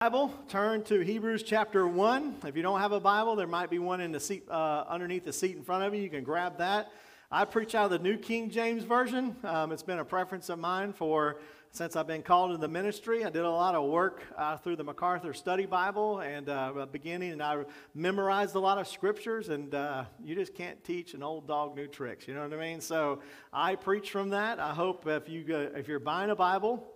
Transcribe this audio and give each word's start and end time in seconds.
Bible, 0.00 0.32
turn 0.48 0.84
to 0.84 1.00
Hebrews 1.00 1.42
chapter 1.42 1.84
1. 1.84 2.36
If 2.46 2.54
you 2.54 2.62
don't 2.62 2.78
have 2.78 2.92
a 2.92 3.00
Bible, 3.00 3.34
there 3.34 3.48
might 3.48 3.68
be 3.68 3.80
one 3.80 4.00
in 4.00 4.12
the 4.12 4.20
seat, 4.20 4.48
uh, 4.48 4.84
underneath 4.88 5.24
the 5.24 5.32
seat 5.32 5.56
in 5.56 5.64
front 5.64 5.82
of 5.82 5.92
you. 5.92 6.00
You 6.00 6.08
can 6.08 6.22
grab 6.22 6.58
that. 6.58 6.92
I 7.32 7.44
preach 7.44 7.74
out 7.74 7.86
of 7.86 7.90
the 7.90 7.98
New 7.98 8.16
King 8.16 8.48
James 8.48 8.84
Version. 8.84 9.34
Um, 9.42 9.72
it's 9.72 9.82
been 9.82 9.98
a 9.98 10.04
preference 10.04 10.50
of 10.50 10.60
mine 10.60 10.92
for 10.92 11.40
since 11.72 11.96
I've 11.96 12.06
been 12.06 12.22
called 12.22 12.52
into 12.52 12.60
the 12.60 12.68
ministry. 12.68 13.24
I 13.24 13.30
did 13.30 13.42
a 13.42 13.50
lot 13.50 13.74
of 13.74 13.90
work 13.90 14.22
uh, 14.36 14.56
through 14.58 14.76
the 14.76 14.84
MacArthur 14.84 15.34
Study 15.34 15.66
Bible 15.66 16.20
and 16.20 16.48
uh, 16.48 16.86
beginning, 16.92 17.32
and 17.32 17.42
I 17.42 17.64
memorized 17.92 18.54
a 18.54 18.60
lot 18.60 18.78
of 18.78 18.86
scriptures. 18.86 19.48
And 19.48 19.74
uh, 19.74 20.04
you 20.22 20.36
just 20.36 20.54
can't 20.54 20.82
teach 20.84 21.14
an 21.14 21.24
old 21.24 21.48
dog 21.48 21.74
new 21.74 21.88
tricks. 21.88 22.28
You 22.28 22.34
know 22.34 22.44
what 22.44 22.52
I 22.52 22.60
mean? 22.60 22.80
So 22.80 23.18
I 23.52 23.74
preach 23.74 24.12
from 24.12 24.28
that. 24.28 24.60
I 24.60 24.74
hope 24.74 25.08
if 25.08 25.28
you 25.28 25.44
if 25.74 25.88
you're 25.88 25.98
buying 25.98 26.30
a 26.30 26.36
Bible 26.36 26.86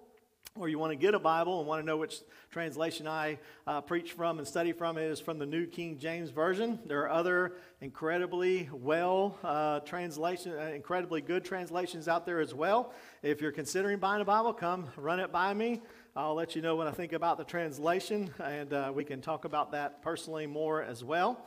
or 0.58 0.68
you 0.68 0.78
want 0.78 0.90
to 0.90 0.96
get 0.96 1.14
a 1.14 1.18
Bible 1.18 1.60
and 1.60 1.66
want 1.66 1.80
to 1.80 1.86
know 1.86 1.96
which 1.96 2.20
translation 2.50 3.06
I 3.06 3.38
uh, 3.66 3.80
preach 3.80 4.12
from 4.12 4.38
and 4.38 4.46
study 4.46 4.72
from, 4.72 4.98
is 4.98 5.18
from 5.18 5.38
the 5.38 5.46
New 5.46 5.66
King 5.66 5.98
James 5.98 6.28
Version. 6.30 6.78
There 6.84 7.00
are 7.00 7.10
other 7.10 7.54
incredibly 7.80 8.68
well 8.70 9.38
uh, 9.42 9.80
translation, 9.80 10.52
uh, 10.52 10.72
incredibly 10.74 11.22
good 11.22 11.42
translations 11.42 12.06
out 12.06 12.26
there 12.26 12.38
as 12.38 12.52
well. 12.52 12.92
If 13.22 13.40
you're 13.40 13.52
considering 13.52 13.98
buying 13.98 14.20
a 14.20 14.26
Bible, 14.26 14.52
come 14.52 14.88
run 14.98 15.20
it 15.20 15.32
by 15.32 15.54
me. 15.54 15.80
I'll 16.14 16.34
let 16.34 16.54
you 16.54 16.60
know 16.60 16.76
what 16.76 16.86
I 16.86 16.90
think 16.90 17.14
about 17.14 17.38
the 17.38 17.44
translation, 17.44 18.30
and 18.38 18.74
uh, 18.74 18.92
we 18.94 19.04
can 19.04 19.22
talk 19.22 19.46
about 19.46 19.72
that 19.72 20.02
personally 20.02 20.46
more 20.46 20.82
as 20.82 21.02
well. 21.02 21.46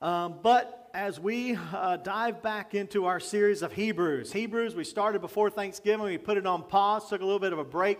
Um, 0.00 0.36
but 0.40 0.88
as 0.94 1.18
we 1.18 1.58
uh, 1.74 1.96
dive 1.96 2.42
back 2.42 2.74
into 2.76 3.06
our 3.06 3.18
series 3.18 3.62
of 3.62 3.72
Hebrews, 3.72 4.32
Hebrews, 4.32 4.76
we 4.76 4.84
started 4.84 5.20
before 5.20 5.50
Thanksgiving. 5.50 6.06
We 6.06 6.16
put 6.16 6.38
it 6.38 6.46
on 6.46 6.62
pause, 6.62 7.08
took 7.08 7.20
a 7.20 7.24
little 7.24 7.40
bit 7.40 7.52
of 7.52 7.58
a 7.58 7.64
break 7.64 7.98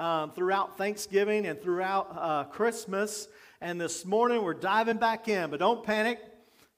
um, 0.00 0.32
throughout 0.32 0.78
Thanksgiving 0.78 1.46
and 1.46 1.60
throughout 1.60 2.16
uh, 2.18 2.44
Christmas. 2.44 3.28
And 3.60 3.78
this 3.78 4.06
morning 4.06 4.42
we're 4.42 4.54
diving 4.54 4.96
back 4.96 5.28
in, 5.28 5.50
but 5.50 5.60
don't 5.60 5.84
panic. 5.84 6.18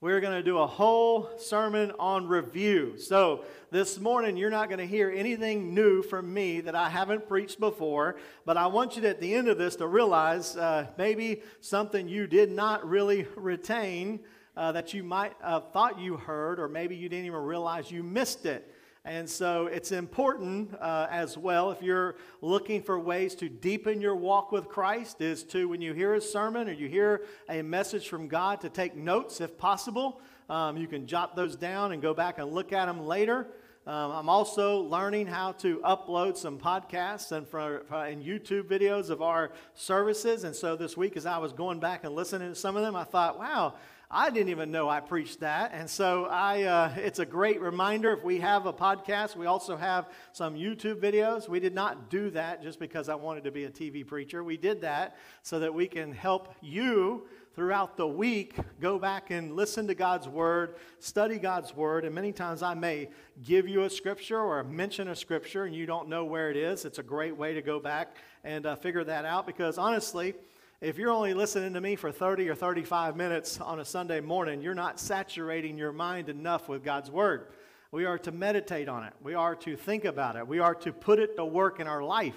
We're 0.01 0.20
going 0.20 0.33
to 0.37 0.42
do 0.42 0.59
a 0.59 0.67
whole 0.67 1.31
sermon 1.39 1.92
on 2.01 2.27
review. 2.27 2.98
So, 2.98 3.45
this 3.70 4.01
morning, 4.01 4.37
you're 4.37 4.51
not 4.51 4.69
going 4.69 4.81
to 4.81 4.87
hear 4.87 5.11
anything 5.11 5.73
new 5.73 6.03
from 6.03 6.34
me 6.34 6.61
that 6.62 6.75
I 6.75 6.91
haven't 6.91 7.29
preached 7.29 7.61
before, 7.61 8.17
but 8.45 8.56
I 8.56 8.67
want 8.67 8.97
you 8.97 9.03
to, 9.03 9.09
at 9.09 9.20
the 9.20 9.33
end 9.33 9.47
of 9.47 9.59
this 9.59 9.77
to 9.77 9.86
realize 9.86 10.57
uh, 10.57 10.89
maybe 10.98 11.42
something 11.61 12.09
you 12.09 12.27
did 12.27 12.51
not 12.51 12.86
really 12.86 13.29
retain 13.36 14.19
uh, 14.57 14.73
that 14.73 14.92
you 14.92 15.05
might 15.05 15.34
have 15.41 15.70
thought 15.73 16.01
you 16.01 16.17
heard, 16.17 16.59
or 16.59 16.69
maybe 16.69 16.97
you 16.97 17.09
didn't 17.09 17.27
even 17.27 17.39
realize 17.39 17.89
you 17.89 18.03
missed 18.03 18.45
it. 18.45 18.75
And 19.05 19.28
so 19.28 19.67
it's 19.67 19.91
important 19.91 20.75
uh, 20.81 21.08
as 21.11 21.36
well 21.36 21.72
if 21.72 21.83
you're 21.83 22.14
looking 22.41 22.81
for 22.81 23.00
ways 23.00 23.34
to 23.36 23.48
deepen 23.48 24.00
your 24.00 24.14
walk 24.14 24.53
with 24.53 24.69
Christ, 24.69 25.20
is 25.20 25.42
to, 25.45 25.69
when 25.69 25.81
you 25.81 25.92
hear 25.92 26.14
a 26.14 26.20
sermon 26.20 26.69
or 26.69 26.72
you 26.72 26.86
hear 26.89 27.23
a 27.48 27.62
message 27.62 28.08
from 28.08 28.28
God, 28.28 28.61
to 28.61 28.69
take 28.69 28.95
notes 28.95 29.41
if 29.41 29.58
possible. 29.58 30.20
Um, 30.48 30.77
you 30.77 30.86
can 30.86 31.08
jot 31.08 31.34
those 31.34 31.56
down 31.56 31.91
and 31.91 32.00
go 32.00 32.14
back 32.14 32.39
and 32.39 32.53
look 32.53 32.73
at 32.73 32.86
them 32.86 33.05
later. 33.05 33.48
Um, 33.84 34.12
I'm 34.12 34.28
also 34.28 34.83
learning 34.83 35.27
how 35.27 35.50
to 35.53 35.78
upload 35.78 36.36
some 36.36 36.56
podcasts 36.56 37.33
and, 37.33 37.48
for, 37.48 37.83
for, 37.89 38.05
and 38.05 38.25
YouTube 38.25 38.69
videos 38.69 39.11
of 39.11 39.20
our 39.20 39.50
services. 39.75 40.45
And 40.45 40.55
so 40.55 40.77
this 40.77 40.97
week, 40.97 41.17
as 41.17 41.27
I 41.27 41.39
was 41.39 41.53
going 41.53 41.80
back 41.80 42.05
and 42.05 42.14
listening 42.14 42.50
to 42.50 42.55
some 42.55 42.77
of 42.77 42.83
them, 42.83 42.95
I 42.95 43.03
thought, 43.03 43.41
wow, 43.41 43.75
I 44.14 44.28
didn't 44.28 44.50
even 44.50 44.70
know 44.70 44.91
I 44.91 45.00
preached 45.00 45.41
that. 45.41 45.70
And 45.72 45.88
so 45.88 46.27
I, 46.27 46.64
uh, 46.64 46.92
it's 46.98 47.18
a 47.18 47.24
great 47.24 47.62
reminder. 47.62 48.12
If 48.12 48.22
we 48.22 48.41
have 48.41 48.66
a 48.66 48.72
podcast, 48.72 49.36
we 49.36 49.46
also 49.46 49.74
have 49.74 50.10
some 50.32 50.55
YouTube 50.55 50.96
videos. 50.96 51.48
We 51.48 51.60
did 51.60 51.74
not 51.74 52.10
do 52.10 52.28
that 52.30 52.62
just 52.62 52.78
because 52.78 53.08
I 53.08 53.14
wanted 53.14 53.44
to 53.44 53.50
be 53.50 53.64
a 53.64 53.70
TV 53.70 54.06
preacher. 54.06 54.44
We 54.44 54.58
did 54.58 54.83
that 54.83 55.16
so 55.42 55.58
that 55.60 55.72
we 55.72 55.88
can 55.88 56.12
help 56.12 56.55
you 56.60 57.27
throughout 57.55 57.96
the 57.96 58.06
week 58.06 58.56
go 58.83 58.98
back 58.98 59.30
and 59.30 59.56
listen 59.56 59.86
to 59.86 59.94
God's 59.94 60.28
Word, 60.28 60.77
study 60.98 61.38
God's 61.38 61.74
Word. 61.74 62.05
And 62.05 62.14
many 62.14 62.33
times 62.33 62.62
I 62.62 62.74
may 62.74 63.08
give 63.42 63.67
you 63.67 63.84
a 63.84 63.90
scripture 63.90 64.40
or 64.40 64.62
mention 64.62 65.08
a 65.08 65.17
scripture 65.17 65.64
and 65.64 65.74
you 65.74 65.86
don't 65.86 66.11
know 66.11 66.27
where 66.27 66.51
it 66.51 66.58
is. 66.58 66.84
It's 66.84 66.98
a 66.98 67.02
great 67.02 67.34
way 67.34 67.55
to 67.55 67.62
go 67.62 67.80
back 67.80 68.18
and 68.45 68.67
uh, 68.67 68.77
figure 68.77 69.05
that 69.05 69.24
out 69.24 69.46
because 69.46 69.78
honestly, 69.78 70.34
if 70.83 70.98
you're 70.98 71.13
only 71.13 71.33
listening 71.33 71.75
to 71.75 71.81
me 71.81 71.95
for 71.95 72.11
30 72.11 72.48
or 72.48 72.57
35 72.57 73.15
minutes 73.15 73.61
on 73.61 73.79
a 73.79 73.85
Sunday 73.85 74.20
morning, 74.20 74.61
you're 74.61 74.75
not 74.75 74.98
saturating 74.98 75.79
your 75.79 75.93
mind 75.93 76.29
enough 76.29 76.69
with 76.69 76.83
God's 76.83 77.09
Word. 77.09 77.47
We 77.93 78.05
are 78.05 78.19
to 78.19 78.33
meditate 78.33 78.89
on 78.89 79.05
it, 79.05 79.13
we 79.23 79.35
are 79.35 79.55
to 79.55 79.77
think 79.77 80.05
about 80.05 80.35
it, 80.35 80.48
we 80.48 80.59
are 80.59 80.75
to 80.75 80.93
put 80.93 81.20
it 81.20 81.37
to 81.37 81.45
work 81.45 81.79
in 81.79 81.87
our 81.87 82.03
life. 82.03 82.35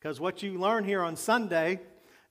Because 0.00 0.18
what 0.18 0.42
you 0.42 0.58
learn 0.58 0.84
here 0.84 1.02
on 1.02 1.14
Sunday 1.14 1.80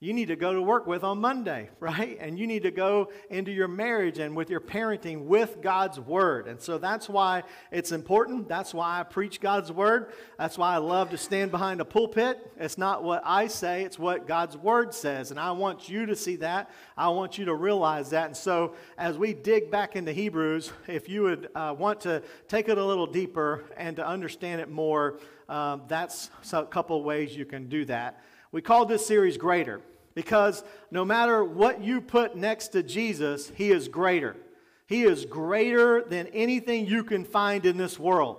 you 0.03 0.12
need 0.12 0.28
to 0.28 0.36
go 0.36 0.52
to 0.52 0.62
work 0.62 0.86
with 0.86 1.02
on 1.06 1.22
Monday, 1.22 1.69
right? 1.80 2.18
And 2.19 2.38
you 2.38 2.46
need 2.46 2.64
to 2.64 2.72
go 2.72 3.09
into 3.30 3.53
your 3.53 3.69
marriage 3.69 4.19
and 4.19 4.36
with 4.36 4.50
your 4.50 4.59
parenting 4.59 5.24
with 5.24 5.62
God's 5.62 5.97
Word. 5.97 6.47
And 6.47 6.59
so 6.59 6.78
that's 6.78 7.08
why 7.08 7.44
it's 7.72 7.94
important. 7.94 8.50
That's 8.50 8.74
why 8.74 9.00
I 9.00 9.03
preach 9.03 9.40
God's 9.40 9.72
Word. 9.72 10.12
That's 10.38 10.58
why 10.58 10.74
I 10.74 10.78
love 10.80 11.09
to 11.12 11.18
stand 11.18 11.52
behind 11.52 11.80
a 11.80 11.86
pulpit. 11.86 12.52
It's 12.59 12.78
not 12.78 13.02
what 13.02 13.22
I 13.24 13.47
say, 13.47 13.84
it's 13.84 13.97
what 13.97 14.28
God's 14.28 14.58
Word 14.58 14.94
says. 14.94 15.31
And 15.31 15.40
I 15.40 15.52
want 15.52 15.88
you 15.88 16.06
to 16.08 16.18
see 16.18 16.35
that. 16.38 16.70
I 16.97 17.08
want 17.08 17.38
you 17.38 17.46
to 17.46 17.56
realize 17.56 18.09
that. 18.09 18.25
And 18.25 18.35
so 18.35 18.75
as 18.97 19.18
we 19.18 19.34
dig 19.34 19.72
back 19.72 19.96
into 19.96 20.12
Hebrews, 20.12 20.74
if 20.85 21.08
you 21.08 21.22
would 21.22 21.47
uh, 21.56 21.74
want 21.78 22.02
to 22.02 22.22
take 22.50 22.68
it 22.68 22.78
a 22.78 22.85
little 22.85 23.08
deeper 23.08 23.64
and 23.78 23.96
to 23.96 24.06
understand 24.06 24.59
it 24.59 24.70
more, 24.70 25.20
um, 25.47 25.84
that's 25.88 26.30
a 26.52 26.66
couple 26.66 27.02
ways 27.03 27.38
you 27.38 27.46
can 27.46 27.70
do 27.70 27.85
that. 27.85 28.22
We 28.52 28.62
call 28.62 28.85
this 28.85 29.06
series 29.06 29.38
Greater 29.38 29.81
because 30.16 30.63
no 30.91 31.03
matter 31.03 31.44
what 31.44 31.84
you 31.84 32.01
put 32.01 32.35
next 32.35 32.69
to 32.69 32.84
Jesus, 32.84 33.51
he 33.56 33.72
is 33.72 33.88
greater. 33.88 34.35
He 34.88 35.03
is 35.03 35.25
greater 35.25 36.03
than 36.03 36.28
anything 36.28 36.85
you 36.85 37.03
can 37.03 37.25
find 37.25 37.66
in 37.66 37.78
this 37.78 37.97
world. 37.97 38.38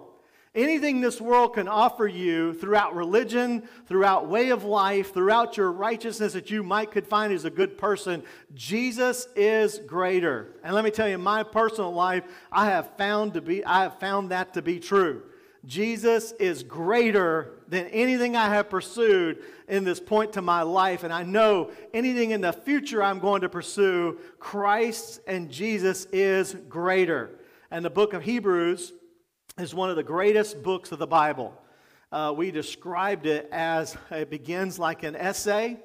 Anything 0.55 1.01
this 1.01 1.21
world 1.21 1.55
can 1.55 1.67
offer 1.67 2.07
you 2.07 2.55
throughout 2.55 2.95
religion, 2.95 3.65
throughout 3.89 4.29
way 4.29 4.51
of 4.51 4.63
life, 4.63 5.13
throughout 5.13 5.57
your 5.57 5.73
righteousness 5.73 6.35
that 6.35 6.49
you 6.49 6.63
might 6.63 6.93
could 6.93 7.09
find 7.09 7.33
as 7.33 7.45
a 7.45 7.51
good 7.51 7.77
person, 7.77 8.23
Jesus 8.55 9.27
is 9.35 9.81
greater. 9.81 10.53
And 10.63 10.73
let 10.73 10.85
me 10.85 10.93
tell 10.93 11.09
you, 11.09 11.17
in 11.17 11.21
my 11.21 11.43
personal 11.43 11.93
life, 11.93 12.23
I 12.53 12.67
have 12.67 12.97
found 12.97 13.35
to 13.35 13.41
be 13.41 13.65
I 13.65 13.83
have 13.83 13.99
found 13.99 14.31
that 14.31 14.55
to 14.55 14.63
be 14.63 14.79
true. 14.79 15.25
Jesus 15.67 16.33
is 16.33 16.63
greater 16.63 17.55
than 17.69 17.87
anything 17.87 18.37
I 18.37 18.49
have 18.49 18.69
pursued 18.69 19.43
in 19.69 19.85
this 19.85 20.01
point 20.01 20.35
to 20.35 20.43
my 20.43 20.63
life. 20.63 21.05
And 21.05 21.13
I 21.13 21.23
know 21.23 21.71
anything 21.93 22.31
in 22.33 22.41
the 22.41 22.53
future 22.53 23.03
I'm 23.03 23.19
going 23.19 23.41
to 23.43 23.49
pursue, 23.49 24.19
Christ 24.39 25.21
and 25.27 25.51
Jesus 25.51 26.07
is 26.07 26.57
greater. 26.69 27.39
And 27.71 27.85
the 27.85 27.91
book 27.91 28.13
of 28.13 28.23
Hebrews 28.23 28.93
is 29.59 29.75
one 29.75 29.91
of 29.91 29.97
the 29.97 30.03
greatest 30.03 30.63
books 30.63 30.93
of 30.93 30.99
the 30.99 31.07
Bible. 31.07 31.55
Uh, 32.13 32.33
we 32.37 32.51
described 32.51 33.27
it 33.27 33.49
as 33.51 33.97
it 34.11 34.31
begins 34.31 34.79
like 34.79 35.03
an 35.03 35.17
essay, 35.17 35.79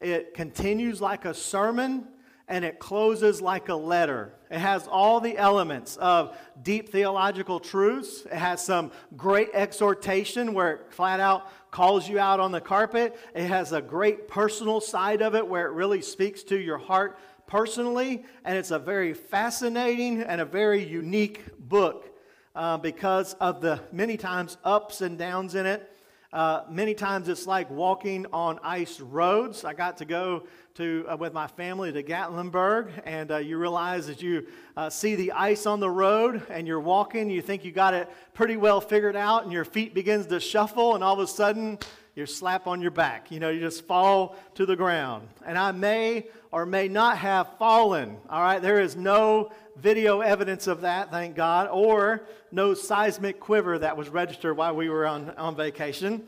it 0.00 0.34
continues 0.34 1.00
like 1.00 1.24
a 1.24 1.34
sermon, 1.34 2.06
and 2.48 2.64
it 2.64 2.78
closes 2.78 3.40
like 3.40 3.68
a 3.68 3.74
letter. 3.74 4.32
It 4.50 4.58
has 4.58 4.88
all 4.88 5.20
the 5.20 5.36
elements 5.36 5.96
of 5.96 6.36
deep 6.62 6.88
theological 6.88 7.60
truths. 7.60 8.24
It 8.24 8.32
has 8.32 8.64
some 8.64 8.90
great 9.16 9.50
exhortation 9.52 10.54
where 10.54 10.72
it 10.72 10.86
flat 10.92 11.20
out 11.20 11.50
calls 11.70 12.08
you 12.08 12.18
out 12.18 12.40
on 12.40 12.50
the 12.50 12.60
carpet. 12.60 13.18
It 13.34 13.46
has 13.46 13.72
a 13.72 13.82
great 13.82 14.26
personal 14.28 14.80
side 14.80 15.20
of 15.20 15.34
it 15.34 15.46
where 15.46 15.66
it 15.66 15.72
really 15.72 16.00
speaks 16.00 16.42
to 16.44 16.58
your 16.58 16.78
heart 16.78 17.18
personally. 17.46 18.24
And 18.44 18.56
it's 18.56 18.70
a 18.70 18.78
very 18.78 19.12
fascinating 19.12 20.22
and 20.22 20.40
a 20.40 20.46
very 20.46 20.82
unique 20.82 21.42
book 21.58 22.08
uh, 22.54 22.78
because 22.78 23.34
of 23.34 23.60
the 23.60 23.80
many 23.92 24.16
times 24.16 24.56
ups 24.64 25.02
and 25.02 25.18
downs 25.18 25.54
in 25.54 25.66
it. 25.66 25.92
Uh, 26.30 26.62
many 26.68 26.92
times 26.92 27.26
it's 27.30 27.46
like 27.46 27.70
walking 27.70 28.26
on 28.34 28.58
ice 28.62 29.00
roads. 29.00 29.64
I 29.64 29.72
got 29.72 29.96
to 29.96 30.04
go 30.04 30.42
to, 30.74 31.06
uh, 31.08 31.16
with 31.16 31.32
my 31.32 31.46
family 31.46 31.90
to 31.90 32.02
Gatlinburg, 32.02 32.90
and 33.06 33.30
uh, 33.30 33.38
you 33.38 33.56
realize 33.56 34.10
as 34.10 34.20
you 34.20 34.46
uh, 34.76 34.90
see 34.90 35.14
the 35.14 35.32
ice 35.32 35.64
on 35.64 35.80
the 35.80 35.88
road 35.88 36.42
and 36.50 36.66
you're 36.66 36.80
walking, 36.80 37.30
you 37.30 37.40
think 37.40 37.64
you 37.64 37.72
got 37.72 37.94
it 37.94 38.10
pretty 38.34 38.58
well 38.58 38.78
figured 38.78 39.16
out, 39.16 39.44
and 39.44 39.52
your 39.54 39.64
feet 39.64 39.94
begins 39.94 40.26
to 40.26 40.38
shuffle, 40.38 40.94
and 40.94 41.02
all 41.02 41.14
of 41.14 41.20
a 41.20 41.26
sudden 41.26 41.78
you're 42.18 42.26
slap 42.26 42.66
on 42.66 42.82
your 42.82 42.90
back. 42.90 43.30
You 43.30 43.38
know, 43.38 43.48
you 43.48 43.60
just 43.60 43.86
fall 43.86 44.34
to 44.56 44.66
the 44.66 44.74
ground. 44.74 45.28
And 45.46 45.56
I 45.56 45.70
may 45.70 46.26
or 46.50 46.66
may 46.66 46.88
not 46.88 47.16
have 47.18 47.56
fallen. 47.58 48.16
All 48.28 48.42
right, 48.42 48.60
there 48.60 48.80
is 48.80 48.96
no 48.96 49.52
video 49.76 50.20
evidence 50.20 50.66
of 50.66 50.80
that, 50.80 51.12
thank 51.12 51.36
God, 51.36 51.68
or 51.70 52.24
no 52.50 52.74
seismic 52.74 53.38
quiver 53.38 53.78
that 53.78 53.96
was 53.96 54.08
registered 54.08 54.56
while 54.56 54.74
we 54.74 54.88
were 54.88 55.06
on, 55.06 55.30
on 55.36 55.54
vacation. 55.54 56.26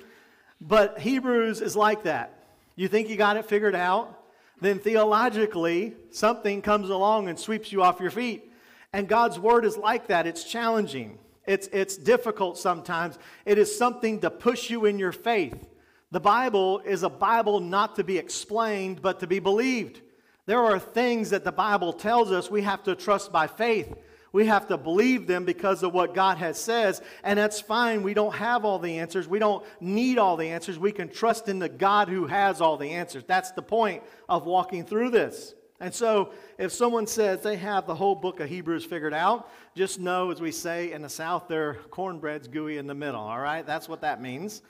But 0.60 1.00
Hebrews 1.00 1.60
is 1.60 1.74
like 1.74 2.04
that. 2.04 2.38
You 2.76 2.86
think 2.86 3.08
you 3.08 3.16
got 3.16 3.36
it 3.36 3.46
figured 3.46 3.74
out, 3.74 4.16
then 4.60 4.78
theologically, 4.78 5.96
something 6.12 6.62
comes 6.62 6.88
along 6.88 7.28
and 7.28 7.36
sweeps 7.36 7.72
you 7.72 7.82
off 7.82 7.98
your 7.98 8.12
feet. 8.12 8.48
And 8.92 9.08
God's 9.08 9.40
word 9.40 9.64
is 9.64 9.76
like 9.76 10.06
that. 10.06 10.28
It's 10.28 10.44
challenging, 10.44 11.18
it's, 11.48 11.66
it's 11.72 11.96
difficult 11.96 12.58
sometimes. 12.58 13.18
It 13.44 13.58
is 13.58 13.76
something 13.76 14.20
to 14.20 14.30
push 14.30 14.70
you 14.70 14.84
in 14.84 15.00
your 15.00 15.10
faith. 15.10 15.66
The 16.12 16.20
Bible 16.20 16.80
is 16.80 17.02
a 17.02 17.08
Bible 17.08 17.60
not 17.60 17.96
to 17.96 18.04
be 18.04 18.18
explained, 18.18 19.00
but 19.00 19.20
to 19.20 19.26
be 19.26 19.38
believed. 19.38 20.00
There 20.46 20.64
are 20.64 20.78
things 20.78 21.30
that 21.30 21.44
the 21.44 21.52
Bible 21.52 21.92
tells 21.92 22.32
us 22.32 22.50
we 22.50 22.62
have 22.62 22.82
to 22.84 22.96
trust 22.96 23.30
by 23.30 23.46
faith. 23.46 23.94
We 24.32 24.46
have 24.46 24.68
to 24.68 24.76
believe 24.76 25.26
them 25.26 25.44
because 25.44 25.82
of 25.82 25.92
what 25.92 26.14
God 26.14 26.38
has 26.38 26.60
says, 26.60 27.02
and 27.24 27.38
that's 27.38 27.60
fine. 27.60 28.02
We 28.02 28.14
don't 28.14 28.34
have 28.34 28.64
all 28.64 28.78
the 28.78 28.98
answers. 28.98 29.26
We 29.26 29.40
don't 29.40 29.64
need 29.80 30.18
all 30.18 30.36
the 30.36 30.48
answers. 30.48 30.78
We 30.78 30.92
can 30.92 31.08
trust 31.08 31.48
in 31.48 31.58
the 31.58 31.68
God 31.68 32.08
who 32.08 32.26
has 32.26 32.60
all 32.60 32.76
the 32.76 32.90
answers. 32.90 33.24
That's 33.26 33.50
the 33.52 33.62
point 33.62 34.02
of 34.28 34.46
walking 34.46 34.84
through 34.84 35.10
this. 35.10 35.54
And 35.80 35.94
so, 35.94 36.32
if 36.58 36.72
someone 36.72 37.06
says 37.06 37.40
they 37.40 37.56
have 37.56 37.86
the 37.86 37.94
whole 37.94 38.14
book 38.14 38.38
of 38.38 38.48
Hebrews 38.48 38.84
figured 38.84 39.14
out, 39.14 39.50
just 39.74 39.98
know, 39.98 40.30
as 40.30 40.40
we 40.40 40.52
say 40.52 40.92
in 40.92 41.02
the 41.02 41.08
South, 41.08 41.48
their 41.48 41.74
cornbread's 41.90 42.48
gooey 42.48 42.76
in 42.76 42.86
the 42.86 42.94
middle, 42.94 43.20
all 43.20 43.40
right? 43.40 43.66
That's 43.66 43.88
what 43.88 44.02
that 44.02 44.20
means. 44.20 44.62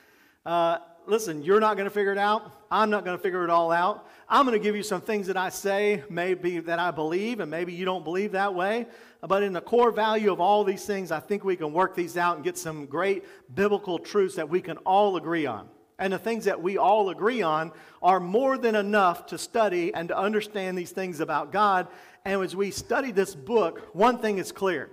Uh, 0.47 0.79
listen, 1.11 1.43
you're 1.43 1.61
not 1.61 1.77
going 1.77 1.89
to 1.89 1.95
figure 1.95 2.13
it 2.13 2.19
out. 2.19 2.53
I'm 2.71 2.89
not 2.89 3.05
going 3.05 3.17
to 3.17 3.23
figure 3.23 3.43
it 3.43 3.51
all 3.51 3.73
out. 3.73 4.07
I'm 4.29 4.47
going 4.47 4.57
to 4.57 4.63
give 4.63 4.77
you 4.77 4.85
some 4.85 5.01
things 5.01 5.27
that 5.27 5.37
I 5.37 5.49
say, 5.49 6.05
maybe 6.09 6.61
that 6.61 6.79
I 6.79 6.93
believe, 6.93 7.41
and 7.41 7.51
maybe 7.51 7.73
you 7.73 7.85
don't 7.85 8.05
believe 8.05 8.33
that 8.33 8.55
way. 8.55 8.87
But 9.21 9.43
in 9.43 9.53
the 9.53 9.61
core 9.61 9.91
value 9.91 10.33
of 10.33 10.41
all 10.41 10.63
these 10.63 10.87
things, 10.87 11.11
I 11.11 11.19
think 11.19 11.43
we 11.43 11.57
can 11.57 11.73
work 11.73 11.97
these 11.97 12.17
out 12.17 12.37
and 12.37 12.45
get 12.45 12.57
some 12.57 12.87
great 12.87 13.25
biblical 13.55 13.99
truths 13.99 14.37
that 14.37 14.49
we 14.49 14.61
can 14.61 14.77
all 14.79 15.17
agree 15.17 15.47
on. 15.47 15.69
And 15.99 16.13
the 16.13 16.19
things 16.19 16.45
that 16.45 16.63
we 16.63 16.79
all 16.79 17.11
agree 17.11 17.43
on 17.43 17.73
are 18.03 18.21
more 18.21 18.57
than 18.57 18.77
enough 18.77 19.27
to 19.27 19.37
study 19.37 19.93
and 19.93 20.09
to 20.09 20.17
understand 20.17 20.79
these 20.79 20.93
things 20.93 21.19
about 21.19 21.51
God. 21.51 21.89
And 22.25 22.41
as 22.41 22.55
we 22.55 22.71
study 22.71 23.11
this 23.11 23.35
book, 23.35 23.91
one 23.93 24.19
thing 24.19 24.39
is 24.39 24.53
clear. 24.53 24.91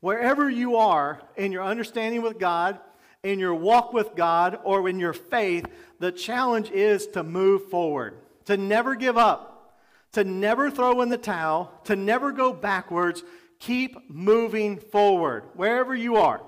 Wherever 0.00 0.48
you 0.48 0.76
are 0.76 1.20
in 1.36 1.52
your 1.52 1.62
understanding 1.62 2.22
with 2.22 2.38
God, 2.38 2.80
in 3.22 3.38
your 3.38 3.54
walk 3.54 3.92
with 3.92 4.14
God 4.14 4.58
or 4.64 4.88
in 4.88 4.98
your 4.98 5.12
faith, 5.12 5.66
the 5.98 6.12
challenge 6.12 6.70
is 6.70 7.06
to 7.08 7.22
move 7.22 7.70
forward, 7.70 8.18
to 8.44 8.56
never 8.56 8.94
give 8.94 9.16
up, 9.16 9.76
to 10.12 10.24
never 10.24 10.70
throw 10.70 11.00
in 11.02 11.08
the 11.08 11.18
towel, 11.18 11.72
to 11.84 11.96
never 11.96 12.32
go 12.32 12.52
backwards. 12.52 13.22
Keep 13.58 14.10
moving 14.10 14.78
forward 14.78 15.44
wherever 15.54 15.94
you 15.94 16.16
are. 16.16 16.40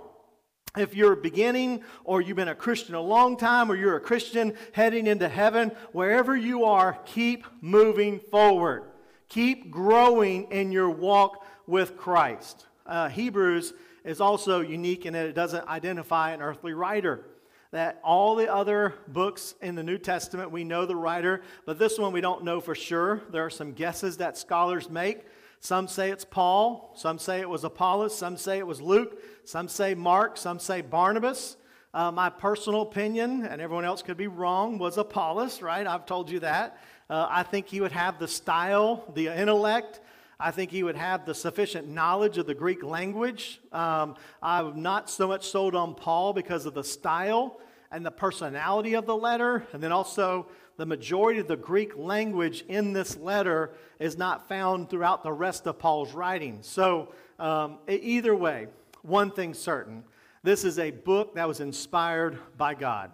If 0.76 0.94
you're 0.94 1.16
beginning 1.16 1.82
or 2.04 2.20
you've 2.20 2.36
been 2.36 2.46
a 2.46 2.54
Christian 2.54 2.94
a 2.94 3.00
long 3.00 3.36
time 3.36 3.70
or 3.70 3.74
you're 3.74 3.96
a 3.96 4.00
Christian 4.00 4.54
heading 4.72 5.08
into 5.08 5.28
heaven, 5.28 5.72
wherever 5.90 6.36
you 6.36 6.64
are, 6.64 6.98
keep 7.06 7.44
moving 7.60 8.20
forward. 8.20 8.84
Keep 9.28 9.72
growing 9.72 10.50
in 10.52 10.70
your 10.70 10.90
walk 10.90 11.44
with 11.66 11.96
Christ. 11.96 12.66
Uh, 12.86 13.08
Hebrews 13.08 13.72
is 14.04 14.20
also 14.20 14.60
unique 14.60 15.06
in 15.06 15.12
that 15.12 15.26
it 15.26 15.34
doesn't 15.34 15.66
identify 15.68 16.32
an 16.32 16.42
earthly 16.42 16.72
writer. 16.72 17.24
That 17.72 18.00
all 18.02 18.34
the 18.34 18.52
other 18.52 18.94
books 19.06 19.54
in 19.62 19.76
the 19.76 19.82
New 19.82 19.98
Testament, 19.98 20.50
we 20.50 20.64
know 20.64 20.86
the 20.86 20.96
writer, 20.96 21.42
but 21.66 21.78
this 21.78 21.98
one 21.98 22.12
we 22.12 22.20
don't 22.20 22.42
know 22.42 22.60
for 22.60 22.74
sure. 22.74 23.22
There 23.30 23.44
are 23.44 23.50
some 23.50 23.72
guesses 23.72 24.16
that 24.16 24.36
scholars 24.36 24.90
make. 24.90 25.24
Some 25.60 25.88
say 25.88 26.10
it's 26.10 26.24
Paul, 26.24 26.92
some 26.96 27.18
say 27.18 27.40
it 27.40 27.48
was 27.48 27.64
Apollos, 27.64 28.16
some 28.16 28.36
say 28.38 28.58
it 28.58 28.66
was 28.66 28.80
Luke, 28.80 29.22
some 29.44 29.68
say 29.68 29.94
Mark, 29.94 30.36
some 30.36 30.58
say 30.58 30.80
Barnabas. 30.80 31.56
Uh, 31.92 32.10
my 32.10 32.30
personal 32.30 32.82
opinion, 32.82 33.44
and 33.44 33.60
everyone 33.60 33.84
else 33.84 34.00
could 34.00 34.16
be 34.16 34.28
wrong, 34.28 34.78
was 34.78 34.96
Apollos, 34.96 35.60
right? 35.60 35.86
I've 35.86 36.06
told 36.06 36.30
you 36.30 36.40
that. 36.40 36.78
Uh, 37.10 37.26
I 37.28 37.42
think 37.42 37.66
he 37.66 37.80
would 37.80 37.92
have 37.92 38.18
the 38.18 38.28
style, 38.28 39.04
the 39.14 39.26
intellect, 39.26 40.00
I 40.42 40.50
think 40.50 40.70
he 40.70 40.82
would 40.82 40.96
have 40.96 41.26
the 41.26 41.34
sufficient 41.34 41.86
knowledge 41.86 42.38
of 42.38 42.46
the 42.46 42.54
Greek 42.54 42.82
language. 42.82 43.60
Um, 43.72 44.16
I'm 44.42 44.80
not 44.80 45.10
so 45.10 45.28
much 45.28 45.46
sold 45.46 45.74
on 45.74 45.94
Paul 45.94 46.32
because 46.32 46.64
of 46.64 46.72
the 46.72 46.82
style 46.82 47.60
and 47.92 48.06
the 48.06 48.10
personality 48.10 48.94
of 48.94 49.04
the 49.04 49.14
letter, 49.14 49.66
and 49.74 49.82
then 49.82 49.92
also 49.92 50.46
the 50.78 50.86
majority 50.86 51.40
of 51.40 51.46
the 51.46 51.56
Greek 51.56 51.94
language 51.96 52.64
in 52.68 52.94
this 52.94 53.18
letter 53.18 53.72
is 53.98 54.16
not 54.16 54.48
found 54.48 54.88
throughout 54.88 55.22
the 55.22 55.32
rest 55.32 55.66
of 55.66 55.78
Paul's 55.78 56.14
writings. 56.14 56.66
So, 56.66 57.12
um, 57.38 57.78
either 57.86 58.34
way, 58.34 58.68
one 59.02 59.30
thing's 59.30 59.58
certain 59.58 60.04
this 60.42 60.64
is 60.64 60.78
a 60.78 60.90
book 60.90 61.34
that 61.34 61.46
was 61.46 61.60
inspired 61.60 62.38
by 62.56 62.72
God. 62.72 63.10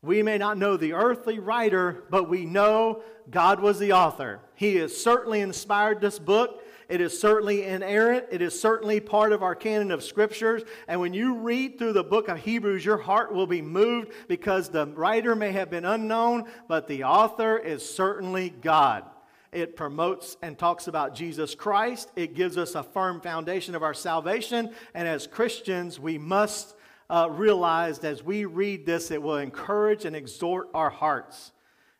We 0.00 0.22
may 0.22 0.38
not 0.38 0.58
know 0.58 0.76
the 0.76 0.92
earthly 0.92 1.40
writer, 1.40 2.04
but 2.08 2.28
we 2.28 2.44
know 2.44 3.02
God 3.30 3.58
was 3.58 3.80
the 3.80 3.92
author. 3.92 4.38
He 4.54 4.76
has 4.76 4.96
certainly 4.96 5.40
inspired 5.40 6.00
this 6.00 6.20
book. 6.20 6.62
It 6.88 7.02
is 7.02 7.18
certainly 7.20 7.64
inerrant. 7.64 8.26
It 8.30 8.40
is 8.40 8.58
certainly 8.58 8.98
part 8.98 9.32
of 9.32 9.42
our 9.42 9.54
canon 9.54 9.90
of 9.90 10.02
scriptures. 10.02 10.62
And 10.86 11.00
when 11.00 11.12
you 11.12 11.34
read 11.34 11.78
through 11.78 11.92
the 11.92 12.02
book 12.02 12.28
of 12.28 12.38
Hebrews, 12.38 12.84
your 12.84 12.96
heart 12.96 13.32
will 13.32 13.46
be 13.46 13.60
moved 13.60 14.12
because 14.26 14.70
the 14.70 14.86
writer 14.86 15.34
may 15.34 15.52
have 15.52 15.68
been 15.68 15.84
unknown, 15.84 16.44
but 16.66 16.88
the 16.88 17.04
author 17.04 17.58
is 17.58 17.86
certainly 17.86 18.48
God. 18.48 19.04
It 19.52 19.76
promotes 19.76 20.38
and 20.42 20.58
talks 20.58 20.88
about 20.88 21.14
Jesus 21.14 21.54
Christ. 21.54 22.10
It 22.16 22.34
gives 22.34 22.56
us 22.56 22.74
a 22.74 22.82
firm 22.82 23.20
foundation 23.20 23.74
of 23.74 23.82
our 23.82 23.94
salvation. 23.94 24.70
And 24.94 25.06
as 25.06 25.26
Christians, 25.26 26.00
we 26.00 26.16
must 26.16 26.74
uh, 27.10 27.28
realize 27.30 27.98
as 28.00 28.22
we 28.22 28.46
read 28.46 28.86
this, 28.86 29.10
it 29.10 29.22
will 29.22 29.38
encourage 29.38 30.04
and 30.04 30.16
exhort 30.16 30.68
our 30.74 30.90
hearts. 30.90 31.52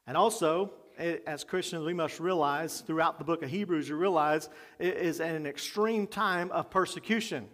And 0.07 0.17
also, 0.17 0.73
as 0.99 1.45
Christians, 1.45 1.85
we 1.85 1.95
must 1.95 2.19
realize 2.19 2.81
throughout 2.81 3.19
the 3.19 3.25
book 3.25 3.43
of 3.43 3.51
Hebrews, 3.51 3.89
you 3.89 3.97
realize 3.97 4.49
it 4.79 4.97
is 4.97 5.21
an 5.21 5.47
extreme 5.47 6.07
time 6.07 6.51
of 6.51 6.71
persecution. 6.71 7.49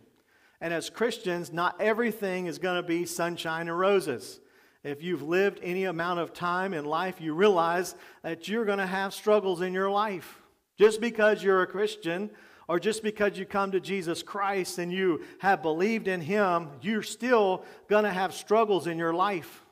And 0.61 0.73
as 0.73 0.89
Christians, 0.89 1.53
not 1.53 1.81
everything 1.81 2.47
is 2.47 2.59
going 2.59 2.77
to 2.77 2.89
be 2.89 3.05
sunshine 3.05 3.69
and 3.69 3.79
roses. 3.79 4.41
If 4.83 5.03
you've 5.03 5.23
lived 5.23 5.61
any 5.63 5.85
amount 5.85 6.21
of 6.21 6.33
time 6.33 6.73
in 6.73 6.85
life, 6.85 7.21
you 7.21 7.35
realize 7.35 7.95
that 8.23 8.49
you're 8.49 8.65
going 8.65 8.79
to 8.79 8.87
have 8.87 9.13
struggles 9.13 9.61
in 9.61 9.73
your 9.75 9.91
life. 9.91 10.43
Just 10.79 11.01
because 11.01 11.43
you're 11.43 11.63
a 11.63 11.67
Christian 11.67 12.31
or 12.67 12.81
just 12.81 13.03
because 13.03 13.39
you 13.39 13.45
come 13.45 13.73
to 13.73 13.81
Jesus 13.81 14.23
Christ 14.23 14.79
and 14.79 14.91
you 14.93 15.23
have 15.39 15.63
believed 15.63 16.09
in 16.09 16.21
Him, 16.21 16.69
you're 16.81 17.03
still 17.03 17.65
going 17.89 18.05
to 18.05 18.11
have 18.11 18.33
struggles 18.33 18.87
in 18.87 18.97
your 18.97 19.13
life. 19.13 19.65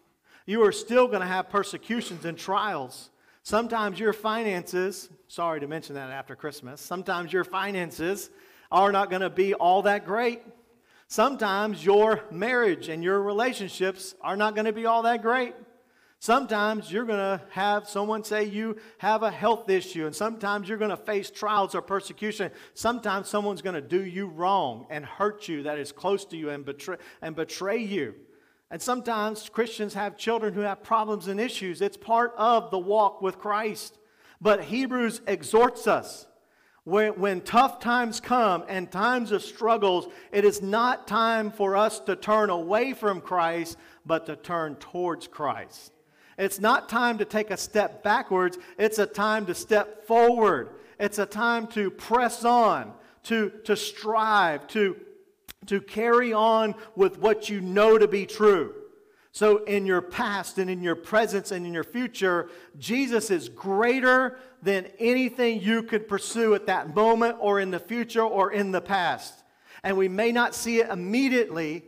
You 0.44 0.64
are 0.64 0.72
still 0.72 1.06
going 1.06 1.20
to 1.20 1.26
have 1.26 1.48
persecutions 1.48 2.24
and 2.24 2.36
trials. 2.36 3.10
Sometimes 3.44 3.98
your 3.98 4.12
finances, 4.12 5.08
sorry 5.26 5.60
to 5.60 5.66
mention 5.66 5.96
that 5.96 6.10
after 6.10 6.36
Christmas, 6.36 6.80
sometimes 6.80 7.32
your 7.32 7.44
finances 7.44 8.30
are 8.70 8.92
not 8.92 9.10
going 9.10 9.22
to 9.22 9.30
be 9.30 9.52
all 9.52 9.82
that 9.82 10.04
great. 10.06 10.42
Sometimes 11.08 11.84
your 11.84 12.22
marriage 12.30 12.88
and 12.88 13.02
your 13.02 13.20
relationships 13.20 14.14
are 14.20 14.36
not 14.36 14.54
going 14.54 14.64
to 14.64 14.72
be 14.72 14.86
all 14.86 15.02
that 15.02 15.22
great. 15.22 15.54
Sometimes 16.20 16.90
you're 16.90 17.04
going 17.04 17.18
to 17.18 17.42
have 17.50 17.88
someone 17.88 18.22
say 18.22 18.44
you 18.44 18.76
have 18.98 19.24
a 19.24 19.30
health 19.30 19.68
issue, 19.68 20.06
and 20.06 20.14
sometimes 20.14 20.68
you're 20.68 20.78
going 20.78 20.90
to 20.90 20.96
face 20.96 21.28
trials 21.28 21.74
or 21.74 21.82
persecution. 21.82 22.52
Sometimes 22.74 23.28
someone's 23.28 23.60
going 23.60 23.74
to 23.74 23.80
do 23.80 24.04
you 24.04 24.28
wrong 24.28 24.86
and 24.88 25.04
hurt 25.04 25.48
you 25.48 25.64
that 25.64 25.78
is 25.78 25.90
close 25.90 26.24
to 26.26 26.36
you 26.36 26.50
and 26.50 26.64
betray, 26.64 26.96
and 27.20 27.34
betray 27.34 27.78
you. 27.78 28.14
And 28.72 28.80
sometimes 28.80 29.50
Christians 29.50 29.92
have 29.92 30.16
children 30.16 30.54
who 30.54 30.62
have 30.62 30.82
problems 30.82 31.28
and 31.28 31.38
issues. 31.38 31.82
It's 31.82 31.98
part 31.98 32.32
of 32.38 32.70
the 32.70 32.78
walk 32.78 33.20
with 33.20 33.38
Christ. 33.38 33.98
But 34.40 34.64
Hebrews 34.64 35.20
exhorts 35.26 35.86
us 35.86 36.26
when, 36.84 37.12
when, 37.20 37.42
tough 37.42 37.80
times 37.80 38.18
come 38.18 38.64
and 38.68 38.90
times 38.90 39.30
of 39.30 39.42
struggles, 39.42 40.08
it 40.32 40.46
is 40.46 40.62
not 40.62 41.06
time 41.06 41.50
for 41.50 41.76
us 41.76 42.00
to 42.00 42.16
turn 42.16 42.48
away 42.48 42.94
from 42.94 43.20
Christ, 43.20 43.76
but 44.06 44.24
to 44.24 44.36
turn 44.36 44.76
towards 44.76 45.28
Christ. 45.28 45.92
It's 46.38 46.58
not 46.58 46.88
time 46.88 47.18
to 47.18 47.26
take 47.26 47.50
a 47.50 47.58
step 47.58 48.02
backwards, 48.02 48.56
it's 48.78 48.98
a 48.98 49.06
time 49.06 49.44
to 49.46 49.54
step 49.54 50.06
forward. 50.06 50.70
It's 50.98 51.18
a 51.18 51.26
time 51.26 51.66
to 51.68 51.90
press 51.90 52.42
on, 52.42 52.94
to, 53.24 53.50
to 53.64 53.76
strive, 53.76 54.66
to 54.68 54.96
to 55.66 55.80
carry 55.80 56.32
on 56.32 56.74
with 56.96 57.18
what 57.18 57.48
you 57.48 57.60
know 57.60 57.98
to 57.98 58.08
be 58.08 58.26
true. 58.26 58.74
So, 59.34 59.64
in 59.64 59.86
your 59.86 60.02
past 60.02 60.58
and 60.58 60.68
in 60.68 60.82
your 60.82 60.94
presence 60.94 61.52
and 61.52 61.64
in 61.64 61.72
your 61.72 61.84
future, 61.84 62.50
Jesus 62.78 63.30
is 63.30 63.48
greater 63.48 64.38
than 64.62 64.88
anything 64.98 65.62
you 65.62 65.82
could 65.82 66.06
pursue 66.06 66.54
at 66.54 66.66
that 66.66 66.94
moment 66.94 67.38
or 67.40 67.58
in 67.58 67.70
the 67.70 67.78
future 67.78 68.22
or 68.22 68.52
in 68.52 68.72
the 68.72 68.82
past. 68.82 69.42
And 69.82 69.96
we 69.96 70.08
may 70.08 70.32
not 70.32 70.54
see 70.54 70.80
it 70.80 70.90
immediately, 70.90 71.84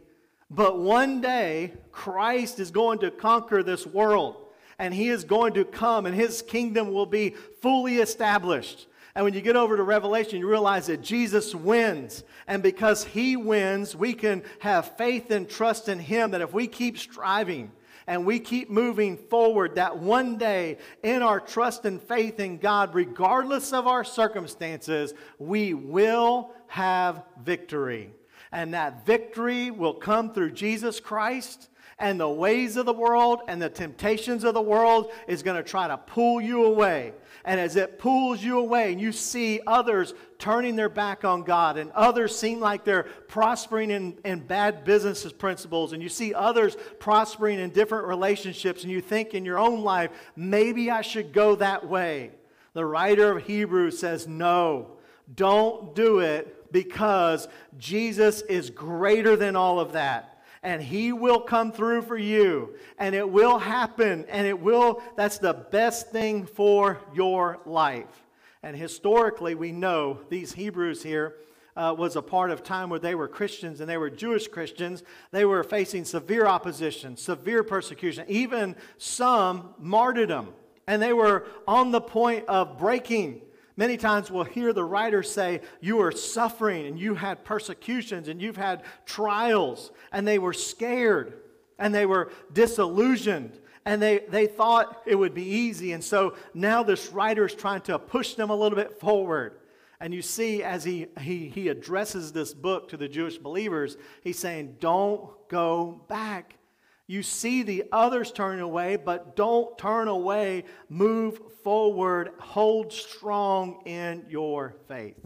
but 0.50 0.78
one 0.78 1.20
day 1.20 1.74
Christ 1.92 2.60
is 2.60 2.70
going 2.70 3.00
to 3.00 3.10
conquer 3.10 3.62
this 3.62 3.86
world 3.86 4.36
and 4.78 4.92
he 4.92 5.08
is 5.08 5.24
going 5.24 5.54
to 5.54 5.64
come 5.64 6.06
and 6.06 6.14
his 6.14 6.42
kingdom 6.42 6.92
will 6.92 7.06
be 7.06 7.30
fully 7.60 7.98
established. 7.98 8.86
And 9.14 9.24
when 9.24 9.34
you 9.34 9.40
get 9.40 9.56
over 9.56 9.76
to 9.76 9.82
Revelation, 9.82 10.40
you 10.40 10.48
realize 10.48 10.86
that 10.88 11.00
Jesus 11.00 11.54
wins. 11.54 12.24
And 12.48 12.62
because 12.62 13.04
he 13.04 13.36
wins, 13.36 13.94
we 13.94 14.12
can 14.12 14.42
have 14.58 14.96
faith 14.96 15.30
and 15.30 15.48
trust 15.48 15.88
in 15.88 16.00
him 16.00 16.32
that 16.32 16.40
if 16.40 16.52
we 16.52 16.66
keep 16.66 16.98
striving, 16.98 17.70
and 18.06 18.26
we 18.26 18.38
keep 18.38 18.68
moving 18.68 19.16
forward, 19.16 19.76
that 19.76 19.96
one 19.96 20.36
day 20.36 20.76
in 21.02 21.22
our 21.22 21.40
trust 21.40 21.86
and 21.86 22.02
faith 22.02 22.38
in 22.38 22.58
God, 22.58 22.94
regardless 22.94 23.72
of 23.72 23.86
our 23.86 24.04
circumstances, 24.04 25.14
we 25.38 25.72
will 25.72 26.52
have 26.66 27.22
victory. 27.42 28.12
And 28.52 28.74
that 28.74 29.06
victory 29.06 29.70
will 29.70 29.94
come 29.94 30.34
through 30.34 30.52
Jesus 30.52 31.00
Christ 31.00 31.70
And 31.98 32.18
the 32.18 32.28
ways 32.28 32.76
of 32.76 32.86
the 32.86 32.92
world 32.92 33.42
and 33.48 33.62
the 33.62 33.68
temptations 33.68 34.44
of 34.44 34.54
the 34.54 34.62
world 34.62 35.12
is 35.28 35.42
going 35.42 35.56
to 35.56 35.68
try 35.68 35.86
to 35.88 35.96
pull 35.96 36.40
you 36.40 36.64
away. 36.64 37.12
And 37.44 37.60
as 37.60 37.76
it 37.76 37.98
pulls 37.98 38.42
you 38.42 38.58
away, 38.58 38.90
and 38.90 39.00
you 39.00 39.12
see 39.12 39.60
others 39.66 40.14
turning 40.38 40.76
their 40.76 40.88
back 40.88 41.24
on 41.24 41.42
God, 41.42 41.76
and 41.76 41.90
others 41.92 42.36
seem 42.36 42.58
like 42.58 42.84
they're 42.84 43.02
prospering 43.28 43.90
in, 43.90 44.18
in 44.24 44.40
bad 44.40 44.84
business 44.84 45.30
principles, 45.30 45.92
and 45.92 46.02
you 46.02 46.08
see 46.08 46.32
others 46.32 46.76
prospering 46.98 47.58
in 47.58 47.70
different 47.70 48.06
relationships, 48.06 48.82
and 48.82 48.90
you 48.90 49.02
think 49.02 49.34
in 49.34 49.44
your 49.44 49.58
own 49.58 49.82
life, 49.82 50.10
maybe 50.36 50.90
I 50.90 51.02
should 51.02 51.32
go 51.34 51.54
that 51.56 51.86
way. 51.86 52.30
The 52.72 52.86
writer 52.86 53.36
of 53.36 53.44
Hebrews 53.44 53.98
says, 53.98 54.26
No, 54.26 54.92
don't 55.34 55.94
do 55.94 56.20
it 56.20 56.72
because 56.72 57.46
Jesus 57.78 58.40
is 58.42 58.70
greater 58.70 59.36
than 59.36 59.54
all 59.54 59.78
of 59.78 59.92
that 59.92 60.33
and 60.64 60.82
he 60.82 61.12
will 61.12 61.40
come 61.40 61.70
through 61.70 62.02
for 62.02 62.16
you 62.16 62.74
and 62.98 63.14
it 63.14 63.28
will 63.28 63.58
happen 63.58 64.24
and 64.28 64.46
it 64.46 64.58
will 64.58 65.02
that's 65.14 65.38
the 65.38 65.52
best 65.52 66.10
thing 66.10 66.46
for 66.46 66.98
your 67.14 67.60
life. 67.66 68.24
And 68.62 68.74
historically 68.74 69.54
we 69.54 69.70
know 69.70 70.20
these 70.30 70.54
hebrews 70.54 71.02
here 71.02 71.36
uh, 71.76 71.94
was 71.96 72.16
a 72.16 72.22
part 72.22 72.50
of 72.50 72.62
time 72.62 72.88
where 72.88 72.98
they 72.98 73.14
were 73.14 73.28
christians 73.28 73.80
and 73.80 73.88
they 73.88 73.98
were 73.98 74.10
jewish 74.10 74.48
christians. 74.48 75.04
They 75.30 75.44
were 75.44 75.62
facing 75.62 76.06
severe 76.06 76.46
opposition 76.46 77.16
severe 77.18 77.62
persecution 77.62 78.24
even 78.28 78.74
some 78.96 79.74
martyrdom. 79.78 80.54
And 80.86 81.00
they 81.00 81.12
were 81.12 81.46
on 81.66 81.92
the 81.92 82.00
point 82.00 82.46
of 82.46 82.78
breaking 82.78 83.42
Many 83.76 83.96
times 83.96 84.30
we'll 84.30 84.44
hear 84.44 84.72
the 84.72 84.84
writer 84.84 85.22
say, 85.22 85.60
You 85.80 86.00
are 86.00 86.12
suffering 86.12 86.86
and 86.86 86.98
you 86.98 87.14
had 87.14 87.44
persecutions 87.44 88.28
and 88.28 88.40
you've 88.40 88.56
had 88.56 88.82
trials, 89.04 89.90
and 90.12 90.26
they 90.26 90.38
were 90.38 90.52
scared 90.52 91.40
and 91.78 91.94
they 91.94 92.06
were 92.06 92.30
disillusioned 92.52 93.58
and 93.84 94.00
they, 94.00 94.20
they 94.28 94.46
thought 94.46 95.02
it 95.06 95.14
would 95.14 95.34
be 95.34 95.44
easy. 95.44 95.92
And 95.92 96.02
so 96.02 96.36
now 96.54 96.82
this 96.82 97.12
writer 97.12 97.44
is 97.44 97.54
trying 97.54 97.82
to 97.82 97.98
push 97.98 98.34
them 98.34 98.50
a 98.50 98.56
little 98.56 98.76
bit 98.76 98.98
forward. 98.98 99.58
And 100.00 100.12
you 100.14 100.22
see, 100.22 100.62
as 100.62 100.84
he, 100.84 101.06
he, 101.20 101.48
he 101.48 101.68
addresses 101.68 102.32
this 102.32 102.54
book 102.54 102.88
to 102.88 102.96
the 102.96 103.08
Jewish 103.08 103.38
believers, 103.38 103.96
he's 104.22 104.38
saying, 104.38 104.76
Don't 104.80 105.30
go 105.48 106.02
back. 106.08 106.56
You 107.06 107.22
see 107.22 107.62
the 107.62 107.84
others 107.92 108.32
turning 108.32 108.60
away, 108.60 108.96
but 108.96 109.36
don't 109.36 109.76
turn 109.76 110.08
away. 110.08 110.64
Move 110.88 111.38
forward. 111.62 112.30
Hold 112.38 112.92
strong 112.92 113.82
in 113.84 114.24
your 114.28 114.74
faith. 114.88 115.18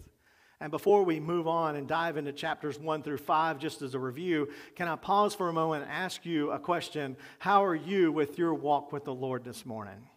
And 0.60 0.72
before 0.72 1.04
we 1.04 1.20
move 1.20 1.46
on 1.46 1.76
and 1.76 1.86
dive 1.86 2.16
into 2.16 2.32
chapters 2.32 2.80
1 2.80 3.04
through 3.04 3.18
5, 3.18 3.60
just 3.60 3.80
as 3.80 3.94
a 3.94 3.98
review, 3.98 4.48
can 4.74 4.88
I 4.88 4.96
pause 4.96 5.34
for 5.34 5.48
a 5.48 5.52
moment 5.52 5.84
and 5.84 5.92
ask 5.92 6.26
you 6.26 6.50
a 6.50 6.58
question? 6.58 7.16
How 7.38 7.64
are 7.64 7.76
you 7.76 8.10
with 8.10 8.38
your 8.38 8.54
walk 8.54 8.90
with 8.92 9.04
the 9.04 9.14
Lord 9.14 9.44
this 9.44 9.64
morning? 9.64 10.08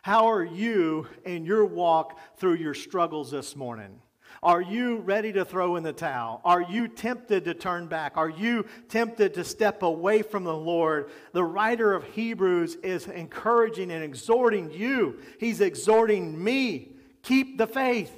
How 0.00 0.30
are 0.30 0.44
you 0.44 1.06
in 1.26 1.44
your 1.44 1.66
walk 1.66 2.18
through 2.38 2.54
your 2.54 2.72
struggles 2.72 3.30
this 3.30 3.54
morning? 3.54 4.00
Are 4.44 4.60
you 4.60 4.98
ready 4.98 5.32
to 5.32 5.44
throw 5.46 5.76
in 5.76 5.82
the 5.82 5.94
towel? 5.94 6.42
Are 6.44 6.60
you 6.60 6.86
tempted 6.86 7.46
to 7.46 7.54
turn 7.54 7.86
back? 7.86 8.18
Are 8.18 8.28
you 8.28 8.66
tempted 8.90 9.32
to 9.34 9.42
step 9.42 9.82
away 9.82 10.20
from 10.20 10.44
the 10.44 10.54
Lord? 10.54 11.10
The 11.32 11.42
writer 11.42 11.94
of 11.94 12.04
Hebrews 12.04 12.74
is 12.82 13.06
encouraging 13.06 13.90
and 13.90 14.04
exhorting 14.04 14.70
you. 14.70 15.18
He's 15.40 15.62
exhorting 15.62 16.44
me. 16.44 16.92
Keep 17.22 17.56
the 17.56 17.66
faith. 17.66 18.12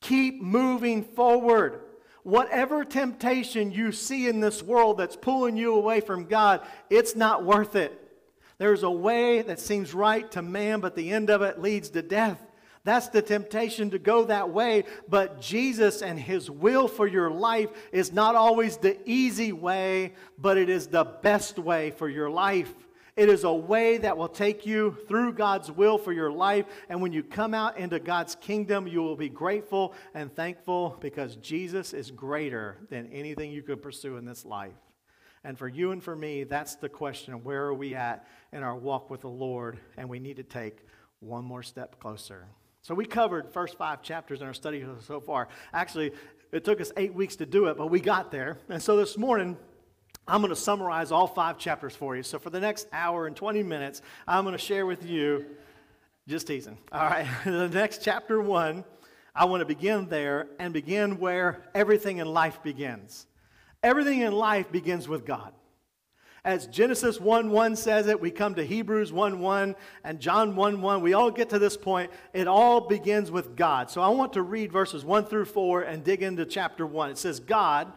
Keep 0.00 0.42
moving 0.42 1.04
forward. 1.04 1.82
Whatever 2.24 2.84
temptation 2.84 3.70
you 3.70 3.92
see 3.92 4.26
in 4.26 4.40
this 4.40 4.64
world 4.64 4.98
that's 4.98 5.14
pulling 5.14 5.56
you 5.56 5.74
away 5.74 6.00
from 6.00 6.24
God, 6.24 6.62
it's 6.90 7.14
not 7.14 7.44
worth 7.44 7.76
it. 7.76 7.96
There's 8.58 8.82
a 8.82 8.90
way 8.90 9.42
that 9.42 9.60
seems 9.60 9.94
right 9.94 10.28
to 10.32 10.42
man, 10.42 10.80
but 10.80 10.96
the 10.96 11.12
end 11.12 11.30
of 11.30 11.42
it 11.42 11.60
leads 11.60 11.90
to 11.90 12.02
death. 12.02 12.40
That's 12.84 13.08
the 13.08 13.22
temptation 13.22 13.90
to 13.90 13.98
go 13.98 14.24
that 14.24 14.50
way. 14.50 14.84
But 15.08 15.40
Jesus 15.40 16.02
and 16.02 16.18
His 16.18 16.50
will 16.50 16.88
for 16.88 17.06
your 17.06 17.30
life 17.30 17.70
is 17.92 18.12
not 18.12 18.34
always 18.34 18.76
the 18.76 18.98
easy 19.08 19.52
way, 19.52 20.14
but 20.38 20.58
it 20.58 20.68
is 20.68 20.88
the 20.88 21.04
best 21.04 21.58
way 21.58 21.92
for 21.92 22.08
your 22.08 22.28
life. 22.28 22.72
It 23.14 23.28
is 23.28 23.44
a 23.44 23.52
way 23.52 23.98
that 23.98 24.16
will 24.16 24.28
take 24.28 24.64
you 24.64 24.96
through 25.06 25.34
God's 25.34 25.70
will 25.70 25.98
for 25.98 26.12
your 26.12 26.32
life. 26.32 26.64
And 26.88 27.02
when 27.02 27.12
you 27.12 27.22
come 27.22 27.52
out 27.52 27.76
into 27.76 28.00
God's 28.00 28.34
kingdom, 28.36 28.86
you 28.86 29.02
will 29.02 29.16
be 29.16 29.28
grateful 29.28 29.92
and 30.14 30.34
thankful 30.34 30.96
because 31.00 31.36
Jesus 31.36 31.92
is 31.92 32.10
greater 32.10 32.78
than 32.88 33.06
anything 33.12 33.52
you 33.52 33.62
could 33.62 33.82
pursue 33.82 34.16
in 34.16 34.24
this 34.24 34.46
life. 34.46 34.72
And 35.44 35.58
for 35.58 35.68
you 35.68 35.90
and 35.90 36.02
for 36.02 36.16
me, 36.16 36.44
that's 36.44 36.76
the 36.76 36.88
question 36.88 37.44
where 37.44 37.64
are 37.64 37.74
we 37.74 37.94
at 37.94 38.26
in 38.52 38.62
our 38.62 38.76
walk 38.76 39.10
with 39.10 39.20
the 39.20 39.28
Lord? 39.28 39.78
And 39.98 40.08
we 40.08 40.18
need 40.18 40.36
to 40.36 40.42
take 40.42 40.78
one 41.20 41.44
more 41.44 41.62
step 41.62 42.00
closer. 42.00 42.46
So 42.82 42.96
we 42.96 43.04
covered 43.04 43.48
first 43.52 43.78
five 43.78 44.02
chapters 44.02 44.40
in 44.40 44.46
our 44.46 44.54
study 44.54 44.84
so 45.06 45.20
far. 45.20 45.48
Actually, 45.72 46.12
it 46.50 46.64
took 46.64 46.80
us 46.80 46.90
eight 46.96 47.14
weeks 47.14 47.36
to 47.36 47.46
do 47.46 47.66
it, 47.66 47.78
but 47.78 47.86
we 47.86 48.00
got 48.00 48.32
there. 48.32 48.58
And 48.68 48.82
so 48.82 48.96
this 48.96 49.16
morning, 49.16 49.56
I'm 50.26 50.40
going 50.40 50.50
to 50.50 50.60
summarize 50.60 51.12
all 51.12 51.28
five 51.28 51.58
chapters 51.58 51.94
for 51.94 52.16
you. 52.16 52.24
So 52.24 52.40
for 52.40 52.50
the 52.50 52.58
next 52.58 52.88
hour 52.92 53.28
and 53.28 53.36
20 53.36 53.62
minutes, 53.62 54.02
I'm 54.26 54.44
going 54.44 54.52
to 54.56 54.58
share 54.58 54.84
with 54.84 55.06
you, 55.06 55.46
just 56.26 56.48
teasing. 56.48 56.76
All 56.90 57.06
right, 57.06 57.26
the 57.44 57.68
next 57.68 58.02
chapter 58.02 58.40
one, 58.40 58.84
I 59.32 59.44
want 59.44 59.60
to 59.60 59.66
begin 59.66 60.08
there 60.08 60.48
and 60.58 60.74
begin 60.74 61.18
where 61.20 61.62
everything 61.74 62.18
in 62.18 62.26
life 62.26 62.62
begins. 62.64 63.26
Everything 63.82 64.20
in 64.20 64.32
life 64.32 64.70
begins 64.72 65.08
with 65.08 65.24
God. 65.24 65.52
As 66.44 66.66
Genesis 66.66 67.20
1 67.20 67.50
1 67.50 67.76
says 67.76 68.08
it, 68.08 68.20
we 68.20 68.32
come 68.32 68.56
to 68.56 68.66
Hebrews 68.66 69.12
1 69.12 69.38
1 69.38 69.76
and 70.02 70.18
John 70.18 70.56
1 70.56 70.82
1. 70.82 71.00
We 71.00 71.14
all 71.14 71.30
get 71.30 71.50
to 71.50 71.58
this 71.60 71.76
point. 71.76 72.10
It 72.32 72.48
all 72.48 72.80
begins 72.80 73.30
with 73.30 73.54
God. 73.54 73.90
So 73.90 74.00
I 74.00 74.08
want 74.08 74.32
to 74.32 74.42
read 74.42 74.72
verses 74.72 75.04
1 75.04 75.26
through 75.26 75.44
4 75.44 75.82
and 75.82 76.02
dig 76.02 76.20
into 76.20 76.44
chapter 76.44 76.84
1. 76.84 77.10
It 77.10 77.18
says, 77.18 77.38
God, 77.38 77.92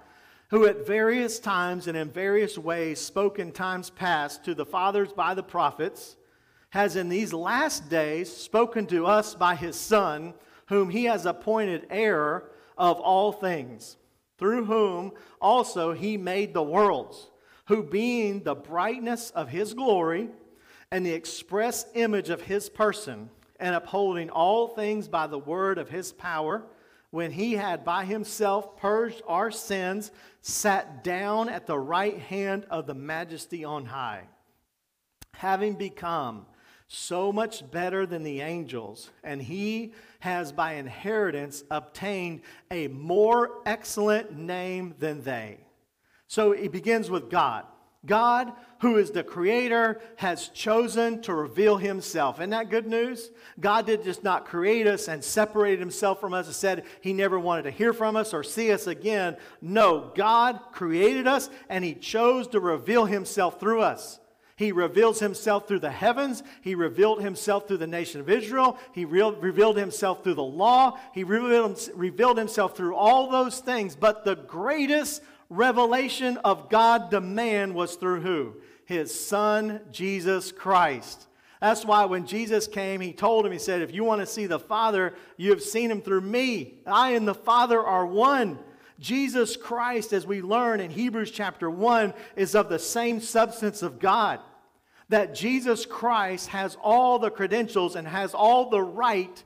who 0.49 0.67
at 0.67 0.85
various 0.85 1.39
times 1.39 1.87
and 1.87 1.97
in 1.97 2.11
various 2.11 2.55
ways 2.55 3.01
spoke 3.01 3.39
in 3.39 3.51
times 3.51 3.89
past 3.89 4.45
to 4.45 4.53
the 4.53 4.65
fathers 4.65 5.11
by 5.11 5.33
the 5.33 5.41
prophets, 5.41 6.15
has 6.69 6.95
in 6.95 7.09
these 7.09 7.33
last 7.33 7.89
days 7.89 8.31
spoken 8.31 8.85
to 8.87 9.07
us 9.07 9.33
by 9.33 9.55
his 9.55 9.75
Son, 9.75 10.35
whom 10.67 10.91
he 10.91 11.05
has 11.05 11.25
appointed 11.25 11.87
heir 11.89 12.43
of 12.77 12.99
all 12.99 13.31
things, 13.31 13.97
through 14.37 14.65
whom 14.65 15.13
also 15.41 15.93
he 15.93 16.15
made 16.15 16.53
the 16.53 16.61
worlds 16.61 17.31
who 17.67 17.83
being 17.83 18.43
the 18.43 18.55
brightness 18.55 19.31
of 19.31 19.49
his 19.49 19.73
glory 19.73 20.29
and 20.91 21.05
the 21.05 21.13
express 21.13 21.85
image 21.95 22.29
of 22.29 22.41
his 22.41 22.69
person, 22.69 23.29
and 23.59 23.73
upholding 23.73 24.29
all 24.29 24.67
things 24.67 25.07
by 25.07 25.27
the 25.27 25.39
word 25.39 25.77
of 25.77 25.89
his 25.89 26.11
power, 26.11 26.63
when 27.09 27.31
he 27.31 27.53
had 27.53 27.85
by 27.85 28.03
himself 28.05 28.77
purged 28.77 29.21
our 29.27 29.49
sins, 29.49 30.11
sat 30.41 31.03
down 31.03 31.49
at 31.49 31.65
the 31.65 31.77
right 31.77 32.19
hand 32.19 32.65
of 32.69 32.85
the 32.85 32.93
majesty 32.93 33.63
on 33.63 33.85
high, 33.85 34.23
having 35.33 35.73
become 35.75 36.45
so 36.87 37.31
much 37.31 37.69
better 37.71 38.05
than 38.05 38.23
the 38.23 38.41
angels, 38.41 39.09
and 39.23 39.41
he 39.41 39.93
has 40.19 40.51
by 40.51 40.73
inheritance 40.73 41.63
obtained 41.71 42.41
a 42.69 42.87
more 42.89 43.61
excellent 43.65 44.37
name 44.37 44.93
than 44.99 45.23
they. 45.23 45.64
So 46.27 46.51
it 46.51 46.71
begins 46.71 47.09
with 47.09 47.29
God. 47.29 47.65
God, 48.05 48.53
who 48.81 48.97
is 48.97 49.09
the 49.09 49.23
creator, 49.23 49.99
has 50.17 50.49
chosen 50.49 51.23
to 51.23 51.33
reveal 51.33 51.77
himself. 51.77 52.39
Isn't 52.39 52.51
that 52.51 52.69
good 52.69 52.85
news? 52.85 53.31
God 53.59 53.87
did 53.87 54.03
just 54.03 54.23
not 54.23 54.45
create 54.45 54.85
us 54.85 55.07
and 55.07 55.23
separated 55.23 55.79
himself 55.79 56.21
from 56.21 56.31
us 56.31 56.45
and 56.45 56.55
said 56.55 56.83
he 57.01 57.13
never 57.13 57.39
wanted 57.39 57.63
to 57.63 57.71
hear 57.71 57.93
from 57.93 58.15
us 58.15 58.31
or 58.31 58.43
see 58.43 58.71
us 58.71 58.85
again. 58.85 59.37
No, 59.59 60.11
God 60.13 60.59
created 60.71 61.25
us 61.25 61.49
and 61.67 61.83
he 61.83 61.95
chose 61.95 62.47
to 62.49 62.59
reveal 62.59 63.05
himself 63.05 63.59
through 63.59 63.81
us. 63.81 64.19
He 64.55 64.71
reveals 64.71 65.19
himself 65.19 65.67
through 65.67 65.79
the 65.79 65.91
heavens. 65.91 66.43
He 66.61 66.75
revealed 66.75 67.21
himself 67.21 67.67
through 67.67 67.77
the 67.77 67.87
nation 67.87 68.21
of 68.21 68.29
Israel. 68.29 68.77
He 68.93 69.03
revealed 69.03 69.77
himself 69.77 70.23
through 70.23 70.35
the 70.35 70.43
law. 70.43 70.99
He 71.13 71.23
revealed 71.23 72.37
himself 72.37 72.77
through 72.77 72.95
all 72.95 73.31
those 73.31 73.59
things. 73.59 73.95
But 73.95 74.23
the 74.23 74.35
greatest 74.35 75.23
revelation 75.49 76.37
of 76.37 76.69
God 76.69 77.11
to 77.11 77.21
man 77.21 77.73
was 77.73 77.95
through 77.95 78.21
who? 78.21 78.55
His 78.85 79.17
son, 79.17 79.81
Jesus 79.91 80.51
Christ. 80.51 81.27
That's 81.61 81.85
why 81.85 82.05
when 82.05 82.27
Jesus 82.27 82.67
came, 82.67 83.01
he 83.01 83.13
told 83.13 83.45
him, 83.45 83.51
He 83.51 83.59
said, 83.59 83.81
If 83.81 83.93
you 83.93 84.03
want 84.03 84.21
to 84.21 84.27
see 84.27 84.45
the 84.45 84.59
Father, 84.59 85.15
you 85.37 85.49
have 85.49 85.63
seen 85.63 85.89
him 85.89 86.01
through 86.01 86.21
me. 86.21 86.75
I 86.85 87.11
and 87.11 87.27
the 87.27 87.33
Father 87.33 87.79
are 87.79 88.05
one. 88.05 88.59
Jesus 88.99 89.57
Christ, 89.57 90.13
as 90.13 90.25
we 90.25 90.41
learn 90.41 90.79
in 90.79 90.89
Hebrews 90.91 91.31
chapter 91.31 91.69
1, 91.69 92.13
is 92.35 92.55
of 92.55 92.69
the 92.69 92.79
same 92.79 93.19
substance 93.19 93.81
of 93.81 93.99
God. 93.99 94.39
That 95.09 95.35
Jesus 95.35 95.85
Christ 95.85 96.49
has 96.49 96.77
all 96.81 97.19
the 97.19 97.29
credentials 97.29 97.95
and 97.95 98.07
has 98.07 98.33
all 98.33 98.69
the 98.69 98.81
right 98.81 99.43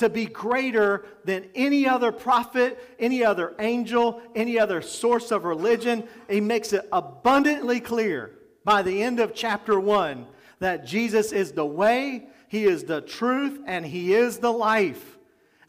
to 0.00 0.08
be 0.08 0.26
greater 0.26 1.06
than 1.24 1.48
any 1.54 1.86
other 1.86 2.10
prophet, 2.10 2.78
any 2.98 3.22
other 3.22 3.54
angel, 3.58 4.20
any 4.34 4.58
other 4.58 4.82
source 4.82 5.30
of 5.30 5.44
religion. 5.44 6.08
He 6.28 6.40
makes 6.40 6.72
it 6.72 6.88
abundantly 6.90 7.80
clear 7.80 8.32
by 8.64 8.82
the 8.82 9.02
end 9.02 9.20
of 9.20 9.34
chapter 9.34 9.78
1 9.78 10.26
that 10.58 10.84
Jesus 10.84 11.32
is 11.32 11.52
the 11.52 11.64
way, 11.64 12.28
He 12.48 12.64
is 12.64 12.84
the 12.84 13.02
truth, 13.02 13.60
and 13.66 13.84
He 13.84 14.14
is 14.14 14.38
the 14.38 14.52
life. 14.52 15.18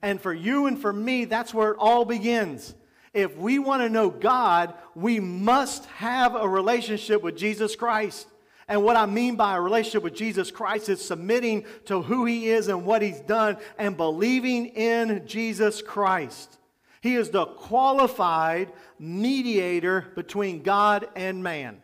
And 0.02 0.20
for 0.20 0.34
you 0.34 0.66
and 0.66 0.80
for 0.80 0.92
me, 0.92 1.26
that's 1.26 1.54
where 1.54 1.72
it 1.72 1.78
all 1.78 2.06
begins. 2.06 2.74
If 3.14 3.36
we 3.36 3.60
want 3.60 3.82
to 3.84 3.90
know 3.90 4.10
God, 4.10 4.74
we 4.96 5.20
must 5.20 5.86
have 5.86 6.36
a 6.36 6.48
relationship 6.48 7.22
with 7.22 7.36
Jesus 7.36 7.76
Christ. 7.76 8.28
And 8.72 8.84
what 8.84 8.96
I 8.96 9.06
mean 9.06 9.36
by 9.36 9.58
a 9.58 9.62
relationship 9.62 10.02
with 10.02 10.16
Jesus 10.16 10.50
Christ 10.50 10.88
is 10.88 11.04
submitting 11.04 11.66
to 11.88 12.02
who 12.02 12.24
He 12.24 12.48
is 12.48 12.70
and 12.70 12.86
what 12.86 13.02
He's 13.02 13.20
done 13.20 13.58
and 13.78 13.98
believing 13.98 14.68
in 14.68 15.28
Jesus 15.28 15.82
Christ. 15.82 16.58
He 17.02 17.16
is 17.16 17.32
the 17.32 17.48
qualified 17.48 18.72
mediator 18.98 20.14
between 20.16 20.64
God 20.64 21.10
and 21.18 21.44
man. 21.44 21.82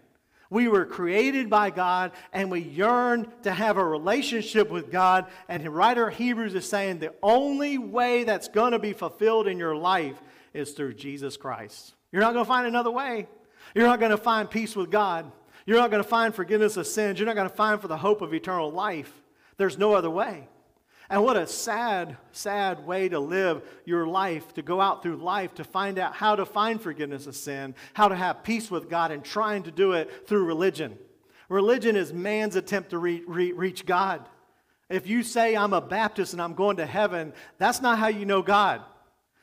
We 0.50 0.70
were 0.70 0.86
created 0.86 1.50
by 1.50 1.72
God 1.72 2.14
and 2.32 2.50
we 2.50 2.62
yearn 2.62 3.34
to 3.44 3.52
have 3.52 3.76
a 3.76 3.84
relationship 3.84 4.70
with 4.70 4.90
God. 4.90 5.26
And 5.50 5.66
the 5.66 5.70
writer 5.70 6.08
of 6.08 6.16
Hebrews 6.16 6.56
is 6.56 6.70
saying 6.70 7.00
the 7.00 7.14
only 7.22 7.78
way 7.78 8.24
that's 8.24 8.48
going 8.48 8.72
to 8.72 8.80
be 8.80 8.94
fulfilled 8.94 9.50
in 9.50 9.60
your 9.60 9.76
life 9.76 10.22
is 10.54 10.72
through 10.72 10.94
Jesus 10.94 11.36
Christ. 11.36 11.96
You're 12.14 12.22
not 12.22 12.32
going 12.32 12.46
to 12.46 12.50
find 12.50 12.66
another 12.66 12.92
way. 12.92 13.28
You're 13.76 13.88
not 13.88 14.00
going 14.00 14.12
to 14.12 14.18
find 14.18 14.50
peace 14.50 14.74
with 14.74 14.90
God. 14.90 15.30
You're 15.68 15.78
not 15.78 15.92
going 15.92 16.02
to 16.02 16.10
find 16.10 16.34
forgiveness 16.34 16.78
of 16.78 16.88
sins. 16.88 17.20
You're 17.20 17.28
not 17.28 17.36
going 17.36 17.50
to 17.50 17.56
find 17.56 17.80
for 17.80 17.90
the 17.90 17.98
hope 17.98 18.22
of 18.22 18.34
eternal 18.34 18.72
life. 18.72 19.12
There's 19.58 19.78
no 19.78 19.94
other 19.94 20.10
way. 20.10 20.48
And 21.10 21.24
what 21.24 21.36
a 21.36 21.46
sad, 21.46 22.16
sad 22.32 22.86
way 22.86 23.10
to 23.10 23.20
live 23.20 23.62
your 23.86 24.08
life, 24.08 24.54
to 24.54 24.62
go 24.62 24.80
out 24.80 25.04
through 25.04 25.18
life, 25.18 25.54
to 25.56 25.66
find 25.66 26.00
out 26.00 26.16
how 26.16 26.38
to 26.38 26.46
find 26.46 26.82
forgiveness 26.82 27.28
of 27.28 27.36
sin, 27.36 27.76
how 27.94 28.08
to 28.08 28.16
have 28.16 28.44
peace 28.44 28.72
with 28.72 28.90
God, 28.90 29.12
and 29.12 29.24
trying 29.24 29.64
to 29.64 29.72
do 29.72 29.92
it 29.92 30.28
through 30.28 30.46
religion. 30.46 30.98
Religion 31.50 31.98
is 31.98 32.14
man's 32.14 32.56
attempt 32.56 32.92
to 32.92 32.98
re- 32.98 33.24
re- 33.28 33.52
reach 33.52 33.86
God. 33.86 34.28
If 34.90 35.06
you 35.06 35.22
say, 35.22 35.56
I'm 35.56 35.74
a 35.74 35.82
Baptist 35.82 36.32
and 36.32 36.42
I'm 36.42 36.56
going 36.56 36.78
to 36.78 36.86
heaven, 36.86 37.34
that's 37.58 37.82
not 37.82 38.00
how 38.00 38.08
you 38.08 38.26
know 38.26 38.42
God. 38.42 38.82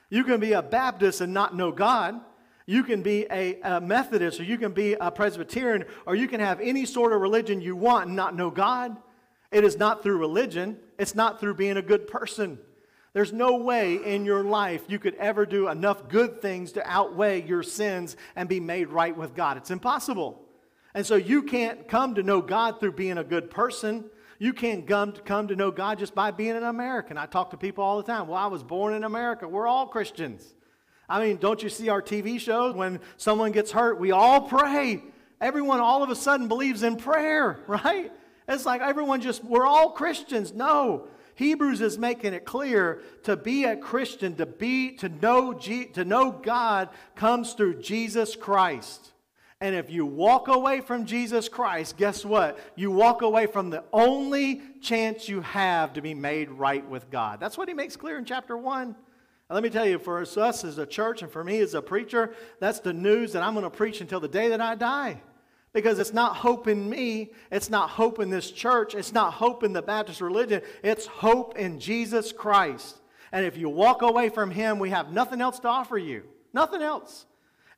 You 0.08 0.24
can 0.24 0.40
be 0.40 0.52
a 0.52 0.62
Baptist 0.62 1.20
and 1.20 1.34
not 1.34 1.54
know 1.54 1.70
God. 1.70 2.18
You 2.66 2.82
can 2.82 3.02
be 3.02 3.26
a, 3.30 3.60
a, 3.60 3.80
Methodist, 3.80 4.40
or 4.40 4.44
you 4.44 4.56
can 4.56 4.72
be 4.72 4.94
a 4.94 5.10
Presbyterian, 5.10 5.84
or 6.06 6.14
you 6.14 6.28
can 6.28 6.40
have 6.40 6.60
any 6.60 6.86
sort 6.86 7.12
of 7.12 7.20
religion 7.20 7.60
you 7.60 7.76
want 7.76 8.06
and 8.06 8.16
not 8.16 8.34
know 8.34 8.50
God. 8.50 8.96
It 9.50 9.64
is 9.64 9.76
not 9.76 10.02
through 10.02 10.18
religion, 10.18 10.78
it's 10.98 11.14
not 11.14 11.40
through 11.40 11.54
being 11.54 11.76
a 11.76 11.82
good 11.82 12.06
person. 12.06 12.58
There's 13.12 13.32
no 13.32 13.56
way 13.56 13.94
in 13.94 14.24
your 14.24 14.42
life 14.42 14.82
you 14.88 14.98
could 14.98 15.14
ever 15.16 15.46
do 15.46 15.68
enough 15.68 16.08
good 16.08 16.42
things 16.42 16.72
to 16.72 16.90
outweigh 16.90 17.46
your 17.46 17.62
sins 17.62 18.16
and 18.34 18.48
be 18.48 18.58
made 18.58 18.88
right 18.88 19.16
with 19.16 19.36
God. 19.36 19.56
It's 19.56 19.70
impossible. 19.70 20.42
And 20.94 21.06
so 21.06 21.14
you 21.14 21.44
can't 21.44 21.86
come 21.86 22.16
to 22.16 22.24
know 22.24 22.40
God 22.40 22.80
through 22.80 22.92
being 22.92 23.18
a 23.18 23.24
good 23.24 23.50
person. 23.50 24.04
You 24.40 24.52
can't 24.52 24.84
come 24.86 25.12
to, 25.12 25.20
come 25.20 25.46
to 25.48 25.54
know 25.54 25.70
God 25.70 26.00
just 26.00 26.14
by 26.14 26.32
being 26.32 26.56
an 26.56 26.64
American. 26.64 27.16
I 27.16 27.26
talk 27.26 27.50
to 27.50 27.56
people 27.56 27.84
all 27.84 27.98
the 27.98 28.02
time. 28.02 28.26
Well, 28.26 28.38
I 28.38 28.46
was 28.46 28.64
born 28.64 28.94
in 28.94 29.04
America. 29.04 29.46
We're 29.46 29.68
all 29.68 29.86
Christians. 29.86 30.54
I 31.08 31.24
mean, 31.24 31.36
don't 31.36 31.62
you 31.62 31.68
see 31.68 31.88
our 31.88 32.02
TV 32.02 32.40
shows? 32.40 32.74
When 32.74 33.00
someone 33.16 33.52
gets 33.52 33.70
hurt, 33.70 33.98
we 33.98 34.10
all 34.10 34.42
pray. 34.42 35.02
Everyone 35.40 35.80
all 35.80 36.02
of 36.02 36.10
a 36.10 36.16
sudden 36.16 36.48
believes 36.48 36.82
in 36.82 36.96
prayer, 36.96 37.58
right? 37.66 38.12
It's 38.48 38.66
like 38.66 38.80
everyone 38.80 39.20
just, 39.20 39.44
we're 39.44 39.66
all 39.66 39.90
Christians. 39.90 40.52
No. 40.52 41.08
Hebrews 41.36 41.80
is 41.80 41.98
making 41.98 42.32
it 42.32 42.44
clear 42.44 43.02
to 43.24 43.36
be 43.36 43.64
a 43.64 43.76
Christian, 43.76 44.36
to 44.36 44.46
be, 44.46 44.92
to 44.96 45.08
know, 45.08 45.52
to 45.52 46.04
know 46.04 46.30
God 46.30 46.90
comes 47.16 47.54
through 47.54 47.80
Jesus 47.80 48.36
Christ. 48.36 49.12
And 49.60 49.74
if 49.74 49.90
you 49.90 50.04
walk 50.04 50.48
away 50.48 50.80
from 50.80 51.06
Jesus 51.06 51.48
Christ, 51.48 51.96
guess 51.96 52.24
what? 52.24 52.58
You 52.76 52.90
walk 52.90 53.22
away 53.22 53.46
from 53.46 53.70
the 53.70 53.82
only 53.92 54.60
chance 54.80 55.28
you 55.28 55.40
have 55.40 55.94
to 55.94 56.02
be 56.02 56.14
made 56.14 56.50
right 56.50 56.86
with 56.88 57.10
God. 57.10 57.40
That's 57.40 57.56
what 57.56 57.68
he 57.68 57.74
makes 57.74 57.96
clear 57.96 58.18
in 58.18 58.24
chapter 58.24 58.56
1 58.56 58.94
let 59.50 59.62
me 59.62 59.68
tell 59.68 59.86
you, 59.86 59.98
for 59.98 60.20
us 60.20 60.64
as 60.64 60.78
a 60.78 60.86
church 60.86 61.22
and 61.22 61.30
for 61.30 61.44
me 61.44 61.60
as 61.60 61.74
a 61.74 61.82
preacher, 61.82 62.34
that's 62.60 62.80
the 62.80 62.94
news 62.94 63.32
that 63.32 63.42
I'm 63.42 63.52
going 63.52 63.64
to 63.64 63.70
preach 63.70 64.00
until 64.00 64.20
the 64.20 64.28
day 64.28 64.48
that 64.48 64.60
I 64.60 64.74
die. 64.74 65.20
Because 65.74 65.98
it's 65.98 66.14
not 66.14 66.36
hope 66.36 66.66
in 66.68 66.88
me, 66.88 67.32
it's 67.50 67.68
not 67.68 67.90
hope 67.90 68.20
in 68.20 68.30
this 68.30 68.50
church, 68.50 68.94
it's 68.94 69.12
not 69.12 69.34
hope 69.34 69.64
in 69.64 69.72
the 69.72 69.82
Baptist 69.82 70.20
religion, 70.20 70.62
it's 70.82 71.06
hope 71.06 71.58
in 71.58 71.78
Jesus 71.78 72.32
Christ. 72.32 73.00
And 73.32 73.44
if 73.44 73.56
you 73.56 73.68
walk 73.68 74.02
away 74.02 74.28
from 74.28 74.50
Him, 74.50 74.78
we 74.78 74.90
have 74.90 75.12
nothing 75.12 75.40
else 75.40 75.58
to 75.60 75.68
offer 75.68 75.98
you. 75.98 76.22
Nothing 76.52 76.80
else. 76.80 77.26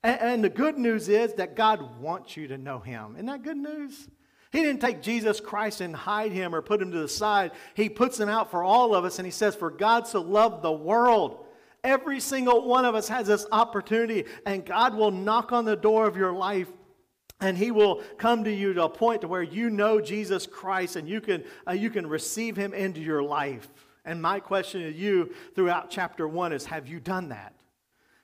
And, 0.03 0.21
and 0.21 0.45
the 0.45 0.51
good 0.51 0.77
news 0.77 1.09
is 1.09 1.33
that 1.35 1.57
God 1.57 1.99
wants 1.99 2.37
you 2.37 2.47
to 2.49 2.59
know 2.59 2.79
Him. 2.79 3.15
Isn't 3.15 3.27
that 3.27 3.43
good 3.43 3.57
news? 3.57 4.09
He 4.53 4.63
didn't 4.63 4.83
take 4.83 5.03
Jesus 5.03 5.41
Christ 5.41 5.81
and 5.81 5.97
hide 5.97 6.33
him 6.33 6.55
or 6.55 6.63
put 6.63 6.81
him 6.81 6.93
to 6.93 6.99
the 6.99 7.09
side. 7.09 7.51
He 7.75 7.89
puts 7.89 8.19
him 8.19 8.29
out 8.29 8.51
for 8.51 8.63
all 8.63 8.95
of 8.95 9.05
us, 9.05 9.19
and 9.19 9.27
he 9.27 9.33
says, 9.33 9.55
For 9.55 9.71
God 9.71 10.07
so 10.07 10.23
loved 10.23 10.63
the 10.63 10.73
world 10.73 11.46
Every 11.87 12.19
single 12.19 12.67
one 12.67 12.85
of 12.85 12.97
us 12.97 13.07
has 13.09 13.29
this 13.29 13.47
opportunity, 13.53 14.25
and 14.45 14.67
God 14.67 14.97
will 14.97 15.13
knock 15.13 15.53
on 15.53 15.65
the 15.65 15.77
door 15.77 16.09
of 16.09 16.17
your 16.17 16.33
life 16.33 16.67
and 17.41 17.57
he 17.57 17.71
will 17.71 18.03
come 18.17 18.45
to 18.45 18.53
you 18.53 18.73
to 18.73 18.85
a 18.85 18.89
point 18.89 19.21
to 19.21 19.29
where 19.29 19.43
you 19.43 19.69
know 19.69 20.01
Jesus 20.01 20.47
Christ 20.47 20.97
and 20.97 21.09
you 21.09 21.21
can, 21.21 21.45
uh, 21.69 21.73
you 21.73 21.91
can 21.91 22.07
receive 22.07 22.57
him 22.57 22.73
into 22.73 23.01
your 23.01 23.23
life. 23.23 23.69
And 24.07 24.23
my 24.23 24.41
question 24.41 24.81
to 24.83 24.93
you 24.93 25.35
throughout 25.55 25.91
chapter 25.91 26.27
one 26.27 26.53
is 26.53 26.65
Have 26.67 26.89
you 26.89 26.99
done 26.99 27.29
that? 27.29 27.53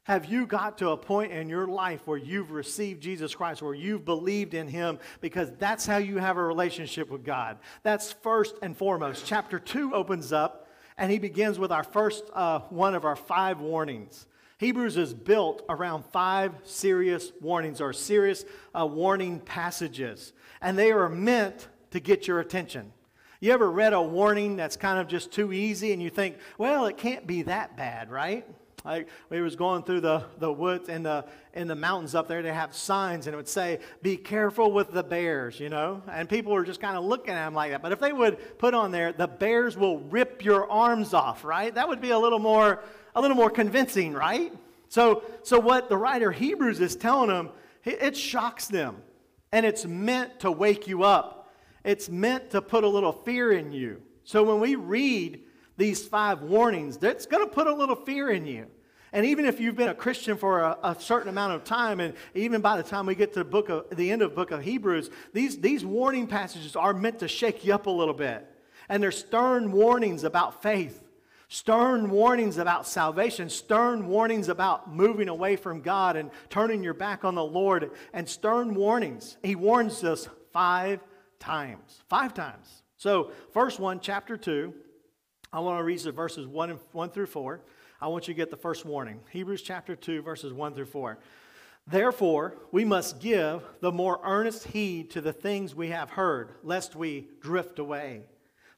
Have 0.04 0.24
you 0.24 0.46
got 0.46 0.78
to 0.78 0.90
a 0.90 0.96
point 0.96 1.30
in 1.30 1.48
your 1.48 1.68
life 1.68 2.00
where 2.06 2.18
you've 2.18 2.50
received 2.50 3.02
Jesus 3.02 3.34
Christ, 3.34 3.62
where 3.62 3.74
you've 3.74 4.04
believed 4.04 4.54
in 4.54 4.66
Him? 4.66 4.98
Because 5.20 5.52
that's 5.58 5.86
how 5.86 5.98
you 5.98 6.18
have 6.18 6.36
a 6.38 6.42
relationship 6.42 7.08
with 7.08 7.24
God. 7.24 7.58
That's 7.84 8.10
first 8.10 8.56
and 8.62 8.76
foremost. 8.76 9.26
Chapter 9.26 9.60
2 9.60 9.94
opens 9.94 10.32
up 10.32 10.66
and 10.96 11.10
he 11.10 11.18
begins 11.18 11.58
with 11.58 11.72
our 11.72 11.84
first 11.84 12.24
uh, 12.32 12.60
one 12.70 12.94
of 12.94 13.04
our 13.04 13.16
five 13.16 13.60
warnings. 13.60 14.26
Hebrews 14.58 14.96
is 14.96 15.12
built 15.12 15.64
around 15.68 16.04
five 16.04 16.52
serious 16.62 17.32
warnings 17.40 17.80
or 17.80 17.92
serious 17.92 18.44
uh, 18.78 18.86
warning 18.86 19.40
passages, 19.40 20.32
and 20.60 20.78
they 20.78 20.92
are 20.92 21.08
meant 21.08 21.68
to 21.90 22.00
get 22.00 22.28
your 22.28 22.40
attention. 22.40 22.92
You 23.40 23.50
ever 23.50 23.68
read 23.68 23.92
a 23.92 24.00
warning 24.00 24.54
that's 24.54 24.76
kind 24.76 25.00
of 25.00 25.08
just 25.08 25.32
too 25.32 25.52
easy 25.52 25.92
and 25.92 26.00
you 26.00 26.10
think, 26.10 26.36
well, 26.58 26.86
it 26.86 26.96
can't 26.96 27.26
be 27.26 27.42
that 27.42 27.76
bad, 27.76 28.08
right? 28.08 28.46
Like 28.84 29.08
we 29.30 29.40
was 29.40 29.54
going 29.54 29.84
through 29.84 30.00
the, 30.00 30.24
the 30.38 30.52
woods 30.52 30.88
and 30.88 31.06
the 31.06 31.24
in 31.54 31.68
the 31.68 31.76
mountains 31.76 32.14
up 32.14 32.26
there, 32.26 32.42
they 32.42 32.52
have 32.52 32.74
signs 32.74 33.26
and 33.26 33.34
it 33.34 33.36
would 33.36 33.48
say, 33.48 33.78
Be 34.02 34.16
careful 34.16 34.72
with 34.72 34.90
the 34.90 35.04
bears, 35.04 35.60
you 35.60 35.68
know? 35.68 36.02
And 36.10 36.28
people 36.28 36.52
were 36.52 36.64
just 36.64 36.80
kind 36.80 36.96
of 36.96 37.04
looking 37.04 37.34
at 37.34 37.44
them 37.44 37.54
like 37.54 37.70
that. 37.70 37.82
But 37.82 37.92
if 37.92 38.00
they 38.00 38.12
would 38.12 38.58
put 38.58 38.74
on 38.74 38.90
there, 38.90 39.12
the 39.12 39.28
bears 39.28 39.76
will 39.76 40.00
rip 40.00 40.44
your 40.44 40.70
arms 40.70 41.14
off, 41.14 41.44
right? 41.44 41.74
That 41.74 41.88
would 41.88 42.00
be 42.00 42.10
a 42.10 42.18
little 42.18 42.38
more 42.38 42.82
a 43.14 43.20
little 43.20 43.36
more 43.36 43.50
convincing, 43.50 44.14
right? 44.14 44.52
So 44.88 45.22
so 45.42 45.60
what 45.60 45.88
the 45.88 45.96
writer 45.96 46.32
Hebrews 46.32 46.80
is 46.80 46.96
telling 46.96 47.28
them, 47.28 47.50
it 47.84 48.16
shocks 48.16 48.66
them. 48.66 48.96
And 49.52 49.66
it's 49.66 49.84
meant 49.84 50.40
to 50.40 50.50
wake 50.50 50.88
you 50.88 51.02
up. 51.02 51.52
It's 51.84 52.08
meant 52.08 52.50
to 52.50 52.62
put 52.62 52.84
a 52.84 52.88
little 52.88 53.12
fear 53.12 53.52
in 53.52 53.70
you. 53.72 54.00
So 54.24 54.42
when 54.42 54.60
we 54.60 54.76
read 54.76 55.41
these 55.76 56.06
five 56.06 56.42
warnings, 56.42 56.98
that's 56.98 57.26
going 57.26 57.46
to 57.46 57.52
put 57.52 57.66
a 57.66 57.74
little 57.74 57.96
fear 57.96 58.30
in 58.30 58.46
you. 58.46 58.66
And 59.12 59.26
even 59.26 59.44
if 59.44 59.60
you've 59.60 59.76
been 59.76 59.90
a 59.90 59.94
Christian 59.94 60.38
for 60.38 60.60
a, 60.60 60.78
a, 60.82 60.96
certain 60.98 61.28
amount 61.28 61.52
of 61.52 61.64
time, 61.64 62.00
and 62.00 62.14
even 62.34 62.62
by 62.62 62.78
the 62.78 62.82
time 62.82 63.04
we 63.04 63.14
get 63.14 63.34
to 63.34 63.40
the, 63.40 63.44
book 63.44 63.68
of, 63.68 63.84
the 63.94 64.10
end 64.10 64.22
of 64.22 64.30
the 64.30 64.36
book 64.36 64.50
of 64.50 64.62
Hebrews, 64.62 65.10
these, 65.34 65.58
these 65.58 65.84
warning 65.84 66.26
passages 66.26 66.76
are 66.76 66.94
meant 66.94 67.18
to 67.18 67.28
shake 67.28 67.64
you 67.64 67.74
up 67.74 67.86
a 67.86 67.90
little 67.90 68.14
bit. 68.14 68.48
And 68.88 69.02
they're 69.02 69.12
stern 69.12 69.70
warnings 69.70 70.24
about 70.24 70.62
faith, 70.62 71.02
stern 71.48 72.10
warnings 72.10 72.56
about 72.56 72.86
salvation, 72.86 73.50
stern 73.50 74.06
warnings 74.08 74.48
about 74.48 74.90
moving 74.90 75.28
away 75.28 75.56
from 75.56 75.82
God 75.82 76.16
and 76.16 76.30
turning 76.48 76.82
your 76.82 76.94
back 76.94 77.22
on 77.22 77.34
the 77.34 77.44
Lord, 77.44 77.90
and 78.14 78.26
stern 78.26 78.74
warnings. 78.74 79.36
He 79.42 79.56
warns 79.56 80.02
us 80.04 80.26
five 80.54 81.00
times. 81.38 82.02
Five 82.08 82.32
times. 82.32 82.82
So, 82.96 83.32
first 83.52 83.78
one, 83.78 84.00
chapter 84.00 84.38
2, 84.38 84.72
I 85.54 85.60
want 85.60 85.78
to 85.78 85.84
read 85.84 85.98
the 85.98 86.12
verses 86.12 86.46
1, 86.46 86.70
and, 86.70 86.78
1 86.92 87.10
through 87.10 87.26
4. 87.26 87.60
I 88.00 88.06
want 88.06 88.26
you 88.26 88.32
to 88.32 88.38
get 88.38 88.50
the 88.50 88.56
first 88.56 88.86
warning 88.86 89.20
Hebrews 89.30 89.60
chapter 89.60 89.94
2, 89.94 90.22
verses 90.22 90.50
1 90.50 90.74
through 90.74 90.86
4. 90.86 91.18
Therefore, 91.86 92.54
we 92.70 92.86
must 92.86 93.20
give 93.20 93.62
the 93.80 93.92
more 93.92 94.18
earnest 94.24 94.68
heed 94.68 95.10
to 95.10 95.20
the 95.20 95.32
things 95.32 95.74
we 95.74 95.88
have 95.88 96.08
heard, 96.08 96.52
lest 96.62 96.96
we 96.96 97.28
drift 97.42 97.78
away. 97.78 98.22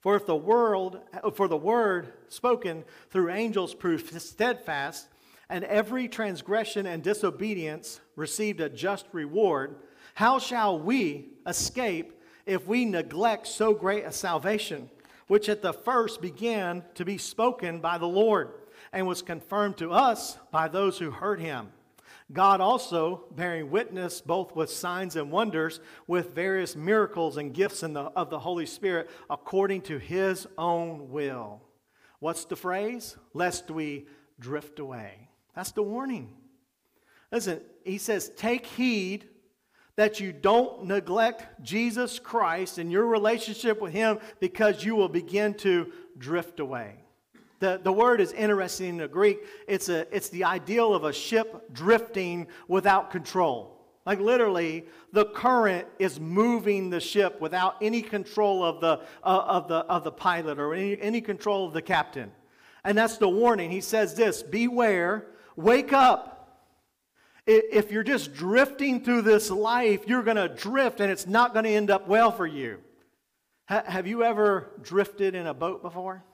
For 0.01 0.17
if 0.17 0.27
the 0.27 0.35
world, 0.35 0.99
for 1.35 1.47
the 1.47 1.57
word 1.57 2.13
spoken 2.29 2.85
through 3.11 3.31
angels 3.31 3.73
proved 3.73 4.21
steadfast, 4.21 5.07
and 5.49 5.63
every 5.65 6.09
transgression 6.09 6.87
and 6.87 7.05
disobedience 7.05 8.01
received 8.17 8.61
a 8.61 8.69
just 8.69 9.07
reward, 9.13 9.77
how 10.15 10.41
shall 10.41 10.77
we 10.77 11.29
escape 11.47 12.21
if 12.47 12.67
we 12.67 12.85
neglect 12.85 13.47
so 13.47 13.75
great 13.75 14.05
a 14.05 14.13
salvation? 14.13 14.91
Which 15.27 15.49
at 15.49 15.63
the 15.63 15.73
first 15.73 16.21
began 16.21 16.85
to 16.95 17.05
be 17.05 17.19
spoken 17.19 17.81
by 17.81 17.99
the 17.99 18.07
Lord 18.07 18.51
and 18.93 19.07
was 19.07 19.23
confirmed 19.23 19.77
to 19.79 19.91
us 19.91 20.39
by 20.51 20.69
those 20.69 20.99
who 20.99 21.11
heard 21.11 21.41
him. 21.41 21.69
God 22.33 22.61
also 22.61 23.25
bearing 23.35 23.71
witness 23.71 24.21
both 24.21 24.57
with 24.57 24.71
signs 24.71 25.17
and 25.17 25.31
wonders, 25.31 25.81
with 26.07 26.35
various 26.35 26.75
miracles 26.75 27.37
and 27.37 27.53
gifts 27.53 27.81
the, 27.81 28.01
of 28.17 28.31
the 28.31 28.39
Holy 28.39 28.67
Spirit, 28.67 29.11
according 29.29 29.83
to 29.83 29.99
his 29.99 30.47
own 30.57 31.11
will. 31.11 31.61
What's 32.21 32.47
the 32.47 32.57
phrase? 32.57 33.17
Lest 33.35 33.71
we 33.71 34.07
drift 34.41 34.79
away. 34.79 35.29
That's 35.55 35.73
the 35.73 35.83
warning. 35.83 36.35
Listen, 37.31 37.61
he 37.85 37.99
says, 37.99 38.31
Take 38.31 38.65
heed 38.67 39.29
that 39.97 40.21
you 40.21 40.33
don't 40.33 40.85
neglect 40.85 41.63
Jesus 41.63 42.19
Christ 42.19 42.79
and 42.79 42.91
your 42.91 43.07
relationship 43.07 43.81
with 43.81 43.93
him 43.93 44.19
because 44.41 44.85
you 44.85 44.97
will 44.97 45.09
begin 45.09 45.55
to 45.55 45.93
drift 46.19 46.61
away. 46.61 46.97
The, 47.61 47.81
the 47.83 47.93
word 47.93 48.21
is 48.21 48.33
interesting 48.33 48.91
in 48.91 48.97
the 48.99 49.09
Greek. 49.09 49.39
It's, 49.69 49.89
a, 49.89 50.07
it's 50.15 50.29
the 50.29 50.45
ideal 50.45 50.95
of 50.95 51.05
a 51.05 51.13
ship 51.13 51.73
drifting 51.73 52.49
without 52.69 53.11
control. 53.11 53.75
Like 54.05 54.21
literally, 54.21 54.85
the 55.13 55.27
current 55.27 55.87
is 55.99 56.21
moving 56.21 56.91
the 56.91 57.01
ship 57.01 57.41
without 57.41 57.77
any 57.81 58.03
control 58.03 58.63
of 58.63 58.81
the, 58.81 59.01
uh, 59.23 59.45
of 59.47 59.69
the, 59.69 59.77
of 59.77 60.05
the 60.05 60.13
pilot 60.13 60.59
or 60.59 60.75
any, 60.75 61.01
any 61.01 61.21
control 61.21 61.67
of 61.67 61.73
the 61.73 61.81
captain. 61.81 62.31
And 62.85 62.99
that's 62.99 63.17
the 63.17 63.29
warning. 63.29 63.71
He 63.71 63.81
says 63.81 64.15
this 64.15 64.43
Beware, 64.43 65.27
wake 65.57 65.93
up. 65.93 66.34
If 67.47 67.93
you're 67.93 68.03
just 68.03 68.33
drifting 68.33 69.05
through 69.05 69.23
this 69.23 69.51
life, 69.51 70.05
you're 70.07 70.23
going 70.23 70.37
to 70.37 70.49
drift 70.49 71.01
and 71.01 71.11
it's 71.11 71.27
not 71.27 71.53
going 71.53 71.65
to 71.65 71.71
end 71.71 71.91
up 71.91 72.09
well 72.09 72.33
for 72.33 72.47
you. 72.47 72.79
have 73.67 74.07
you 74.07 74.25
ever 74.25 74.71
drifted 74.83 75.35
in 75.35 75.47
a 75.47 75.55
boat 75.55 75.83
before? 75.83 76.25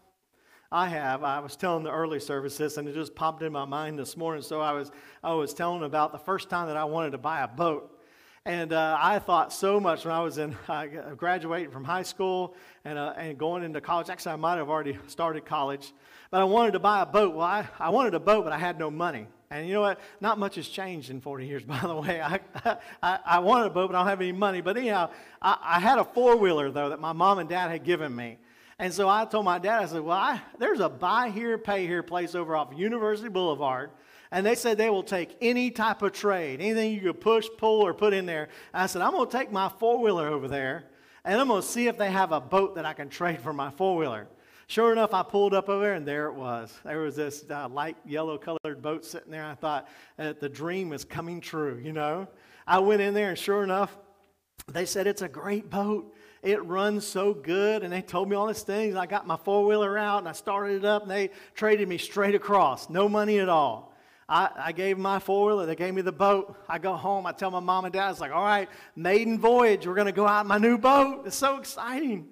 I 0.73 0.87
have. 0.87 1.25
I 1.25 1.41
was 1.41 1.57
telling 1.57 1.83
the 1.83 1.91
early 1.91 2.21
services, 2.21 2.79
and 2.79 2.87
it 2.87 2.95
just 2.95 3.17
popped 3.17 3.43
in 3.43 3.51
my 3.51 3.65
mind 3.65 3.99
this 3.99 4.17
morning. 4.17 4.41
So 4.41 4.61
I 4.61 4.71
was, 4.71 4.93
I 5.21 5.35
was 5.35 5.53
telling 5.53 5.83
about 5.83 6.13
the 6.13 6.19
first 6.19 6.49
time 6.49 6.69
that 6.69 6.77
I 6.77 6.85
wanted 6.85 7.11
to 7.11 7.19
buy 7.19 7.41
a 7.41 7.49
boat. 7.49 8.01
And 8.47 8.73
uh, 8.73 8.97
I 8.99 9.19
thought 9.19 9.53
so 9.53 9.81
much 9.81 10.05
when 10.05 10.15
I 10.15 10.21
was 10.21 10.39
in 10.39 10.57
uh, 10.69 10.87
graduating 11.17 11.73
from 11.73 11.83
high 11.83 12.05
school 12.05 12.55
and, 12.85 12.99
uh, 12.99 13.15
and 13.17 13.37
going 13.37 13.65
into 13.65 13.81
college. 13.81 14.11
Actually, 14.11 14.33
I 14.33 14.37
might 14.37 14.57
have 14.59 14.69
already 14.69 14.97
started 15.09 15.45
college, 15.45 15.93
but 16.31 16.41
I 16.41 16.45
wanted 16.45 16.73
to 16.73 16.79
buy 16.79 17.03
a 17.03 17.07
boat. 17.07 17.35
Well, 17.35 17.45
I, 17.45 17.67
I 17.81 17.91
wanted 17.91 18.15
a 18.15 18.21
boat, 18.21 18.45
but 18.45 18.53
I 18.53 18.59
had 18.59 18.79
no 18.79 18.93
money. 18.93 19.27
And 19.51 19.67
you 19.67 19.75
know 19.75 19.81
what? 19.81 19.99
Not 20.21 20.39
much 20.39 20.55
has 20.55 20.69
changed 20.69 21.11
in 21.11 21.21
40 21.21 21.47
years, 21.47 21.63
by 21.65 21.81
the 21.81 21.95
way. 21.95 22.21
I, 22.21 22.41
I, 23.03 23.19
I 23.25 23.39
wanted 23.41 23.67
a 23.67 23.71
boat, 23.71 23.91
but 23.91 23.97
I 23.97 24.01
don't 24.01 24.09
have 24.09 24.21
any 24.21 24.33
money. 24.33 24.61
But 24.61 24.77
anyhow, 24.77 25.11
I, 25.43 25.59
I 25.61 25.81
had 25.81 25.99
a 25.99 26.05
four 26.05 26.37
wheeler, 26.37 26.71
though, 26.71 26.91
that 26.91 27.01
my 27.01 27.13
mom 27.13 27.39
and 27.39 27.49
dad 27.49 27.71
had 27.71 27.85
given 27.85 28.15
me. 28.15 28.39
And 28.79 28.93
so 28.95 29.09
I 29.09 29.25
told 29.25 29.45
my 29.45 29.59
dad, 29.59 29.83
I 29.83 29.87
said, 29.87 30.01
Well, 30.01 30.17
I, 30.17 30.41
there's 30.59 30.81
a 30.81 30.89
buy 30.89 31.31
here, 31.31 31.59
pay 31.59 31.87
here 31.87 32.03
place 32.03 32.35
over 32.35 32.57
off 32.57 32.69
University 32.75 33.29
Boulevard. 33.29 33.91
And 34.31 34.47
they 34.47 34.55
said 34.55 34.79
they 34.79 34.91
will 34.91 35.03
take 35.03 35.37
any 35.41 35.73
type 35.73 36.03
of 36.03 36.13
trade, 36.13 36.61
anything 36.61 36.95
you 36.95 37.01
could 37.01 37.21
push, 37.21 37.49
pull, 37.59 37.85
or 37.85 37.93
put 37.93 38.15
in 38.15 38.27
there. 38.27 38.49
I 38.73 38.87
said, 38.87 39.03
I'm 39.03 39.11
going 39.11 39.29
to 39.29 39.37
take 39.37 39.51
my 39.51 39.69
four 39.69 40.01
wheeler 40.01 40.29
over 40.29 40.47
there 40.47 40.85
and 41.25 41.41
I'm 41.41 41.49
going 41.49 41.63
to 41.63 41.67
see 41.67 41.87
if 41.87 41.99
they 41.99 42.11
have 42.11 42.33
a 42.33 42.41
boat 42.41 42.77
that 42.77 42.87
I 42.87 42.93
can 42.93 43.09
trade 43.09 43.41
for 43.41 43.53
my 43.53 43.71
four 43.71 43.97
wheeler. 43.97 44.27
Sure 44.71 44.93
enough, 44.93 45.13
I 45.13 45.25
pulled 45.25 45.53
up 45.53 45.69
over 45.69 45.83
there, 45.83 45.95
and 45.95 46.07
there 46.07 46.27
it 46.27 46.35
was. 46.35 46.73
There 46.85 47.01
was 47.01 47.17
this 47.17 47.45
uh, 47.51 47.69
light 47.69 47.97
yellow 48.07 48.39
colored 48.39 48.81
boat 48.81 49.05
sitting 49.05 49.33
there. 49.33 49.45
I 49.45 49.57
thought 49.57 49.89
the 50.17 50.49
dream 50.49 50.93
is 50.93 51.05
coming 51.05 51.41
true, 51.41 51.81
you 51.83 51.93
know? 51.93 52.29
I 52.69 52.79
went 52.79 53.03
in 53.03 53.13
there, 53.13 53.31
and 53.31 53.37
sure 53.37 53.65
enough, 53.65 53.99
they 54.69 54.87
said 54.87 55.09
it's 55.09 55.23
a 55.23 55.29
great 55.29 55.71
boat. 55.71 56.15
It 56.45 56.65
runs 56.65 57.05
so 57.05 57.35
good. 57.35 57.83
And 57.83 57.93
they 57.93 58.01
told 58.01 58.29
me 58.29 58.37
all 58.37 58.47
these 58.47 58.63
things. 58.63 58.95
I 58.95 59.07
got 59.07 59.27
my 59.27 59.37
four 59.37 59.67
wheeler 59.67 59.99
out 59.99 60.21
and 60.21 60.29
I 60.29 60.33
started 60.33 60.77
it 60.77 60.85
up 60.85 61.03
and 61.03 61.11
they 61.11 61.31
traded 61.55 61.89
me 61.89 61.99
straight 61.99 62.37
across. 62.37 62.89
No 62.89 63.09
money 63.09 63.41
at 63.41 63.49
all. 63.49 63.93
I, 64.29 64.51
I 64.57 64.73
gave 64.73 64.99
my 64.99 65.19
four 65.19 65.47
wheeler. 65.47 65.67
They 65.67 65.75
gave 65.75 65.95
me 65.95 66.03
the 66.03 66.13
boat. 66.13 66.57
I 66.69 66.79
go 66.79 66.95
home. 66.95 67.27
I 67.27 67.33
tell 67.33 67.51
my 67.51 67.59
mom 67.59 67.87
and 67.87 67.93
dad, 67.93 68.11
it's 68.11 68.21
like, 68.21 68.31
all 68.31 68.45
right, 68.45 68.69
maiden 68.95 69.37
voyage. 69.41 69.85
We're 69.85 69.95
going 69.95 70.07
to 70.07 70.13
go 70.13 70.29
out 70.29 70.43
in 70.43 70.47
my 70.47 70.59
new 70.59 70.79
boat. 70.79 71.27
It's 71.27 71.35
so 71.35 71.59
exciting. 71.59 72.29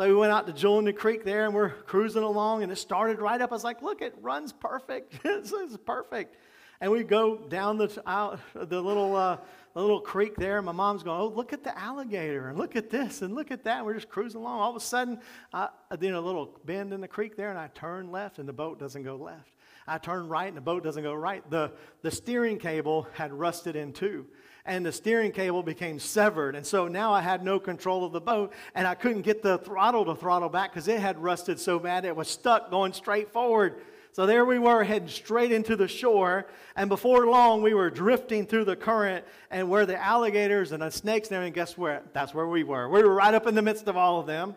So 0.00 0.06
we 0.06 0.14
went 0.14 0.30
out 0.30 0.46
to 0.46 0.52
Julian 0.52 0.94
Creek 0.94 1.24
there 1.24 1.44
and 1.44 1.52
we're 1.52 1.70
cruising 1.70 2.22
along 2.22 2.62
and 2.62 2.70
it 2.70 2.76
started 2.76 3.18
right 3.18 3.40
up. 3.40 3.50
I 3.50 3.54
was 3.56 3.64
like, 3.64 3.82
look, 3.82 4.00
it 4.00 4.14
runs 4.20 4.52
perfect. 4.52 5.18
it's, 5.24 5.52
it's 5.52 5.76
perfect. 5.76 6.36
And 6.80 6.92
we 6.92 7.02
go 7.02 7.36
down 7.36 7.78
the, 7.78 8.00
out, 8.06 8.38
the 8.54 8.80
little 8.80 9.16
uh, 9.16 9.38
a 9.74 9.80
little 9.80 10.00
creek 10.00 10.36
there. 10.36 10.62
My 10.62 10.70
mom's 10.70 11.02
going, 11.02 11.20
oh, 11.20 11.26
look 11.26 11.52
at 11.52 11.64
the 11.64 11.76
alligator 11.76 12.48
and 12.48 12.56
look 12.56 12.76
at 12.76 12.90
this 12.90 13.22
and 13.22 13.34
look 13.34 13.50
at 13.50 13.64
that. 13.64 13.78
And 13.78 13.86
we're 13.86 13.94
just 13.94 14.08
cruising 14.08 14.40
along. 14.40 14.60
All 14.60 14.70
of 14.70 14.76
a 14.76 14.80
sudden, 14.80 15.18
I 15.52 15.68
did 15.98 16.14
a 16.14 16.20
little 16.20 16.60
bend 16.64 16.92
in 16.92 17.00
the 17.00 17.08
creek 17.08 17.36
there 17.36 17.50
and 17.50 17.58
I 17.58 17.66
turn 17.74 18.12
left 18.12 18.38
and 18.38 18.48
the 18.48 18.52
boat 18.52 18.78
doesn't 18.78 19.02
go 19.02 19.16
left. 19.16 19.50
I 19.88 19.98
turn 19.98 20.28
right 20.28 20.46
and 20.46 20.56
the 20.56 20.60
boat 20.60 20.84
doesn't 20.84 21.02
go 21.02 21.14
right. 21.14 21.42
The, 21.50 21.72
the 22.02 22.12
steering 22.12 22.58
cable 22.58 23.08
had 23.14 23.32
rusted 23.32 23.74
in 23.74 23.92
two 23.92 24.26
and 24.68 24.84
the 24.84 24.92
steering 24.92 25.32
cable 25.32 25.62
became 25.62 25.98
severed. 25.98 26.54
And 26.54 26.64
so 26.64 26.86
now 26.86 27.12
I 27.12 27.22
had 27.22 27.42
no 27.42 27.58
control 27.58 28.04
of 28.04 28.12
the 28.12 28.20
boat 28.20 28.52
and 28.74 28.86
I 28.86 28.94
couldn't 28.94 29.22
get 29.22 29.42
the 29.42 29.58
throttle 29.58 30.04
to 30.04 30.14
throttle 30.14 30.50
back 30.50 30.70
because 30.70 30.86
it 30.86 31.00
had 31.00 31.18
rusted 31.18 31.58
so 31.58 31.78
bad 31.78 32.04
it 32.04 32.14
was 32.14 32.28
stuck 32.28 32.70
going 32.70 32.92
straight 32.92 33.32
forward. 33.32 33.80
So 34.12 34.26
there 34.26 34.44
we 34.44 34.58
were 34.58 34.84
heading 34.84 35.08
straight 35.08 35.52
into 35.52 35.76
the 35.76 35.86
shore, 35.86 36.46
and 36.74 36.88
before 36.88 37.26
long 37.28 37.62
we 37.62 37.72
were 37.72 37.88
drifting 37.88 38.46
through 38.46 38.64
the 38.64 38.74
current, 38.74 39.24
and 39.48 39.70
where 39.70 39.86
the 39.86 39.96
alligators 39.96 40.72
and 40.72 40.82
the 40.82 40.90
snakes 40.90 41.30
and 41.30 41.54
guess 41.54 41.78
where? 41.78 42.02
That's 42.14 42.34
where 42.34 42.48
we 42.48 42.64
were. 42.64 42.88
We 42.88 43.02
were 43.04 43.14
right 43.14 43.32
up 43.32 43.46
in 43.46 43.54
the 43.54 43.62
midst 43.62 43.86
of 43.86 43.96
all 43.96 44.18
of 44.18 44.26
them. 44.26 44.56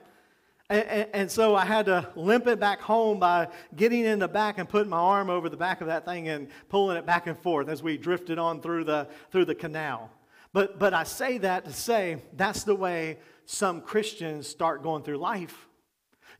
And, 0.71 0.87
and, 0.87 1.09
and, 1.11 1.31
so 1.31 1.53
I 1.53 1.65
had 1.65 1.87
to 1.87 2.07
limp 2.15 2.47
it 2.47 2.57
back 2.57 2.79
home 2.79 3.19
by 3.19 3.49
getting 3.75 4.05
in 4.05 4.19
the 4.19 4.27
back 4.29 4.57
and 4.57 4.69
putting 4.69 4.89
my 4.89 4.99
arm 4.99 5.29
over 5.29 5.49
the 5.49 5.57
back 5.57 5.81
of 5.81 5.87
that 5.87 6.05
thing 6.05 6.29
and 6.29 6.47
pulling 6.69 6.95
it 6.95 7.05
back 7.05 7.27
and 7.27 7.37
forth 7.37 7.67
as 7.67 7.83
we 7.83 7.97
drifted 7.97 8.39
on 8.39 8.61
through 8.61 8.85
the, 8.85 9.09
through 9.31 9.43
the 9.43 9.53
canal. 9.53 10.09
But, 10.53 10.79
but 10.79 10.93
I 10.93 11.03
say 11.03 11.39
that 11.39 11.65
to 11.65 11.73
say 11.73 12.21
that's 12.37 12.63
the 12.63 12.73
way 12.73 13.19
some 13.45 13.81
Christians 13.81 14.47
start 14.47 14.81
going 14.81 15.03
through 15.03 15.17
life. 15.17 15.67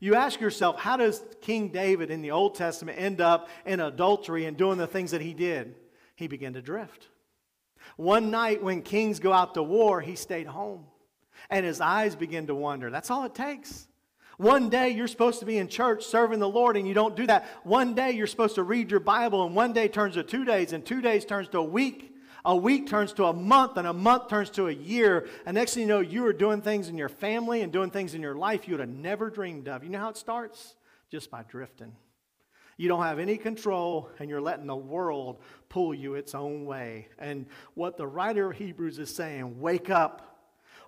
You 0.00 0.14
ask 0.14 0.40
yourself, 0.40 0.80
how 0.80 0.96
does 0.96 1.22
King 1.42 1.68
David 1.68 2.10
in 2.10 2.22
the 2.22 2.30
Old 2.30 2.54
Testament 2.54 2.98
end 2.98 3.20
up 3.20 3.50
in 3.66 3.80
adultery 3.80 4.46
and 4.46 4.56
doing 4.56 4.78
the 4.78 4.86
things 4.86 5.10
that 5.10 5.20
he 5.20 5.34
did? 5.34 5.74
He 6.16 6.26
began 6.26 6.54
to 6.54 6.62
drift. 6.62 7.08
One 7.96 8.30
night 8.30 8.62
when 8.62 8.80
kings 8.80 9.20
go 9.20 9.30
out 9.34 9.52
to 9.54 9.62
war, 9.62 10.00
he 10.00 10.16
stayed 10.16 10.46
home 10.46 10.86
and 11.50 11.66
his 11.66 11.82
eyes 11.82 12.16
begin 12.16 12.46
to 12.46 12.54
wander. 12.54 12.88
That's 12.88 13.10
all 13.10 13.24
it 13.24 13.34
takes. 13.34 13.88
One 14.42 14.68
day 14.68 14.90
you're 14.90 15.06
supposed 15.06 15.38
to 15.38 15.46
be 15.46 15.58
in 15.58 15.68
church 15.68 16.04
serving 16.04 16.40
the 16.40 16.48
Lord 16.48 16.76
and 16.76 16.86
you 16.86 16.94
don't 16.94 17.14
do 17.14 17.26
that. 17.28 17.46
One 17.62 17.94
day 17.94 18.10
you're 18.10 18.26
supposed 18.26 18.56
to 18.56 18.64
read 18.64 18.90
your 18.90 18.98
Bible 18.98 19.46
and 19.46 19.54
one 19.54 19.72
day 19.72 19.86
turns 19.86 20.14
to 20.14 20.24
two 20.24 20.44
days 20.44 20.72
and 20.72 20.84
two 20.84 21.00
days 21.00 21.24
turns 21.24 21.48
to 21.50 21.58
a 21.58 21.64
week 21.64 22.12
a 22.44 22.56
week 22.56 22.88
turns 22.88 23.12
to 23.12 23.26
a 23.26 23.32
month, 23.32 23.76
and 23.76 23.86
a 23.86 23.92
month 23.92 24.28
turns 24.28 24.50
to 24.50 24.66
a 24.66 24.72
year. 24.72 25.28
And 25.46 25.54
next 25.54 25.74
thing 25.74 25.82
you 25.82 25.86
know, 25.86 26.00
you 26.00 26.26
are 26.26 26.32
doing 26.32 26.60
things 26.60 26.88
in 26.88 26.98
your 26.98 27.08
family 27.08 27.62
and 27.62 27.72
doing 27.72 27.90
things 27.90 28.14
in 28.14 28.20
your 28.20 28.34
life 28.34 28.66
you 28.66 28.74
would 28.74 28.80
have 28.80 28.88
never 28.88 29.30
dreamed 29.30 29.68
of. 29.68 29.84
You 29.84 29.90
know 29.90 30.00
how 30.00 30.08
it 30.08 30.16
starts? 30.16 30.74
Just 31.08 31.30
by 31.30 31.44
drifting. 31.44 31.94
You 32.76 32.88
don't 32.88 33.04
have 33.04 33.20
any 33.20 33.36
control, 33.36 34.10
and 34.18 34.28
you're 34.28 34.40
letting 34.40 34.66
the 34.66 34.74
world 34.74 35.38
pull 35.68 35.94
you 35.94 36.14
its 36.14 36.34
own 36.34 36.64
way. 36.64 37.06
And 37.18 37.46
what 37.74 37.96
the 37.96 38.08
writer 38.08 38.50
of 38.50 38.56
Hebrews 38.56 38.98
is 38.98 39.14
saying 39.14 39.60
wake 39.60 39.88
up. 39.88 40.28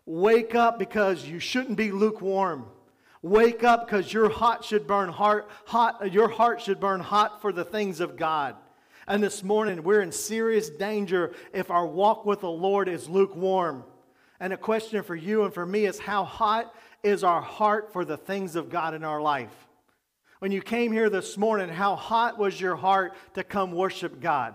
Wake 0.07 0.55
up 0.55 0.79
because 0.79 1.25
you 1.25 1.39
shouldn't 1.39 1.77
be 1.77 1.93
lukewarm. 1.93 2.67
Wake 3.25 3.65
up 3.65 3.87
because 3.87 4.13
your 4.13 4.29
heart 4.29 4.63
should 4.63 4.87
burn 4.87 5.09
hot, 5.09 5.49
hot, 5.65 6.13
your 6.13 6.29
heart 6.29 6.61
should 6.61 6.79
burn 6.79 7.01
hot 7.01 7.41
for 7.41 7.55
the 7.55 7.65
things 7.65 8.01
of 8.01 8.19
God. 8.19 8.55
And 9.09 9.23
this 9.23 9.43
morning, 9.43 9.83
we're 9.83 10.03
in 10.03 10.13
serious 10.13 10.69
danger 10.69 11.33
if 11.55 11.71
our 11.71 11.87
walk 11.87 12.27
with 12.27 12.43
the 12.43 12.51
Lord 12.51 12.87
is 12.87 13.09
lukewarm. 13.09 13.85
And 14.41 14.53
a 14.53 14.59
question 14.59 15.03
for 15.03 15.17
you 15.17 15.45
and 15.45 15.55
for 15.55 15.65
me 15.65 15.87
is 15.87 15.99
how 15.99 16.25
hot 16.25 16.75
is 17.03 17.25
our 17.25 17.41
heart 17.41 17.95
for 17.95 18.05
the 18.05 18.19
things 18.19 18.57
of 18.57 18.69
God 18.69 18.93
in 18.93 19.05
our 19.05 19.23
life? 19.23 19.69
When 20.41 20.53
you 20.53 20.61
came 20.61 20.93
here 20.93 21.09
this 21.09 21.39
morning, 21.39 21.71
how 21.71 21.97
hot 21.97 22.39
was 22.39 22.61
your 22.61 22.77
heart 22.77 23.15
to 23.37 23.43
come 23.43 23.73
worship 23.73 24.21
God? 24.21 24.55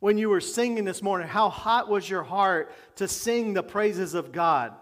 When 0.00 0.18
you 0.18 0.28
were 0.28 0.42
singing 0.42 0.84
this 0.84 1.00
morning, 1.00 1.26
how 1.26 1.48
hot 1.48 1.88
was 1.88 2.10
your 2.10 2.22
heart 2.22 2.70
to 2.96 3.08
sing 3.08 3.54
the 3.54 3.62
praises 3.62 4.12
of 4.12 4.30
God? 4.30 4.74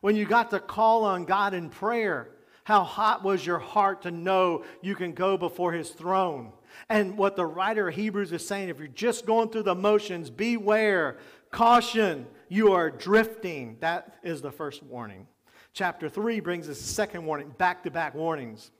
When 0.00 0.16
you 0.16 0.24
got 0.24 0.50
to 0.50 0.58
call 0.58 1.04
on 1.04 1.24
God 1.24 1.54
in 1.54 1.70
prayer, 1.70 2.30
how 2.68 2.84
hot 2.84 3.24
was 3.24 3.46
your 3.46 3.58
heart 3.58 4.02
to 4.02 4.10
know 4.10 4.62
you 4.82 4.94
can 4.94 5.14
go 5.14 5.38
before 5.38 5.72
His 5.72 5.88
throne? 5.88 6.52
And 6.90 7.16
what 7.16 7.34
the 7.34 7.46
writer 7.46 7.88
of 7.88 7.94
Hebrews 7.94 8.30
is 8.30 8.46
saying, 8.46 8.68
if 8.68 8.78
you're 8.78 8.88
just 8.88 9.24
going 9.24 9.48
through 9.48 9.62
the 9.62 9.74
motions, 9.74 10.28
beware, 10.28 11.16
caution, 11.50 12.26
you 12.50 12.72
are 12.72 12.90
drifting. 12.90 13.78
That 13.80 14.18
is 14.22 14.42
the 14.42 14.50
first 14.50 14.82
warning. 14.82 15.26
Chapter 15.72 16.10
3 16.10 16.40
brings 16.40 16.68
us 16.68 16.78
a 16.78 16.82
second 16.82 17.24
warning, 17.24 17.48
back 17.56 17.84
to 17.84 17.90
back 17.90 18.14
warnings. 18.14 18.70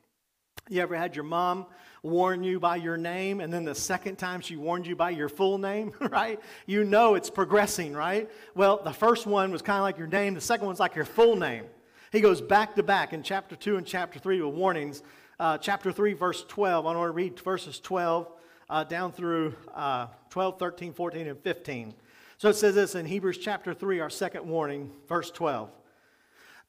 You 0.68 0.82
ever 0.82 0.94
had 0.94 1.16
your 1.16 1.24
mom 1.24 1.64
warn 2.02 2.44
you 2.44 2.60
by 2.60 2.76
your 2.76 2.98
name, 2.98 3.40
and 3.40 3.50
then 3.50 3.64
the 3.64 3.74
second 3.74 4.16
time 4.16 4.42
she 4.42 4.56
warned 4.56 4.86
you 4.86 4.96
by 4.96 5.08
your 5.08 5.30
full 5.30 5.56
name, 5.56 5.94
right? 6.10 6.38
You 6.66 6.84
know 6.84 7.14
it's 7.14 7.30
progressing, 7.30 7.94
right? 7.94 8.30
Well, 8.54 8.82
the 8.84 8.92
first 8.92 9.26
one 9.26 9.50
was 9.50 9.62
kind 9.62 9.78
of 9.78 9.82
like 9.84 9.96
your 9.96 10.08
name, 10.08 10.34
the 10.34 10.42
second 10.42 10.66
one's 10.66 10.78
like 10.78 10.94
your 10.94 11.06
full 11.06 11.36
name. 11.36 11.64
He 12.10 12.20
goes 12.22 12.40
back 12.40 12.74
to 12.76 12.82
back 12.82 13.12
in 13.12 13.22
chapter 13.22 13.54
2 13.54 13.76
and 13.76 13.86
chapter 13.86 14.18
3 14.18 14.40
with 14.40 14.54
warnings 14.54 15.02
uh, 15.38 15.58
chapter 15.58 15.92
3, 15.92 16.14
verse 16.14 16.42
12. 16.48 16.86
I 16.86 16.94
want 16.94 17.06
to 17.06 17.12
read 17.12 17.38
verses 17.40 17.78
12 17.80 18.26
uh, 18.70 18.84
down 18.84 19.12
through 19.12 19.54
uh, 19.74 20.06
12, 20.30 20.58
13, 20.58 20.92
14, 20.94 21.28
and 21.28 21.38
15. 21.38 21.94
So 22.38 22.48
it 22.48 22.56
says 22.56 22.74
this 22.74 22.94
in 22.94 23.04
Hebrews 23.04 23.36
chapter 23.36 23.74
3, 23.74 24.00
our 24.00 24.08
second 24.08 24.48
warning, 24.48 24.90
verse 25.06 25.30
12. 25.30 25.70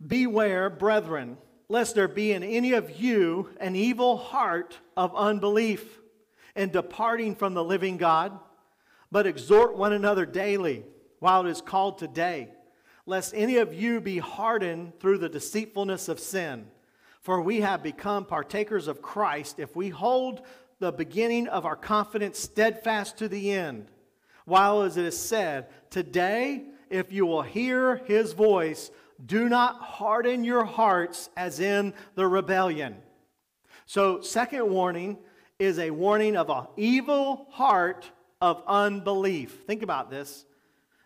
Beware, 0.05 0.69
brethren, 0.69 1.37
lest 1.69 1.95
there 1.95 2.09
be 2.09 2.33
in 2.33 2.43
any 2.43 2.73
of 2.73 2.99
you 2.99 3.49
an 3.61 3.77
evil 3.77 4.17
heart 4.17 4.77
of 4.97 5.15
unbelief 5.15 5.99
and 6.53 6.71
departing 6.71 7.33
from 7.33 7.53
the 7.53 7.63
living 7.63 7.95
God, 7.95 8.37
but 9.09 9.25
exhort 9.25 9.77
one 9.77 9.93
another 9.93 10.25
daily 10.25 10.83
while 11.19 11.45
it 11.45 11.49
is 11.49 11.61
called 11.61 11.97
today, 11.97 12.49
lest 13.09 13.33
any 13.33 13.57
of 13.57 13.73
you 13.73 13.99
be 13.99 14.19
hardened 14.19 14.99
through 14.99 15.17
the 15.17 15.27
deceitfulness 15.27 16.07
of 16.07 16.19
sin. 16.19 16.67
For 17.21 17.41
we 17.41 17.61
have 17.61 17.81
become 17.81 18.23
partakers 18.23 18.87
of 18.87 19.01
Christ 19.01 19.59
if 19.59 19.75
we 19.75 19.89
hold 19.89 20.43
the 20.77 20.91
beginning 20.91 21.47
of 21.47 21.65
our 21.65 21.75
confidence 21.75 22.37
steadfast 22.37 23.17
to 23.17 23.27
the 23.27 23.51
end. 23.51 23.87
While, 24.45 24.83
as 24.83 24.95
it 24.95 25.05
is 25.05 25.17
said, 25.17 25.69
today, 25.89 26.65
if 26.91 27.11
you 27.11 27.25
will 27.25 27.41
hear 27.41 27.97
his 28.05 28.33
voice, 28.33 28.91
do 29.25 29.49
not 29.49 29.81
harden 29.81 30.43
your 30.43 30.63
hearts 30.63 31.31
as 31.35 31.59
in 31.59 31.95
the 32.13 32.27
rebellion. 32.27 32.95
So, 33.87 34.21
second 34.21 34.69
warning 34.69 35.17
is 35.57 35.79
a 35.79 35.89
warning 35.89 36.37
of 36.37 36.51
an 36.51 36.67
evil 36.77 37.47
heart 37.49 38.09
of 38.39 38.61
unbelief. 38.67 39.63
Think 39.65 39.81
about 39.81 40.11
this. 40.11 40.45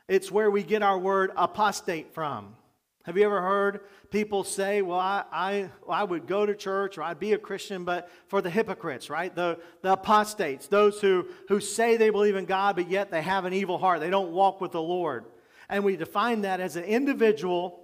It's 0.07 0.31
where 0.31 0.51
we 0.51 0.63
get 0.63 0.83
our 0.83 0.97
word 0.97 1.31
apostate 1.35 2.13
from. 2.13 2.55
Have 3.03 3.17
you 3.17 3.25
ever 3.25 3.41
heard 3.41 3.81
people 4.11 4.43
say, 4.43 4.81
Well, 4.81 4.99
I, 4.99 5.23
I, 5.31 5.69
I 5.89 6.03
would 6.03 6.25
go 6.25 6.45
to 6.45 6.55
church 6.55 6.97
or 6.97 7.03
I'd 7.03 7.19
be 7.19 7.33
a 7.33 7.37
Christian, 7.37 7.83
but 7.83 8.09
for 8.27 8.41
the 8.41 8.49
hypocrites, 8.49 9.09
right? 9.09 9.33
The, 9.33 9.59
the 9.81 9.93
apostates, 9.93 10.67
those 10.67 11.01
who, 11.01 11.27
who 11.49 11.59
say 11.59 11.97
they 11.97 12.09
believe 12.09 12.35
in 12.35 12.45
God, 12.45 12.77
but 12.77 12.89
yet 12.89 13.11
they 13.11 13.21
have 13.21 13.43
an 13.45 13.53
evil 13.53 13.77
heart. 13.77 13.99
They 13.99 14.09
don't 14.09 14.31
walk 14.31 14.61
with 14.61 14.71
the 14.71 14.81
Lord. 14.81 15.25
And 15.67 15.83
we 15.83 15.97
define 15.97 16.41
that 16.41 16.59
as 16.59 16.75
an 16.75 16.83
individual 16.85 17.83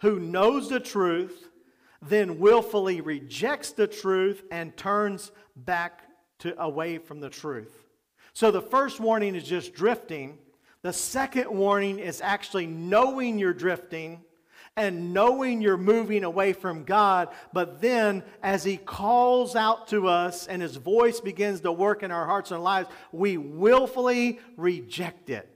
who 0.00 0.18
knows 0.18 0.68
the 0.68 0.80
truth, 0.80 1.48
then 2.02 2.38
willfully 2.38 3.00
rejects 3.00 3.72
the 3.72 3.86
truth 3.86 4.42
and 4.50 4.76
turns 4.76 5.32
back 5.56 6.02
to, 6.40 6.60
away 6.62 6.98
from 6.98 7.20
the 7.20 7.30
truth. 7.30 7.74
So 8.32 8.50
the 8.50 8.62
first 8.62 9.00
warning 9.00 9.34
is 9.34 9.44
just 9.44 9.74
drifting. 9.74 10.38
The 10.88 10.94
second 10.94 11.50
warning 11.50 11.98
is 11.98 12.22
actually 12.22 12.64
knowing 12.64 13.38
you're 13.38 13.52
drifting 13.52 14.22
and 14.74 15.12
knowing 15.12 15.60
you're 15.60 15.76
moving 15.76 16.24
away 16.24 16.54
from 16.54 16.84
God. 16.84 17.28
But 17.52 17.82
then, 17.82 18.22
as 18.42 18.64
He 18.64 18.78
calls 18.78 19.54
out 19.54 19.88
to 19.88 20.06
us 20.08 20.46
and 20.46 20.62
His 20.62 20.76
voice 20.76 21.20
begins 21.20 21.60
to 21.60 21.72
work 21.72 22.02
in 22.02 22.10
our 22.10 22.24
hearts 22.24 22.52
and 22.52 22.64
lives, 22.64 22.88
we 23.12 23.36
willfully 23.36 24.40
reject 24.56 25.28
it. 25.28 25.46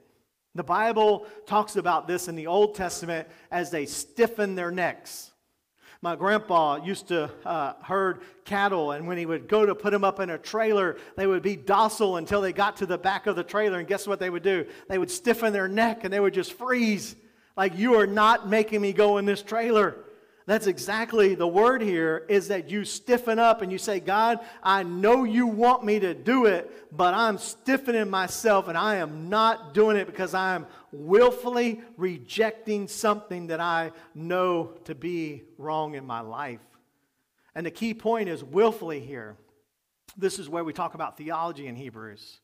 The 0.54 0.64
Bible 0.64 1.26
talks 1.46 1.76
about 1.76 2.06
this 2.06 2.28
in 2.28 2.36
the 2.36 2.48
Old 2.48 2.74
Testament 2.74 3.26
as 3.50 3.70
they 3.70 3.86
stiffen 3.86 4.54
their 4.54 4.70
necks. 4.70 5.31
My 6.04 6.16
grandpa 6.16 6.84
used 6.84 7.06
to 7.08 7.30
uh, 7.44 7.74
herd 7.80 8.22
cattle, 8.44 8.90
and 8.90 9.06
when 9.06 9.18
he 9.18 9.24
would 9.24 9.46
go 9.46 9.64
to 9.64 9.72
put 9.72 9.92
them 9.92 10.02
up 10.02 10.18
in 10.18 10.30
a 10.30 10.38
trailer, 10.38 10.96
they 11.16 11.28
would 11.28 11.44
be 11.44 11.54
docile 11.54 12.16
until 12.16 12.40
they 12.40 12.52
got 12.52 12.78
to 12.78 12.86
the 12.86 12.98
back 12.98 13.28
of 13.28 13.36
the 13.36 13.44
trailer. 13.44 13.78
And 13.78 13.86
guess 13.86 14.08
what 14.08 14.18
they 14.18 14.28
would 14.28 14.42
do? 14.42 14.66
They 14.88 14.98
would 14.98 15.12
stiffen 15.12 15.52
their 15.52 15.68
neck 15.68 16.02
and 16.02 16.12
they 16.12 16.18
would 16.18 16.34
just 16.34 16.54
freeze. 16.54 17.14
Like, 17.56 17.78
you 17.78 18.00
are 18.00 18.06
not 18.08 18.48
making 18.48 18.80
me 18.80 18.92
go 18.92 19.18
in 19.18 19.26
this 19.26 19.42
trailer. 19.42 19.96
That's 20.46 20.66
exactly 20.66 21.34
the 21.34 21.46
word 21.46 21.82
here 21.82 22.26
is 22.28 22.48
that 22.48 22.68
you 22.68 22.84
stiffen 22.84 23.38
up 23.38 23.62
and 23.62 23.70
you 23.70 23.78
say, 23.78 24.00
God, 24.00 24.40
I 24.62 24.82
know 24.82 25.22
you 25.22 25.46
want 25.46 25.84
me 25.84 26.00
to 26.00 26.14
do 26.14 26.46
it, 26.46 26.70
but 26.90 27.14
I'm 27.14 27.38
stiffening 27.38 28.10
myself 28.10 28.66
and 28.66 28.76
I 28.76 28.96
am 28.96 29.28
not 29.28 29.72
doing 29.72 29.96
it 29.96 30.06
because 30.06 30.34
I 30.34 30.54
am 30.54 30.66
willfully 30.90 31.80
rejecting 31.96 32.88
something 32.88 33.46
that 33.48 33.60
I 33.60 33.92
know 34.14 34.72
to 34.84 34.96
be 34.96 35.44
wrong 35.58 35.94
in 35.94 36.04
my 36.04 36.20
life. 36.20 36.60
And 37.54 37.64
the 37.64 37.70
key 37.70 37.94
point 37.94 38.28
is 38.28 38.42
willfully 38.42 39.00
here. 39.00 39.36
This 40.16 40.38
is 40.38 40.48
where 40.48 40.64
we 40.64 40.72
talk 40.72 40.94
about 40.94 41.16
theology 41.16 41.68
in 41.68 41.76
Hebrews. 41.76 42.40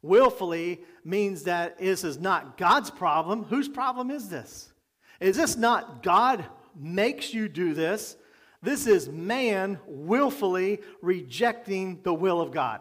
Willfully 0.00 0.80
means 1.04 1.44
that 1.44 1.78
this 1.78 2.04
is 2.04 2.18
not 2.18 2.56
God's 2.56 2.90
problem. 2.90 3.44
Whose 3.44 3.68
problem 3.68 4.10
is 4.10 4.28
this? 4.28 4.72
Is 5.20 5.36
this 5.36 5.56
not 5.56 6.02
God 6.02 6.44
makes 6.76 7.32
you 7.32 7.48
do 7.48 7.74
this. 7.74 8.16
This 8.62 8.86
is 8.86 9.08
man 9.08 9.78
willfully 9.86 10.80
rejecting 11.02 12.00
the 12.02 12.14
will 12.14 12.40
of 12.40 12.50
God. 12.50 12.80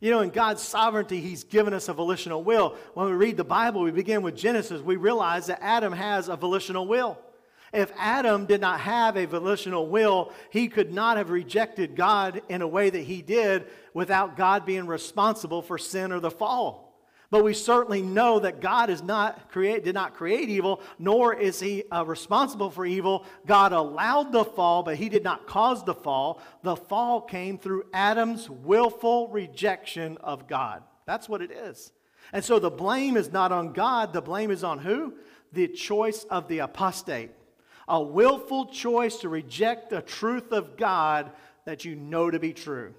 You 0.00 0.10
know, 0.10 0.20
in 0.20 0.30
God's 0.30 0.62
sovereignty, 0.62 1.20
He's 1.20 1.44
given 1.44 1.72
us 1.72 1.88
a 1.88 1.94
volitional 1.94 2.44
will. 2.44 2.76
When 2.94 3.06
we 3.06 3.12
read 3.12 3.36
the 3.36 3.44
Bible, 3.44 3.82
we 3.82 3.90
begin 3.90 4.22
with 4.22 4.36
Genesis, 4.36 4.82
we 4.82 4.96
realize 4.96 5.46
that 5.46 5.62
Adam 5.62 5.92
has 5.92 6.28
a 6.28 6.36
volitional 6.36 6.86
will. 6.86 7.18
If 7.72 7.90
Adam 7.98 8.46
did 8.46 8.60
not 8.60 8.80
have 8.80 9.16
a 9.16 9.24
volitional 9.24 9.88
will, 9.88 10.32
he 10.50 10.68
could 10.68 10.92
not 10.92 11.16
have 11.16 11.30
rejected 11.30 11.96
God 11.96 12.42
in 12.48 12.62
a 12.62 12.68
way 12.68 12.90
that 12.90 13.00
he 13.00 13.22
did 13.22 13.66
without 13.92 14.36
God 14.36 14.64
being 14.64 14.86
responsible 14.86 15.62
for 15.62 15.76
sin 15.76 16.12
or 16.12 16.20
the 16.20 16.30
fall. 16.30 16.85
But 17.30 17.42
we 17.42 17.54
certainly 17.54 18.02
know 18.02 18.38
that 18.38 18.60
God 18.60 18.88
is 18.88 19.02
not 19.02 19.50
create, 19.50 19.84
did 19.84 19.94
not 19.94 20.14
create 20.14 20.48
evil, 20.48 20.80
nor 20.98 21.34
is 21.34 21.58
he 21.58 21.82
uh, 21.90 22.04
responsible 22.04 22.70
for 22.70 22.86
evil. 22.86 23.24
God 23.46 23.72
allowed 23.72 24.30
the 24.30 24.44
fall, 24.44 24.82
but 24.84 24.96
he 24.96 25.08
did 25.08 25.24
not 25.24 25.46
cause 25.46 25.84
the 25.84 25.94
fall. 25.94 26.40
The 26.62 26.76
fall 26.76 27.20
came 27.20 27.58
through 27.58 27.86
Adam's 27.92 28.48
willful 28.48 29.28
rejection 29.28 30.18
of 30.18 30.46
God. 30.46 30.82
That's 31.04 31.28
what 31.28 31.42
it 31.42 31.50
is. 31.50 31.92
And 32.32 32.44
so 32.44 32.58
the 32.58 32.70
blame 32.70 33.16
is 33.16 33.32
not 33.32 33.52
on 33.52 33.72
God, 33.72 34.12
the 34.12 34.22
blame 34.22 34.50
is 34.50 34.62
on 34.62 34.78
who? 34.78 35.14
The 35.52 35.68
choice 35.68 36.24
of 36.24 36.48
the 36.48 36.58
apostate. 36.60 37.30
A 37.88 38.02
willful 38.02 38.66
choice 38.66 39.18
to 39.18 39.28
reject 39.28 39.90
the 39.90 40.02
truth 40.02 40.52
of 40.52 40.76
God 40.76 41.30
that 41.64 41.84
you 41.84 41.94
know 41.96 42.30
to 42.30 42.38
be 42.38 42.52
true. 42.52 42.94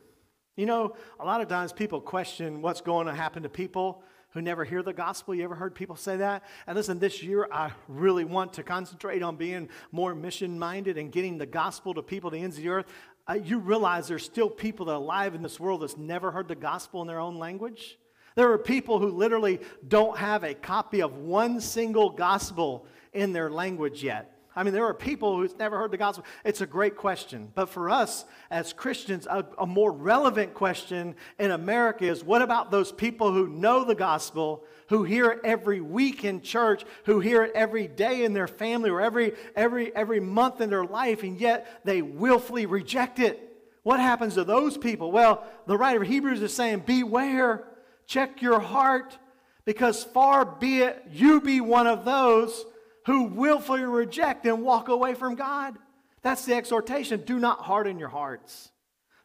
You 0.56 0.66
know, 0.66 0.96
a 1.20 1.26
lot 1.26 1.42
of 1.42 1.48
times 1.48 1.72
people 1.72 2.02
question 2.02 2.62
what's 2.62 2.82
going 2.82 3.08
to 3.08 3.14
happen 3.14 3.44
to 3.44 3.50
people 3.50 4.02
who 4.38 4.42
never 4.44 4.64
hear 4.64 4.84
the 4.84 4.94
gospel. 4.94 5.34
You 5.34 5.44
ever 5.46 5.56
heard 5.56 5.74
people 5.74 5.96
say 5.96 6.18
that? 6.18 6.44
And 6.68 6.76
listen, 6.78 7.00
this 7.00 7.24
year 7.24 7.48
I 7.52 7.72
really 7.88 8.24
want 8.24 8.54
to 8.54 8.64
concentrate 8.64 9.24
on 9.24 9.36
being 9.36 9.68
more 9.92 10.14
mission 10.14 10.60
minded 10.60 11.00
and 11.00 11.12
getting 11.12 11.40
the 11.40 11.48
gospel 11.48 11.96
to 11.96 12.04
people 12.04 12.30
to 12.30 12.36
the 12.36 12.44
ends 12.44 12.56
of 12.56 12.62
the 12.62 12.70
earth. 12.70 12.86
Uh, 13.28 13.34
you 13.34 13.58
realize 13.58 14.08
there's 14.08 14.24
still 14.24 14.48
people 14.48 14.86
that 14.86 14.92
are 14.92 14.98
alive 14.98 15.34
in 15.34 15.42
this 15.42 15.60
world 15.60 15.82
that's 15.82 15.98
never 15.98 16.30
heard 16.30 16.48
the 16.48 16.54
gospel 16.54 17.02
in 17.02 17.08
their 17.08 17.20
own 17.20 17.40
language. 17.40 17.98
There 18.36 18.52
are 18.52 18.60
people 18.60 19.00
who 19.00 19.10
literally 19.10 19.60
don't 19.88 20.16
have 20.20 20.44
a 20.44 20.54
copy 20.54 21.02
of 21.02 21.18
one 21.18 21.60
single 21.60 22.12
gospel 22.12 22.86
in 23.14 23.34
their 23.34 23.50
language 23.50 24.04
yet. 24.04 24.37
I 24.58 24.64
mean, 24.64 24.74
there 24.74 24.88
are 24.88 24.94
people 24.96 25.38
who's 25.38 25.56
never 25.56 25.78
heard 25.78 25.92
the 25.92 25.98
gospel. 25.98 26.26
It's 26.44 26.62
a 26.62 26.66
great 26.66 26.98
question. 26.98 27.52
But 27.54 27.70
for 27.70 27.92
us 27.92 28.26
as 28.50 28.74
Christians, 28.74 29.28
a, 29.28 29.46
a, 29.60 29.68
more 29.68 29.92
relevant 29.92 30.56
question 30.56 31.16
in 31.38 31.52
America 31.52 32.06
is 32.06 32.24
what 32.24 32.42
about 32.42 32.72
those 32.72 32.92
people 32.92 33.32
who 33.32 33.48
know 33.48 33.84
the 33.84 33.94
gospel, 33.94 34.64
who 34.90 35.04
hear 35.04 35.30
it 35.30 35.42
every 35.44 35.80
week 35.80 36.26
in 36.26 36.42
church, 36.42 36.86
who 37.06 37.20
hear 37.20 37.44
it 37.44 37.52
every 37.54 37.88
day 37.88 38.24
in 38.24 38.34
their 38.34 38.48
family 38.48 38.90
or 38.90 39.00
every, 39.00 39.34
every, 39.56 39.96
every 39.96 40.20
month 40.20 40.60
in 40.60 40.72
their 40.72 40.86
life, 40.86 41.22
and 41.22 41.40
yet 41.40 41.82
they 41.86 42.02
willfully 42.02 42.66
reject 42.66 43.20
it? 43.20 43.40
What 43.84 44.00
happens 44.00 44.34
to 44.34 44.44
those 44.44 44.76
people? 44.76 45.12
Well, 45.12 45.46
the 45.68 45.78
writer 45.78 46.02
of 46.02 46.08
Hebrews 46.08 46.42
is 46.42 46.52
saying, 46.52 46.80
Beware, 46.80 47.64
check 48.08 48.42
your 48.42 48.60
heart, 48.60 49.20
because 49.66 50.04
far 50.04 50.46
be 50.46 50.80
it 50.80 51.06
you 51.12 51.42
be 51.42 51.62
one 51.62 51.86
of 51.86 52.06
those 52.06 52.66
who 53.08 53.24
willfully 53.24 53.84
reject 53.84 54.46
and 54.46 54.64
walk 54.64 54.90
away 54.90 55.14
from 55.14 55.36
God. 55.36 55.78
That's 56.22 56.44
the 56.44 56.54
exhortation. 56.54 57.22
Do 57.22 57.40
not 57.40 57.62
harden 57.62 57.98
your 58.00 58.10
hearts. 58.10 58.70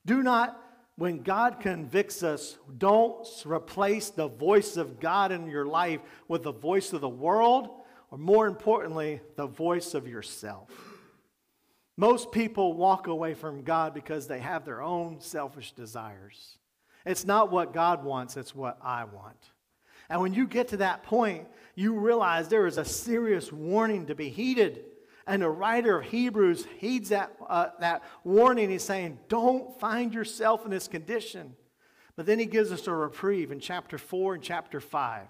Do 0.07 0.23
not, 0.23 0.57
when 0.95 1.23
God 1.23 1.59
convicts 1.59 2.23
us, 2.23 2.59
don't 2.79 3.27
replace 3.45 4.11
the 4.11 4.29
voice 4.29 4.77
of 4.77 5.01
God 5.01 5.33
in 5.33 5.49
your 5.49 5.67
life 5.67 6.01
with 6.29 6.45
the 6.45 6.53
voice 6.53 6.93
of 6.93 7.01
the 7.01 7.09
world, 7.09 7.71
or 8.13 8.19
more 8.19 8.47
importantly, 8.47 9.21
the 9.35 9.49
voice 9.49 9.95
of 9.95 10.07
yourself. 10.07 10.71
Most 11.97 12.31
people 12.31 12.75
walk 12.75 13.09
away 13.09 13.35
from 13.35 13.65
God 13.65 13.95
because 13.95 14.29
they 14.29 14.39
have 14.39 14.65
their 14.65 14.81
own 14.81 15.21
selfish 15.21 15.73
desires. 15.73 16.57
It's 17.05 17.25
not 17.25 17.51
what 17.51 17.75
God 17.75 18.05
wants, 18.05 18.37
it's 18.37 18.55
what 18.55 18.79
I 18.81 19.05
want. 19.05 19.51
And 20.09 20.21
when 20.21 20.35
you 20.35 20.47
get 20.47 20.69
to 20.69 20.77
that 20.77 21.03
point, 21.03 21.49
you 21.75 21.95
realize 21.95 22.49
there 22.49 22.67
is 22.67 22.79
a 22.79 22.85
serious 22.85 23.53
warning 23.53 24.07
to 24.07 24.15
be 24.15 24.29
heeded. 24.29 24.85
And 25.27 25.43
the 25.43 25.51
writer 25.51 26.01
of 26.01 26.07
Hebrews 26.07 26.67
heeds 26.79 27.11
that, 27.11 27.35
uh, 27.49 27.69
that 27.81 28.03
warning. 28.25 28.71
He's 28.71 28.83
saying, 28.83 29.19
Don't 29.29 29.79
find 29.79 30.13
yourself 30.13 30.65
in 30.65 30.71
this 30.71 30.89
condition. 30.89 31.55
But 32.17 32.27
then 32.27 32.39
he 32.39 32.47
gives 32.47 32.73
us 32.73 32.87
a 32.87 32.93
reprieve 32.93 33.53
in 33.53 33.61
chapter 33.61 33.99
4 33.99 34.35
and 34.35 34.43
chapter 34.43 34.81
5. 34.81 35.27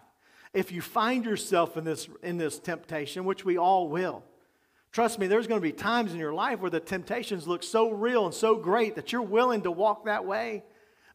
If 0.52 0.72
you 0.72 0.82
find 0.82 1.24
yourself 1.24 1.76
in 1.76 1.84
this, 1.84 2.08
in 2.22 2.36
this 2.38 2.58
temptation, 2.58 3.24
which 3.24 3.44
we 3.44 3.56
all 3.56 3.88
will, 3.88 4.24
trust 4.90 5.18
me, 5.18 5.26
there's 5.26 5.46
going 5.46 5.60
to 5.60 5.66
be 5.66 5.72
times 5.72 6.12
in 6.12 6.18
your 6.18 6.34
life 6.34 6.60
where 6.60 6.70
the 6.70 6.80
temptations 6.80 7.46
look 7.46 7.62
so 7.62 7.90
real 7.90 8.26
and 8.26 8.34
so 8.34 8.56
great 8.56 8.96
that 8.96 9.12
you're 9.12 9.22
willing 9.22 9.62
to 9.62 9.70
walk 9.70 10.06
that 10.06 10.24
way. 10.24 10.64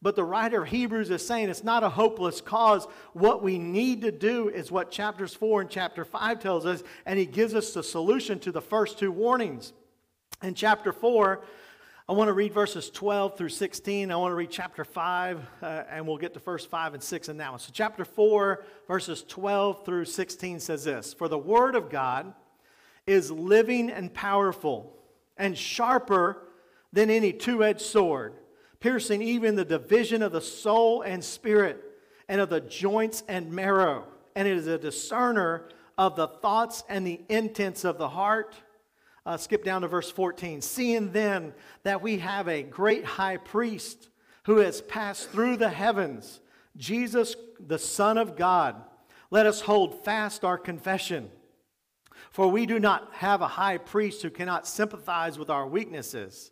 But 0.02 0.16
the 0.16 0.24
writer 0.24 0.64
of 0.64 0.70
Hebrews 0.70 1.10
is 1.10 1.26
saying 1.26 1.50
it's 1.50 1.64
not 1.64 1.84
a 1.84 1.90
hopeless 1.90 2.40
cause. 2.40 2.88
What 3.14 3.42
we 3.42 3.58
need 3.58 4.02
to 4.02 4.12
do 4.12 4.50
is 4.50 4.72
what 4.72 4.92
chapters 4.92 5.34
4 5.34 5.62
and 5.62 5.70
chapter 5.70 6.06
5 6.06 6.40
tells 6.40 6.66
us, 6.66 6.84
and 7.06 7.18
he 7.18 7.26
gives 7.26 7.56
us 7.56 7.74
the 7.74 7.84
solution 7.84 8.40
to 8.40 8.52
the 8.52 8.62
first 8.62 9.00
two 9.00 9.12
warnings. 9.12 9.74
In 10.44 10.54
chapter 10.54 10.94
4, 10.94 11.42
I 12.08 12.14
want 12.14 12.30
to 12.30 12.34
read 12.34 12.54
verses 12.54 12.92
12 12.92 13.38
through 13.38 13.50
16. 13.50 14.12
I 14.12 14.16
want 14.16 14.32
to 14.32 14.36
read 14.36 14.52
chapter 14.52 14.86
5, 14.86 15.46
uh, 15.62 15.84
and 15.90 16.08
we'll 16.08 16.18
get 16.18 16.34
to 16.36 16.40
verse 16.40 16.66
5 16.66 16.94
and 16.94 17.04
6 17.04 17.30
in 17.30 17.38
that 17.38 17.50
one. 17.50 17.60
So, 17.60 17.72
chapter 17.74 18.06
4, 18.06 18.64
verses 18.88 19.26
12 19.28 19.84
through 19.84 20.06
16 20.06 20.60
says 20.60 20.84
this 20.84 21.14
For 21.14 21.28
the 21.28 21.38
word 21.38 21.76
of 21.76 21.90
God 21.90 22.34
is 23.08 23.32
living 23.32 23.90
and 23.90 24.14
powerful, 24.14 24.96
and 25.38 25.58
sharper 25.58 26.44
than 26.94 27.10
any 27.10 27.34
two 27.34 27.64
edged 27.64 27.82
sword 27.82 28.36
piercing 28.80 29.22
even 29.22 29.56
the 29.56 29.66
division 29.66 30.22
of 30.22 30.32
the 30.32 30.42
soul 30.42 31.02
and 31.02 31.24
spirit, 31.24 31.84
and 32.30 32.42
of 32.42 32.50
the 32.50 32.62
joints 32.62 33.24
and 33.28 33.52
marrow. 33.52 34.06
And 34.36 34.48
it 34.48 34.58
is 34.58 34.68
a 34.68 34.78
discerner 34.78 35.70
of 35.98 36.16
the 36.16 36.28
thoughts 36.28 36.84
and 36.90 37.06
the 37.06 37.22
intents 37.30 37.84
of 37.84 37.98
the 37.98 38.10
heart. 38.10 38.56
Uh, 39.26 39.38
skip 39.38 39.64
down 39.64 39.82
to 39.82 39.88
verse 39.88 40.12
14. 40.12 40.62
Seeing 40.62 41.12
then 41.12 41.54
that 41.84 42.02
we 42.02 42.20
have 42.20 42.48
a 42.48 42.64
great 42.64 43.04
high 43.04 43.38
priest 43.38 44.10
who 44.44 44.58
has 44.58 44.82
passed 44.82 45.30
through 45.30 45.58
the 45.58 45.70
heavens, 45.70 46.40
Jesus, 46.78 47.36
the 47.60 47.80
Son 47.80 48.18
of 48.18 48.38
God, 48.38 48.76
let 49.30 49.46
us 49.46 49.62
hold 49.62 50.06
fast 50.06 50.46
our 50.46 50.58
confession. 50.58 51.30
For 52.32 52.48
we 52.48 52.66
do 52.66 52.80
not 52.80 53.12
have 53.16 53.42
a 53.42 53.48
high 53.48 53.78
priest 53.78 54.22
who 54.22 54.30
cannot 54.30 54.68
sympathize 54.68 55.38
with 55.38 55.50
our 55.50 55.68
weaknesses 55.68 56.52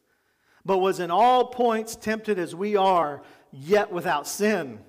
but 0.66 0.80
was 0.80 1.00
in 1.00 1.12
all 1.12 1.46
points 1.46 1.96
tempted 1.96 2.40
as 2.40 2.56
we 2.56 2.76
are, 2.76 3.22
yet 3.52 3.92
without 3.92 4.28
sin. 4.28 4.80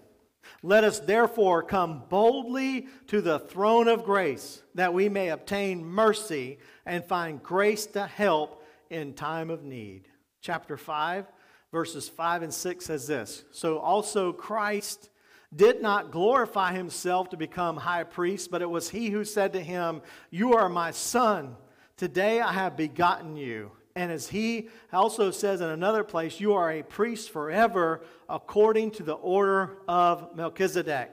Let 0.63 0.85
us 0.85 1.01
therefore 1.01 1.63
come 1.63 2.05
boldly 2.09 2.89
to 3.09 3.21
the 3.21 3.39
throne 3.39 3.89
of 3.89 4.05
grace, 4.05 4.63
that 4.75 4.95
we 4.95 5.09
may 5.09 5.29
obtain 5.29 5.85
mercy 5.85 6.59
and 6.85 7.05
find 7.05 7.43
grace 7.43 7.87
to 7.87 8.07
help 8.07 8.65
in 8.91 9.15
time 9.15 9.51
of 9.51 9.63
need. 9.63 10.09
Chapter 10.41 10.77
5, 10.77 11.27
verses 11.73 12.09
5 12.09 12.43
and 12.43 12.55
6 12.55 12.85
says 12.85 13.07
this 13.07 13.45
So 13.53 13.79
also 13.79 14.33
Christ 14.33 15.11
did 15.55 15.83
not 15.83 16.11
glorify 16.11 16.73
himself 16.73 17.31
to 17.31 17.37
become 17.37 17.77
high 17.77 18.05
priest, 18.05 18.51
but 18.51 18.63
it 18.63 18.71
was 18.71 18.91
he 18.91 19.11
who 19.11 19.25
said 19.25 19.53
to 19.53 19.61
him, 19.63 20.03
You 20.31 20.55
are 20.55 20.69
my 20.69 20.91
son. 20.91 21.57
Today 21.97 22.41
I 22.41 22.53
have 22.53 22.77
begotten 22.77 23.37
you. 23.37 23.73
And 23.97 24.13
as 24.13 24.29
he 24.29 24.69
also 24.93 25.31
says 25.31 25.63
in 25.63 25.71
another 25.71 26.05
place, 26.05 26.39
you 26.39 26.53
are 26.53 26.71
a 26.71 26.83
priest 26.83 27.31
forever 27.31 28.03
according 28.29 28.91
to 28.93 29.03
the 29.03 29.15
order 29.15 29.79
of 29.89 30.37
Melchizedek. 30.37 31.11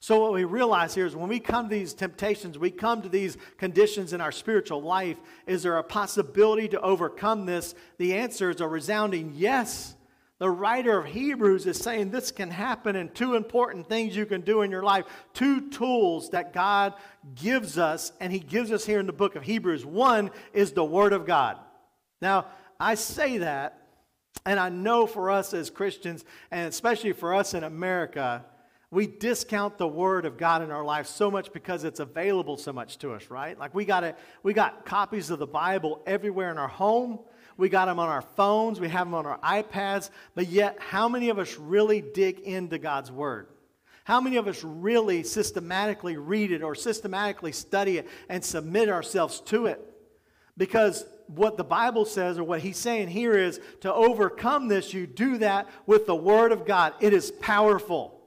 So, 0.00 0.20
what 0.20 0.32
we 0.32 0.44
realize 0.44 0.94
here 0.94 1.06
is 1.06 1.14
when 1.14 1.28
we 1.28 1.38
come 1.38 1.68
to 1.68 1.74
these 1.74 1.94
temptations, 1.94 2.58
we 2.58 2.70
come 2.70 3.02
to 3.02 3.08
these 3.10 3.36
conditions 3.58 4.14
in 4.14 4.20
our 4.20 4.32
spiritual 4.32 4.82
life, 4.82 5.18
is 5.46 5.62
there 5.62 5.76
a 5.76 5.82
possibility 5.82 6.66
to 6.68 6.80
overcome 6.80 7.46
this? 7.46 7.74
The 7.98 8.14
answer 8.14 8.50
is 8.50 8.60
a 8.60 8.68
resounding 8.68 9.32
yes. 9.34 9.94
The 10.38 10.50
writer 10.50 10.98
of 10.98 11.06
Hebrews 11.06 11.66
is 11.66 11.78
saying 11.78 12.10
this 12.10 12.30
can 12.30 12.50
happen, 12.50 12.96
and 12.96 13.14
two 13.14 13.34
important 13.34 13.88
things 13.88 14.16
you 14.16 14.26
can 14.26 14.40
do 14.40 14.62
in 14.62 14.70
your 14.70 14.82
life. 14.82 15.04
Two 15.32 15.70
tools 15.70 16.30
that 16.30 16.52
God 16.52 16.94
gives 17.34 17.78
us, 17.78 18.12
and 18.20 18.32
He 18.32 18.40
gives 18.40 18.72
us 18.72 18.84
here 18.84 19.00
in 19.00 19.06
the 19.06 19.12
book 19.12 19.36
of 19.36 19.42
Hebrews. 19.42 19.86
One 19.86 20.30
is 20.52 20.72
the 20.72 20.84
Word 20.84 21.12
of 21.12 21.26
God. 21.26 21.58
Now, 22.24 22.46
I 22.80 22.94
say 22.94 23.36
that, 23.36 23.82
and 24.46 24.58
I 24.58 24.70
know 24.70 25.06
for 25.06 25.30
us 25.30 25.52
as 25.52 25.68
Christians, 25.68 26.24
and 26.50 26.66
especially 26.66 27.12
for 27.12 27.34
us 27.34 27.52
in 27.52 27.64
America, 27.64 28.46
we 28.90 29.06
discount 29.06 29.76
the 29.76 29.86
word 29.86 30.24
of 30.24 30.38
God 30.38 30.62
in 30.62 30.70
our 30.70 30.82
life 30.82 31.06
so 31.06 31.30
much 31.30 31.52
because 31.52 31.84
it's 31.84 32.00
available 32.00 32.56
so 32.56 32.72
much 32.72 32.96
to 33.00 33.12
us, 33.12 33.28
right? 33.28 33.58
Like 33.58 33.74
we 33.74 33.84
got 33.84 34.04
it, 34.04 34.16
we 34.42 34.54
got 34.54 34.86
copies 34.86 35.28
of 35.28 35.38
the 35.38 35.46
Bible 35.46 36.00
everywhere 36.06 36.50
in 36.50 36.56
our 36.56 36.66
home. 36.66 37.18
We 37.58 37.68
got 37.68 37.84
them 37.84 37.98
on 37.98 38.08
our 38.08 38.22
phones, 38.22 38.80
we 38.80 38.88
have 38.88 39.06
them 39.06 39.14
on 39.14 39.26
our 39.26 39.38
iPads, 39.40 40.08
but 40.34 40.48
yet 40.48 40.78
how 40.80 41.10
many 41.10 41.28
of 41.28 41.38
us 41.38 41.58
really 41.58 42.00
dig 42.00 42.40
into 42.40 42.78
God's 42.78 43.12
word? 43.12 43.48
How 44.04 44.22
many 44.22 44.36
of 44.36 44.48
us 44.48 44.64
really 44.64 45.24
systematically 45.24 46.16
read 46.16 46.52
it 46.52 46.62
or 46.62 46.74
systematically 46.74 47.52
study 47.52 47.98
it 47.98 48.08
and 48.30 48.42
submit 48.42 48.88
ourselves 48.88 49.40
to 49.40 49.66
it? 49.66 49.93
Because 50.56 51.04
what 51.26 51.56
the 51.56 51.64
Bible 51.64 52.04
says, 52.04 52.38
or 52.38 52.44
what 52.44 52.60
he's 52.60 52.76
saying 52.76 53.08
here, 53.08 53.36
is 53.36 53.60
to 53.80 53.92
overcome 53.92 54.68
this, 54.68 54.92
you 54.92 55.06
do 55.06 55.38
that 55.38 55.68
with 55.86 56.06
the 56.06 56.14
Word 56.14 56.52
of 56.52 56.66
God. 56.66 56.94
It 57.00 57.12
is 57.12 57.30
powerful. 57.30 58.20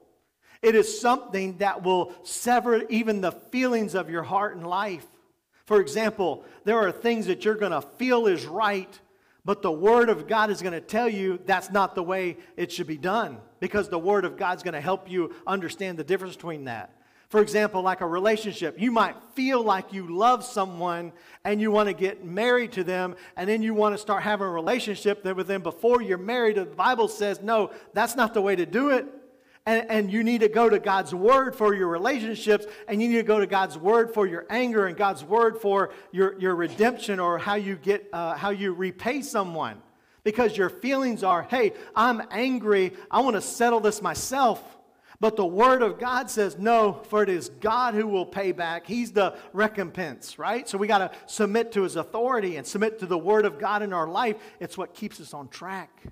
It 0.62 0.76
is 0.76 1.00
something 1.00 1.58
that 1.60 1.84
will 1.84 2.14
sever 2.24 2.84
even 2.90 3.22
the 3.22 3.32
feelings 3.32 3.96
of 3.96 4.10
your 4.10 4.24
heart 4.24 4.56
and 4.56 4.68
life. 4.68 5.06
For 5.66 5.80
example, 5.80 6.44
there 6.64 6.80
are 6.80 6.92
things 6.92 7.28
that 7.28 7.46
you're 7.46 7.56
going 7.56 7.72
to 7.72 7.82
feel 7.82 8.26
is 8.28 8.46
right, 8.46 9.00
but 9.46 9.62
the 9.62 9.72
Word 9.72 10.10
of 10.10 10.28
God 10.28 10.50
is 10.50 10.62
going 10.62 10.74
to 10.74 10.82
tell 10.82 11.08
you 11.08 11.40
that's 11.46 11.70
not 11.70 11.94
the 11.94 12.04
way 12.04 12.38
it 12.56 12.72
should 12.72 12.88
be 12.88 12.98
done 12.98 13.38
because 13.60 13.90
the 13.90 14.00
Word 14.00 14.26
of 14.26 14.38
God 14.38 14.58
is 14.58 14.64
going 14.64 14.74
to 14.74 14.82
help 14.82 15.10
you 15.10 15.36
understand 15.46 16.00
the 16.00 16.04
difference 16.04 16.36
between 16.36 16.66
that. 16.66 16.97
For 17.30 17.42
example, 17.42 17.82
like 17.82 18.00
a 18.00 18.08
relationship, 18.08 18.80
you 18.80 18.90
might 18.90 19.16
feel 19.34 19.62
like 19.62 19.92
you 19.92 20.16
love 20.16 20.46
someone 20.46 21.12
and 21.44 21.60
you 21.60 21.72
want 21.72 21.88
to 21.88 21.94
get 21.94 22.24
married 22.24 22.72
to 22.74 22.86
them, 22.86 23.16
and 23.36 23.50
then 23.50 23.62
you 23.62 23.74
want 23.74 23.94
to 23.96 23.98
start 23.98 24.24
having 24.24 24.48
a 24.48 24.50
relationship 24.50 25.26
with 25.26 25.48
them 25.48 25.62
before 25.62 26.02
you're 26.02 26.18
married. 26.18 26.56
The 26.56 26.66
Bible 26.66 27.10
says, 27.10 27.42
no, 27.42 27.72
that's 27.94 28.16
not 28.16 28.34
the 28.34 28.42
way 28.42 28.56
to 28.56 28.66
do 28.66 28.92
it. 28.92 29.06
And, 29.66 29.90
and 29.90 30.10
you 30.10 30.24
need 30.24 30.40
to 30.40 30.48
go 30.48 30.70
to 30.70 30.80
God's 30.80 31.14
word 31.14 31.54
for 31.54 31.76
your 31.76 31.90
relationships, 31.90 32.66
and 32.88 33.02
you 33.02 33.10
need 33.10 33.18
to 33.18 33.24
go 33.24 33.42
to 33.42 33.48
God's 33.48 33.78
word 33.78 34.14
for 34.14 34.26
your 34.26 34.46
anger, 34.50 34.88
and 34.88 34.96
God's 34.96 35.26
word 35.26 35.58
for 35.58 35.92
your, 36.14 36.40
your 36.40 36.56
redemption 36.56 37.20
or 37.20 37.38
how 37.38 37.56
you 37.56 37.76
get 37.76 38.08
uh, 38.14 38.36
how 38.36 38.52
you 38.52 38.72
repay 38.72 39.22
someone. 39.22 39.82
Because 40.24 40.56
your 40.56 40.70
feelings 40.70 41.22
are, 41.22 41.44
hey, 41.44 41.74
I'm 41.94 42.22
angry, 42.32 42.94
I 43.12 43.20
want 43.20 43.36
to 43.36 43.42
settle 43.42 43.82
this 43.82 44.02
myself. 44.02 44.77
But 45.20 45.36
the 45.36 45.46
Word 45.46 45.82
of 45.82 45.98
God 45.98 46.30
says, 46.30 46.60
no, 46.60 47.02
for 47.10 47.24
it 47.24 47.30
is 47.30 47.50
God 47.50 47.96
who 47.96 48.08
will 48.08 48.26
pay 48.26 48.52
back. 48.52 48.86
He's 48.86 49.12
the 49.12 49.36
recompense, 49.52 50.38
right? 50.38 50.70
So 50.70 50.78
we 50.78 50.86
got 50.86 51.00
to 51.00 51.12
submit 51.26 51.72
to 51.72 51.82
His 51.82 51.96
authority 51.96 52.58
and 52.58 52.68
submit 52.68 53.00
to 53.00 53.08
the 53.08 53.18
Word 53.18 53.46
of 53.46 53.58
God 53.58 53.82
in 53.82 53.94
our 53.94 54.08
life. 54.08 54.36
It's 54.60 54.78
what 54.78 54.94
keeps 54.94 55.20
us 55.20 55.34
on 55.34 55.48
track. 55.48 56.04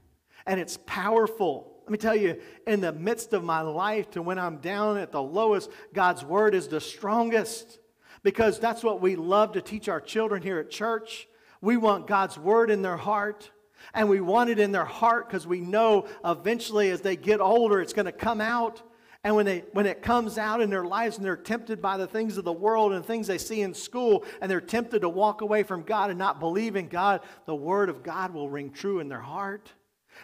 And 0.47 0.59
it's 0.59 0.79
powerful. 0.87 1.71
Let 1.83 1.91
me 1.91 1.97
tell 1.99 2.15
you, 2.15 2.41
in 2.65 2.81
the 2.81 2.93
midst 2.93 3.33
of 3.33 3.43
my 3.43 3.61
life, 3.61 4.09
to 4.11 4.23
when 4.23 4.39
I'm 4.39 4.57
down 4.57 4.97
at 4.97 5.11
the 5.11 5.21
lowest, 5.21 5.69
God's 5.93 6.25
Word 6.25 6.55
is 6.55 6.67
the 6.67 6.81
strongest. 6.81 7.77
Because 8.23 8.59
that's 8.59 8.83
what 8.83 9.01
we 9.01 9.15
love 9.15 9.51
to 9.51 9.61
teach 9.61 9.87
our 9.87 10.01
children 10.01 10.41
here 10.41 10.57
at 10.57 10.71
church. 10.71 11.27
We 11.61 11.77
want 11.77 12.07
God's 12.07 12.39
Word 12.39 12.71
in 12.71 12.81
their 12.81 12.97
heart. 12.97 13.51
And 13.93 14.09
we 14.09 14.19
want 14.19 14.49
it 14.49 14.57
in 14.57 14.71
their 14.71 14.85
heart 14.85 15.27
because 15.27 15.45
we 15.45 15.61
know 15.61 16.07
eventually 16.23 16.89
as 16.89 17.01
they 17.01 17.15
get 17.15 17.39
older, 17.39 17.79
it's 17.79 17.93
going 17.93 18.07
to 18.07 18.11
come 18.11 18.41
out. 18.41 18.81
And 19.25 19.35
when, 19.35 19.47
they, 19.47 19.63
when 19.71 19.87
it 19.87 20.03
comes 20.03 20.37
out 20.37 20.61
in 20.61 20.69
their 20.69 20.85
lives 20.85 21.17
and 21.17 21.25
they're 21.25 21.35
tempted 21.35 21.81
by 21.81 21.97
the 21.97 22.05
things 22.05 22.37
of 22.37 22.45
the 22.45 22.53
world 22.53 22.93
and 22.93 23.03
things 23.03 23.25
they 23.25 23.39
see 23.39 23.63
in 23.63 23.73
school, 23.73 24.23
and 24.39 24.51
they're 24.51 24.61
tempted 24.61 25.01
to 25.01 25.09
walk 25.09 25.41
away 25.41 25.63
from 25.63 25.81
God 25.81 26.11
and 26.11 26.19
not 26.19 26.39
believe 26.39 26.75
in 26.75 26.87
God, 26.87 27.21
the 27.47 27.55
Word 27.55 27.89
of 27.89 28.03
God 28.03 28.35
will 28.35 28.51
ring 28.51 28.69
true 28.69 28.99
in 28.99 29.09
their 29.09 29.19
heart. 29.19 29.73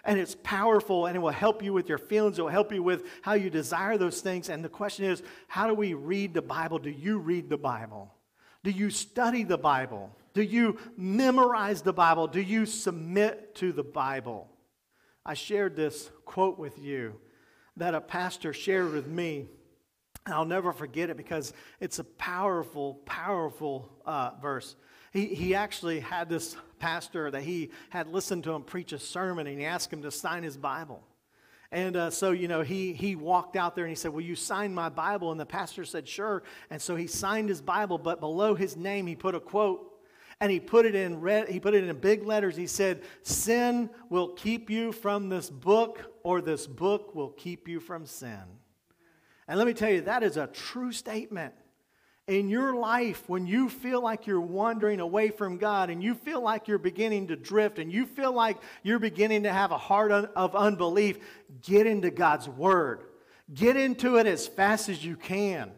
And 0.06 0.20
it's 0.20 0.36
powerful 0.44 1.08
and 1.08 1.16
it 1.16 1.20
will 1.20 1.32
help 1.32 1.64
you 1.64 1.74
with 1.74 1.90
your 1.90 1.98
feelings. 1.98 2.38
It 2.38 2.44
will 2.44 2.50
help 2.50 2.72
you 2.72 2.84
with 2.84 3.06
how 3.24 3.34
you 3.34 3.50
desire 3.50 3.98
those 3.98 4.22
things. 4.22 4.50
And 4.50 4.64
the 4.64 4.70
question 4.70 5.06
is 5.06 5.24
how 5.48 5.68
do 5.68 5.74
we 5.74 5.96
read 5.96 6.36
the 6.36 6.44
Bible? 6.44 6.78
Do 6.78 6.92
you 6.92 7.18
read 7.18 7.50
the 7.50 7.58
Bible? 7.58 8.14
Do 8.64 8.70
you 8.70 8.92
study 8.92 9.42
the 9.42 9.58
Bible? 9.58 10.16
Do 10.36 10.44
you 10.44 10.78
memorize 10.96 11.82
the 11.82 11.92
Bible? 11.92 12.28
Do 12.28 12.40
you 12.40 12.68
submit 12.68 13.56
to 13.56 13.72
the 13.72 13.84
Bible? 13.84 14.48
I 15.26 15.34
shared 15.34 15.76
this 15.76 16.12
quote 16.24 16.60
with 16.60 16.78
you 16.78 17.16
that 17.82 17.96
a 17.96 18.02
pastor 18.02 18.54
shared 18.54 18.94
with 18.94 19.08
me. 19.08 19.48
I'll 20.28 20.46
never 20.46 20.72
forget 20.72 21.10
it 21.10 21.17
because 21.17 21.52
it's 21.80 21.98
a 21.98 22.04
powerful, 22.04 23.02
powerful 23.06 23.89
uh, 24.06 24.32
verse. 24.39 24.76
He, 25.12 25.26
he 25.26 25.56
actually 25.56 26.00
had 26.00 26.30
this 26.30 26.55
pastor 26.78 27.32
that 27.32 27.41
he 27.41 27.72
had 27.89 28.08
listened 28.08 28.43
to 28.43 28.51
him 28.51 28.62
preach 28.62 28.93
a 28.93 28.99
sermon 28.99 29.47
and 29.47 29.58
he 29.58 29.66
asked 29.66 29.91
him 29.91 30.03
to 30.03 30.12
sign 30.12 30.43
his 30.43 30.58
Bible. 30.58 31.01
And 31.72 31.95
uh, 31.95 32.12
so, 32.12 32.30
you 32.30 32.47
know, 32.47 32.62
he, 32.62 32.93
he 32.93 33.16
walked 33.16 33.55
out 33.55 33.76
there 33.76 33.86
and 33.86 33.91
he 33.91 33.95
said, 33.95 34.14
Will 34.14 34.22
you 34.22 34.36
sign 34.36 34.76
my 34.76 34.89
Bible? 34.89 35.32
And 35.32 35.39
the 35.39 35.45
pastor 35.47 35.84
said, 35.84 36.08
Sure. 36.08 36.43
And 36.70 36.80
so 36.80 36.95
he 36.95 37.08
signed 37.08 37.49
his 37.49 37.64
Bible, 37.64 37.97
but 37.97 38.20
below 38.20 38.53
his 38.53 38.78
name, 38.78 39.08
he 39.08 39.16
put 39.16 39.34
a 39.34 39.39
quote 39.39 39.88
and 40.39 40.51
he 40.51 40.60
put 40.60 40.86
it 40.86 40.93
in 40.93 41.20
red 41.20 41.49
he 41.49 41.60
put 41.60 41.74
it 41.74 41.84
in 41.84 41.95
big 41.97 42.24
letters 42.24 42.55
he 42.55 42.66
said 42.66 43.03
sin 43.22 43.89
will 44.10 44.30
keep 44.30 44.72
you 44.72 44.91
from 44.91 45.30
this 45.30 45.49
book 45.49 46.11
or 46.24 46.41
this 46.41 46.67
book 46.67 47.15
will 47.15 47.30
keep 47.30 47.67
you 47.67 47.80
from 47.80 48.05
sin 48.05 48.43
and 49.47 49.57
let 49.57 49.67
me 49.67 49.74
tell 49.74 49.89
you 49.89 50.01
that 50.01 50.24
is 50.24 50.38
a 50.38 50.47
true 50.47 50.91
statement 50.91 51.53
in 52.28 52.49
your 52.49 52.76
life, 52.76 53.28
when 53.28 53.45
you 53.45 53.67
feel 53.67 54.01
like 54.01 54.28
you're 54.28 54.39
wandering 54.39 54.99
away 54.99 55.30
from 55.30 55.57
God 55.57 55.89
and 55.89 56.01
you 56.01 56.13
feel 56.13 56.41
like 56.41 56.67
you're 56.67 56.78
beginning 56.78 57.28
to 57.28 57.36
drift 57.36 57.80
and 57.80 57.91
you 57.91 58.05
feel 58.05 58.32
like 58.32 58.57
you're 58.84 58.99
beginning 58.99 59.43
to 59.43 59.51
have 59.51 59.72
a 59.72 59.78
heart 59.78 60.11
of 60.11 60.55
unbelief, 60.55 61.17
get 61.61 61.88
into 61.88 62.11
God's 62.11 62.47
Word. 62.47 63.03
Get 63.53 63.76
into 63.76 64.15
it 64.15 64.28
as 64.28 64.47
fast 64.47 64.88
as 64.88 65.03
you 65.03 65.17
can. 65.17 65.72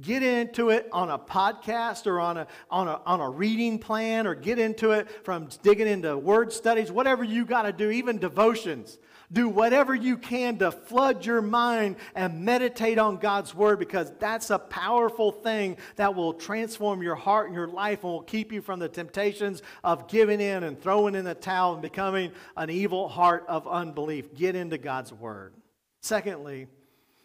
Get 0.00 0.22
into 0.22 0.68
it 0.68 0.88
on 0.92 1.10
a 1.10 1.18
podcast 1.18 2.06
or 2.06 2.20
on 2.20 2.36
a, 2.36 2.46
on 2.70 2.86
a, 2.86 3.00
on 3.06 3.20
a 3.20 3.28
reading 3.28 3.78
plan 3.78 4.26
or 4.26 4.34
get 4.34 4.58
into 4.58 4.92
it 4.92 5.08
from 5.24 5.48
digging 5.62 5.88
into 5.88 6.16
word 6.18 6.52
studies, 6.52 6.92
whatever 6.92 7.24
you 7.24 7.46
got 7.46 7.62
to 7.62 7.72
do, 7.72 7.90
even 7.90 8.18
devotions. 8.18 8.98
Do 9.32 9.48
whatever 9.48 9.94
you 9.94 10.16
can 10.16 10.58
to 10.58 10.70
flood 10.70 11.26
your 11.26 11.42
mind 11.42 11.96
and 12.14 12.44
meditate 12.44 12.98
on 12.98 13.16
God's 13.16 13.54
word 13.54 13.78
because 13.78 14.12
that's 14.18 14.50
a 14.50 14.58
powerful 14.58 15.32
thing 15.32 15.76
that 15.96 16.14
will 16.14 16.32
transform 16.32 17.02
your 17.02 17.16
heart 17.16 17.46
and 17.46 17.54
your 17.54 17.66
life 17.66 18.04
and 18.04 18.12
will 18.12 18.22
keep 18.22 18.52
you 18.52 18.62
from 18.62 18.78
the 18.78 18.88
temptations 18.88 19.62
of 19.82 20.08
giving 20.08 20.40
in 20.40 20.62
and 20.62 20.80
throwing 20.80 21.14
in 21.14 21.24
the 21.24 21.34
towel 21.34 21.72
and 21.72 21.82
becoming 21.82 22.30
an 22.56 22.70
evil 22.70 23.08
heart 23.08 23.44
of 23.48 23.66
unbelief. 23.66 24.34
Get 24.34 24.54
into 24.54 24.78
God's 24.78 25.12
word. 25.12 25.54
Secondly, 26.02 26.68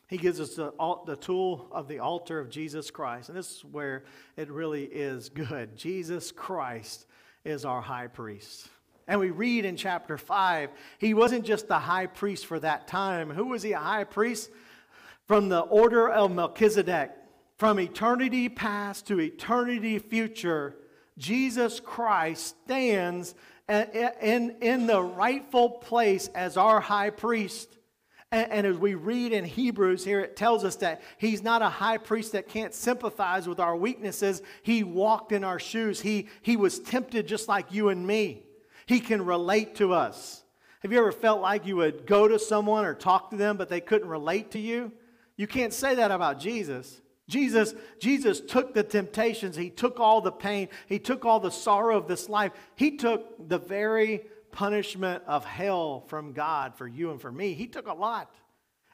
he 0.08 0.18
gives 0.18 0.42
us 0.42 0.56
the, 0.56 0.74
the 1.06 1.16
tool 1.16 1.70
of 1.72 1.88
the 1.88 2.00
altar 2.00 2.40
of 2.40 2.50
Jesus 2.50 2.92
Christ. 2.92 3.30
And 3.30 3.38
this 3.38 3.58
is 3.58 3.66
where 3.66 4.04
it 4.36 4.50
really 4.50 4.84
is 4.84 5.30
good. 5.30 5.78
Jesus 5.78 6.32
Christ 6.32 7.06
is 7.46 7.64
our 7.64 7.82
high 7.82 8.08
priest. 8.08 8.68
And 9.08 9.20
we 9.20 9.30
read 9.30 9.66
in 9.66 9.76
chapter 9.76 10.18
5, 10.18 10.70
he 11.00 11.14
wasn't 11.14 11.46
just 11.46 11.68
the 11.68 11.80
high 11.80 12.06
priest 12.06 12.46
for 12.46 12.60
that 12.60 12.88
time. 12.88 13.30
Who 13.30 13.48
was 13.48 13.64
he 13.64 13.74
a 13.74 13.80
high 13.80 14.04
priest? 14.04 14.50
From 15.28 15.50
the 15.50 15.62
order 15.62 16.10
of 16.10 16.32
Melchizedek, 16.32 17.12
from 17.58 17.80
eternity 17.80 18.50
past 18.50 19.08
to 19.08 19.20
eternity 19.20 20.00
future, 20.00 20.76
Jesus 21.18 21.80
Christ 21.80 22.56
stands 22.66 23.36
in, 23.70 24.56
in 24.62 24.88
the 24.88 25.02
rightful 25.02 25.70
place 25.70 26.28
as 26.30 26.58
our 26.58 26.80
high 26.80 27.10
priest. 27.10 27.78
And, 28.32 28.52
and, 28.52 28.68
as 28.68 28.78
we 28.78 28.96
read 28.96 29.34
in 29.34 29.44
Hebrews 29.46 30.06
here, 30.06 30.22
it 30.22 30.36
tells 30.36 30.64
us 30.64 30.78
that 30.78 31.02
he's 31.18 31.44
not 31.44 31.62
a 31.62 31.70
high 31.70 31.98
priest 31.98 32.32
that 32.32 32.48
can't 32.48 32.74
sympathize 32.74 33.48
with 33.48 33.60
our 33.60 33.76
weaknesses. 33.76 34.42
He 34.64 34.84
walked 34.84 35.32
in 35.32 35.44
our 35.44 35.60
shoes, 35.60 36.02
he, 36.02 36.30
he 36.42 36.58
was 36.58 36.80
tempted 36.80 37.28
just 37.28 37.48
like 37.48 37.72
you 37.72 37.90
and 37.90 38.06
me. 38.06 38.44
He 38.86 39.00
can 39.00 39.26
relate 39.26 39.76
to 39.76 39.94
us. 39.94 40.44
Have 40.82 40.92
you 40.92 40.98
ever 40.98 41.12
felt 41.12 41.42
like 41.42 41.66
you 41.66 41.76
would 41.78 42.08
go 42.08 42.28
to 42.28 42.40
someone 42.40 42.86
or 42.86 42.96
talk 42.96 43.30
to 43.30 43.38
them, 43.38 43.58
but 43.58 43.70
they 43.70 43.82
couldn't 43.82 44.08
relate 44.08 44.52
to 44.52 44.60
you? 44.60 44.92
You 45.38 45.48
can't 45.48 45.74
say 45.74 45.96
that 45.96 46.12
about 46.12 46.40
Jesus. 46.40 47.02
Jesus, 47.28 47.74
Jesus 48.00 48.42
took 48.42 48.74
the 48.74 48.84
temptations, 48.84 49.56
he 49.56 49.70
took 49.70 50.00
all 50.00 50.22
the 50.22 50.32
pain, 50.32 50.68
he 50.88 51.00
took 51.00 51.24
all 51.24 51.40
the 51.40 51.52
sorrow 51.52 51.98
of 51.98 52.08
this 52.08 52.28
life. 52.28 52.52
He 52.76 52.98
took 52.98 53.48
the 53.48 53.58
very 53.58 54.26
punishment 54.52 55.24
of 55.28 55.46
hell 55.46 56.04
from 56.08 56.34
God 56.34 56.76
for 56.76 56.88
you 56.88 57.12
and 57.12 57.22
for 57.22 57.32
me. 57.32 57.54
He 57.54 57.68
took 57.68 57.88
a 57.88 57.94
lot. 57.94 58.36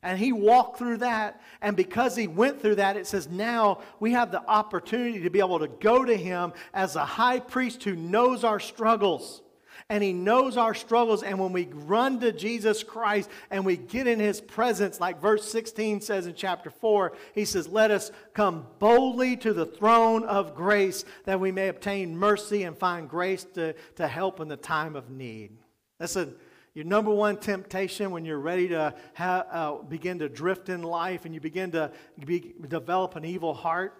And 0.04 0.20
he 0.20 0.32
walked 0.32 0.78
through 0.78 0.98
that. 0.98 1.42
And 1.62 1.76
because 1.76 2.16
he 2.16 2.28
went 2.28 2.62
through 2.62 2.76
that, 2.76 2.98
it 2.98 3.08
says 3.08 3.28
now 3.28 3.82
we 4.00 4.12
have 4.12 4.32
the 4.32 4.46
opportunity 4.48 5.22
to 5.22 5.30
be 5.32 5.40
able 5.40 5.60
to 5.60 5.68
go 5.68 6.06
to 6.06 6.16
him 6.16 6.54
as 6.74 6.96
a 6.96 7.04
high 7.04 7.40
priest 7.40 7.84
who 7.84 7.96
knows 7.96 8.44
our 8.44 8.60
struggles 8.60 9.42
and 9.90 10.04
He 10.04 10.14
knows 10.14 10.58
our 10.58 10.74
struggles. 10.74 11.24
And 11.24 11.40
when 11.40 11.54
we 11.54 11.68
run 11.72 12.20
to 12.20 12.32
Jesus 12.32 12.84
Christ 12.84 13.30
and 13.50 13.66
we 13.66 13.78
get 13.78 14.08
in 14.08 14.20
His 14.20 14.42
presence, 14.42 15.00
like 15.00 15.22
verse 15.22 15.50
16 15.50 16.02
says 16.02 16.28
in 16.28 16.34
chapter 16.36 16.70
4, 16.70 17.14
He 17.34 17.46
says, 17.46 17.68
Let 17.68 17.92
us 17.92 18.12
come 18.34 18.68
boldly 18.80 19.38
to 19.38 19.54
the 19.54 19.66
throne 19.66 20.24
of 20.26 20.56
grace 20.56 21.06
that 21.26 21.40
we 21.40 21.52
may 21.52 21.70
obtain 21.70 22.18
mercy 22.18 22.64
and 22.64 22.78
find 22.78 23.10
grace 23.10 23.46
to, 23.56 23.74
to 23.96 24.08
help 24.08 24.40
in 24.40 24.48
the 24.48 24.58
time 24.58 24.96
of 24.96 25.10
need. 25.10 25.58
Listen, 26.00 26.36
your 26.74 26.86
number 26.86 27.10
one 27.10 27.38
temptation 27.38 28.12
when 28.12 28.24
you're 28.24 28.38
ready 28.38 28.68
to 28.68 28.94
uh, 29.18 29.82
begin 29.84 30.20
to 30.20 30.30
drift 30.30 30.70
in 30.70 30.84
life 30.84 31.26
and 31.26 31.34
you 31.34 31.42
begin 31.42 31.72
to 31.72 31.92
be, 32.24 32.54
develop 32.68 33.16
an 33.16 33.26
evil 33.26 33.54
heart 33.54 33.96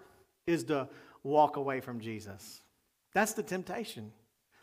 is 0.46 0.62
to 0.64 0.88
walk 1.24 1.56
away 1.56 1.80
from 1.80 1.98
Jesus. 1.98 2.60
That's 3.14 3.32
the 3.32 3.42
temptation. 3.42 4.12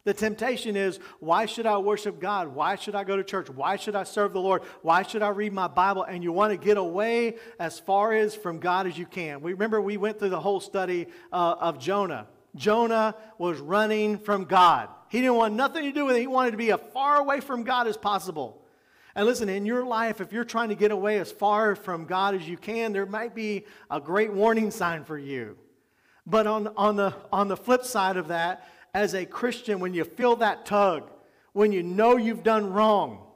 The 0.05 0.13
temptation 0.13 0.75
is 0.75 0.99
why 1.19 1.47
should 1.47 1.65
I 1.65 1.79
worship 1.79 2.19
God? 2.19 2.49
Why 2.49 2.75
should 2.75 2.93
I 2.93 3.03
go 3.03 3.17
to 3.17 3.23
church? 3.23 3.49
Why 3.49 3.75
should 3.75 3.95
I 3.95 4.03
serve 4.03 4.33
the 4.33 4.39
Lord? 4.39 4.61
Why 4.83 5.01
should 5.01 5.23
I 5.23 5.29
read 5.29 5.51
my 5.51 5.67
Bible? 5.67 6.03
And 6.03 6.23
you 6.23 6.31
want 6.31 6.51
to 6.51 6.57
get 6.57 6.77
away 6.77 7.37
as 7.59 7.79
far 7.79 8.13
as 8.13 8.35
from 8.35 8.59
God 8.59 8.85
as 8.85 8.97
you 8.97 9.07
can. 9.07 9.41
We 9.41 9.53
remember 9.53 9.81
we 9.81 9.97
went 9.97 10.19
through 10.19 10.29
the 10.29 10.39
whole 10.39 10.59
study 10.59 11.07
uh, 11.33 11.55
of 11.59 11.79
Jonah. 11.79 12.27
Jonah 12.55 13.15
was 13.39 13.59
running 13.59 14.19
from 14.19 14.45
God. 14.45 14.89
He 15.09 15.21
didn't 15.21 15.35
want 15.35 15.55
nothing 15.55 15.83
to 15.83 15.91
do 15.91 16.05
with 16.05 16.15
it. 16.15 16.19
He 16.19 16.27
wanted 16.27 16.51
to 16.51 16.57
be 16.57 16.71
as 16.71 16.79
far 16.93 17.17
away 17.17 17.39
from 17.39 17.63
God 17.63 17.87
as 17.87 17.97
possible. 17.97 18.61
And 19.15 19.25
listen, 19.25 19.49
in 19.49 19.65
your 19.65 19.85
life, 19.85 20.21
if 20.21 20.31
you're 20.31 20.45
trying 20.45 20.69
to 20.69 20.75
get 20.75 20.91
away 20.91 21.19
as 21.19 21.31
far 21.31 21.75
from 21.75 22.05
God 22.05 22.35
as 22.35 22.47
you 22.47 22.57
can, 22.57 22.93
there 22.93 23.07
might 23.07 23.33
be 23.33 23.65
a 23.89 23.99
great 23.99 24.31
warning 24.31 24.69
sign 24.69 25.03
for 25.03 25.17
you. 25.17 25.57
But 26.27 26.45
on, 26.47 26.67
on, 26.75 26.95
the, 26.95 27.13
on 27.31 27.47
the 27.47 27.57
flip 27.57 27.85
side 27.85 28.17
of 28.17 28.27
that, 28.27 28.67
as 28.95 29.13
a 29.13 29.25
Christian, 29.25 29.81
when 29.81 29.93
you 29.93 30.05
feel 30.05 30.37
that 30.37 30.65
tug, 30.65 31.11
when 31.51 31.73
you 31.73 31.83
know 31.83 32.15
you've 32.15 32.43
done 32.43 32.71
wrong, 32.71 33.27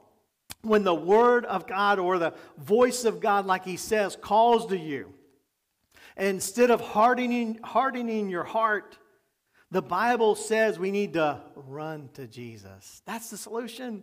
when 0.62 0.84
the 0.84 0.94
Word 0.94 1.44
of 1.44 1.66
God 1.66 1.98
or 1.98 2.18
the 2.18 2.32
voice 2.56 3.04
of 3.04 3.20
God, 3.20 3.44
like 3.44 3.66
He 3.66 3.76
says, 3.76 4.16
calls 4.16 4.64
to 4.68 4.78
you, 4.78 5.12
instead 6.16 6.70
of 6.70 6.80
hardening, 6.80 7.60
hardening 7.62 8.30
your 8.30 8.42
heart, 8.42 8.96
the 9.70 9.82
Bible 9.82 10.34
says 10.34 10.78
we 10.78 10.90
need 10.90 11.12
to 11.12 11.42
run 11.54 12.08
to 12.14 12.26
Jesus. 12.26 13.02
That's 13.04 13.28
the 13.28 13.36
solution. 13.36 14.02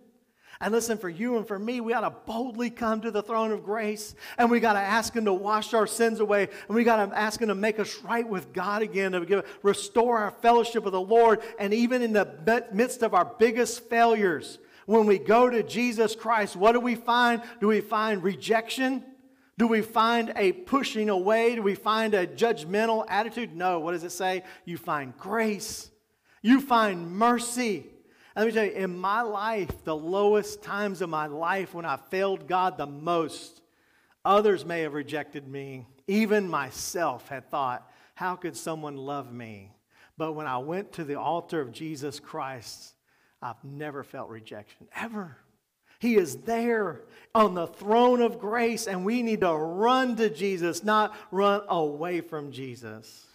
And 0.60 0.74
listen, 0.74 0.98
for 0.98 1.10
you 1.10 1.38
and 1.38 1.48
for 1.48 1.60
me, 1.60 1.82
we 1.82 1.94
got 1.94 2.02
to 2.02 2.10
boldly 2.10 2.70
come 2.70 3.02
to 3.02 3.12
the 3.12 3.22
throne 3.22 3.52
of 3.52 3.64
grace 3.64 4.16
and 4.38 4.50
we 4.50 4.60
got 4.60 4.74
to 4.74 4.80
ask 4.80 5.14
Him 5.16 5.26
to 5.26 5.34
wash 5.34 5.74
our 5.74 5.86
sins 5.86 6.20
away 6.20 6.50
and 6.68 6.76
we 6.76 6.84
got 6.84 7.10
to 7.10 7.18
ask 7.18 7.42
Him 7.42 7.50
to 7.50 7.56
make 7.56 7.80
us 7.80 7.96
right 8.04 8.28
with 8.28 8.54
God 8.54 8.82
again, 8.82 9.12
to 9.12 9.26
give, 9.26 9.46
restore 9.62 10.18
our 10.18 10.32
fellowship 10.32 10.84
with 10.84 10.94
the 10.94 11.02
Lord. 11.02 11.42
And 11.60 11.74
even 11.74 12.02
in 12.02 12.14
the 12.14 12.66
midst 12.74 13.04
of 13.04 13.14
our 13.14 13.26
biggest 13.38 13.88
failures, 13.90 14.58
when 14.88 15.06
we 15.06 15.20
go 15.20 15.50
to 15.50 15.62
Jesus 15.64 16.16
Christ, 16.16 16.56
what 16.56 16.72
do 16.72 16.80
we 16.80 16.96
find? 16.96 17.44
Do 17.60 17.68
we 17.68 17.82
find 17.82 18.24
rejection? 18.24 19.04
Do 19.58 19.68
we 19.68 19.82
find 19.82 20.32
a 20.36 20.54
pushing 20.54 21.10
away? 21.10 21.56
Do 21.56 21.62
we 21.62 21.76
find 21.76 22.14
a 22.14 22.26
judgmental 22.26 23.06
attitude? 23.10 23.56
No. 23.56 23.80
What 23.80 23.92
does 23.92 24.04
it 24.04 24.12
say? 24.12 24.44
You 24.66 24.78
find 24.78 25.16
grace, 25.18 25.92
you 26.42 26.62
find 26.62 27.12
mercy. 27.12 27.88
Let 28.38 28.46
me 28.46 28.52
tell 28.52 28.66
you, 28.66 28.72
in 28.72 28.96
my 28.96 29.24
life, 29.24 29.84
the 29.84 29.96
lowest 29.96 30.62
times 30.62 31.02
of 31.02 31.10
my 31.10 31.26
life 31.26 31.74
when 31.74 31.86
I 31.86 31.98
failed 31.98 32.48
God 32.48 32.78
the 32.78 32.86
most, 32.86 33.64
others 34.24 34.64
may 34.64 34.82
have 34.82 34.94
rejected 34.94 35.48
me. 35.48 35.88
Even 36.08 36.48
myself 36.48 37.28
had 37.30 37.50
thought, 37.50 37.92
how 38.14 38.36
could 38.36 38.56
someone 38.56 38.96
love 38.96 39.34
me? 39.34 39.72
But 40.20 40.34
when 40.34 40.46
I 40.46 40.60
went 40.60 40.92
to 40.94 41.04
the 41.04 41.20
altar 41.20 41.60
of 41.60 41.72
Jesus 41.72 42.20
Christ, 42.20 42.94
I've 43.42 43.64
never 43.64 44.04
felt 44.04 44.30
rejection, 44.30 44.88
ever. 44.96 45.38
He 45.98 46.16
is 46.16 46.38
there 46.38 47.02
on 47.34 47.56
the 47.56 47.66
throne 47.66 48.22
of 48.22 48.38
grace, 48.38 48.86
and 48.86 49.04
we 49.04 49.24
need 49.24 49.42
to 49.42 49.52
run 49.52 50.16
to 50.18 50.30
Jesus, 50.30 50.84
not 50.84 51.16
run 51.32 51.64
away 51.70 52.22
from 52.22 52.52
Jesus. 52.52 53.26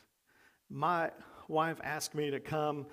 My 0.70 1.10
wife 1.48 1.80
asked 1.82 2.14
me 2.14 2.30
to 2.30 2.38
come 2.38 2.86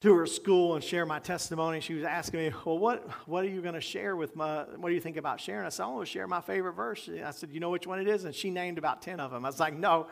to 0.00 0.14
her 0.14 0.26
school 0.26 0.76
and 0.76 0.82
share 0.82 1.04
my 1.04 1.18
testimony. 1.18 1.78
She 1.80 1.92
was 1.92 2.04
asking 2.04 2.40
me, 2.40 2.52
Well, 2.64 2.78
what, 2.78 3.06
what 3.26 3.44
are 3.44 3.48
you 3.48 3.60
going 3.60 3.74
to 3.74 3.82
share 3.82 4.16
with 4.16 4.34
my, 4.34 4.62
what 4.76 4.88
do 4.88 4.94
you 4.94 5.00
think 5.00 5.18
about 5.18 5.40
sharing? 5.40 5.66
I 5.66 5.68
said, 5.68 5.84
I 5.84 5.88
want 5.88 6.06
to 6.06 6.10
share 6.10 6.26
my 6.26 6.40
favorite 6.40 6.72
verse. 6.72 7.08
I 7.22 7.30
said, 7.32 7.50
You 7.52 7.60
know 7.60 7.68
which 7.68 7.86
one 7.86 8.00
it 8.00 8.08
is? 8.08 8.24
And 8.24 8.34
she 8.34 8.50
named 8.50 8.78
about 8.78 9.02
10 9.02 9.20
of 9.20 9.30
them. 9.30 9.44
I 9.44 9.48
was 9.48 9.60
like, 9.60 9.74
No. 9.74 10.06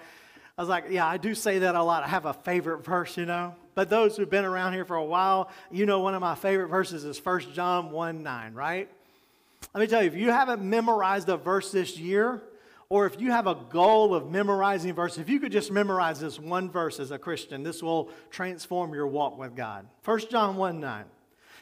I 0.58 0.62
was 0.62 0.68
like, 0.68 0.86
Yeah, 0.90 1.06
I 1.06 1.16
do 1.16 1.34
say 1.34 1.60
that 1.60 1.74
a 1.74 1.82
lot. 1.82 2.02
I 2.02 2.08
have 2.08 2.26
a 2.26 2.34
favorite 2.34 2.84
verse, 2.84 3.16
you 3.16 3.24
know. 3.24 3.54
But 3.74 3.88
those 3.88 4.16
who've 4.16 4.28
been 4.28 4.44
around 4.44 4.74
here 4.74 4.84
for 4.84 4.96
a 4.96 5.04
while, 5.04 5.50
you 5.70 5.86
know, 5.86 6.00
one 6.00 6.14
of 6.14 6.20
my 6.20 6.34
favorite 6.34 6.68
verses 6.68 7.04
is 7.04 7.24
1 7.24 7.52
John 7.54 7.90
1 7.90 8.22
9, 8.22 8.54
right? 8.54 8.90
Let 9.74 9.80
me 9.80 9.86
tell 9.86 10.02
you, 10.02 10.08
if 10.08 10.16
you 10.16 10.30
haven't 10.30 10.62
memorized 10.62 11.30
a 11.30 11.38
verse 11.38 11.72
this 11.72 11.98
year, 11.98 12.42
or 12.90 13.04
if 13.06 13.20
you 13.20 13.30
have 13.30 13.46
a 13.46 13.54
goal 13.54 14.14
of 14.14 14.30
memorizing 14.30 14.94
verses, 14.94 15.18
if 15.18 15.28
you 15.28 15.40
could 15.40 15.52
just 15.52 15.70
memorize 15.70 16.20
this 16.20 16.38
one 16.38 16.70
verse 16.70 16.98
as 16.98 17.10
a 17.10 17.18
Christian, 17.18 17.62
this 17.62 17.82
will 17.82 18.10
transform 18.30 18.94
your 18.94 19.06
walk 19.06 19.38
with 19.38 19.54
God. 19.54 19.86
1 20.04 20.20
John 20.30 20.56
1 20.56 20.80
9. 20.80 21.04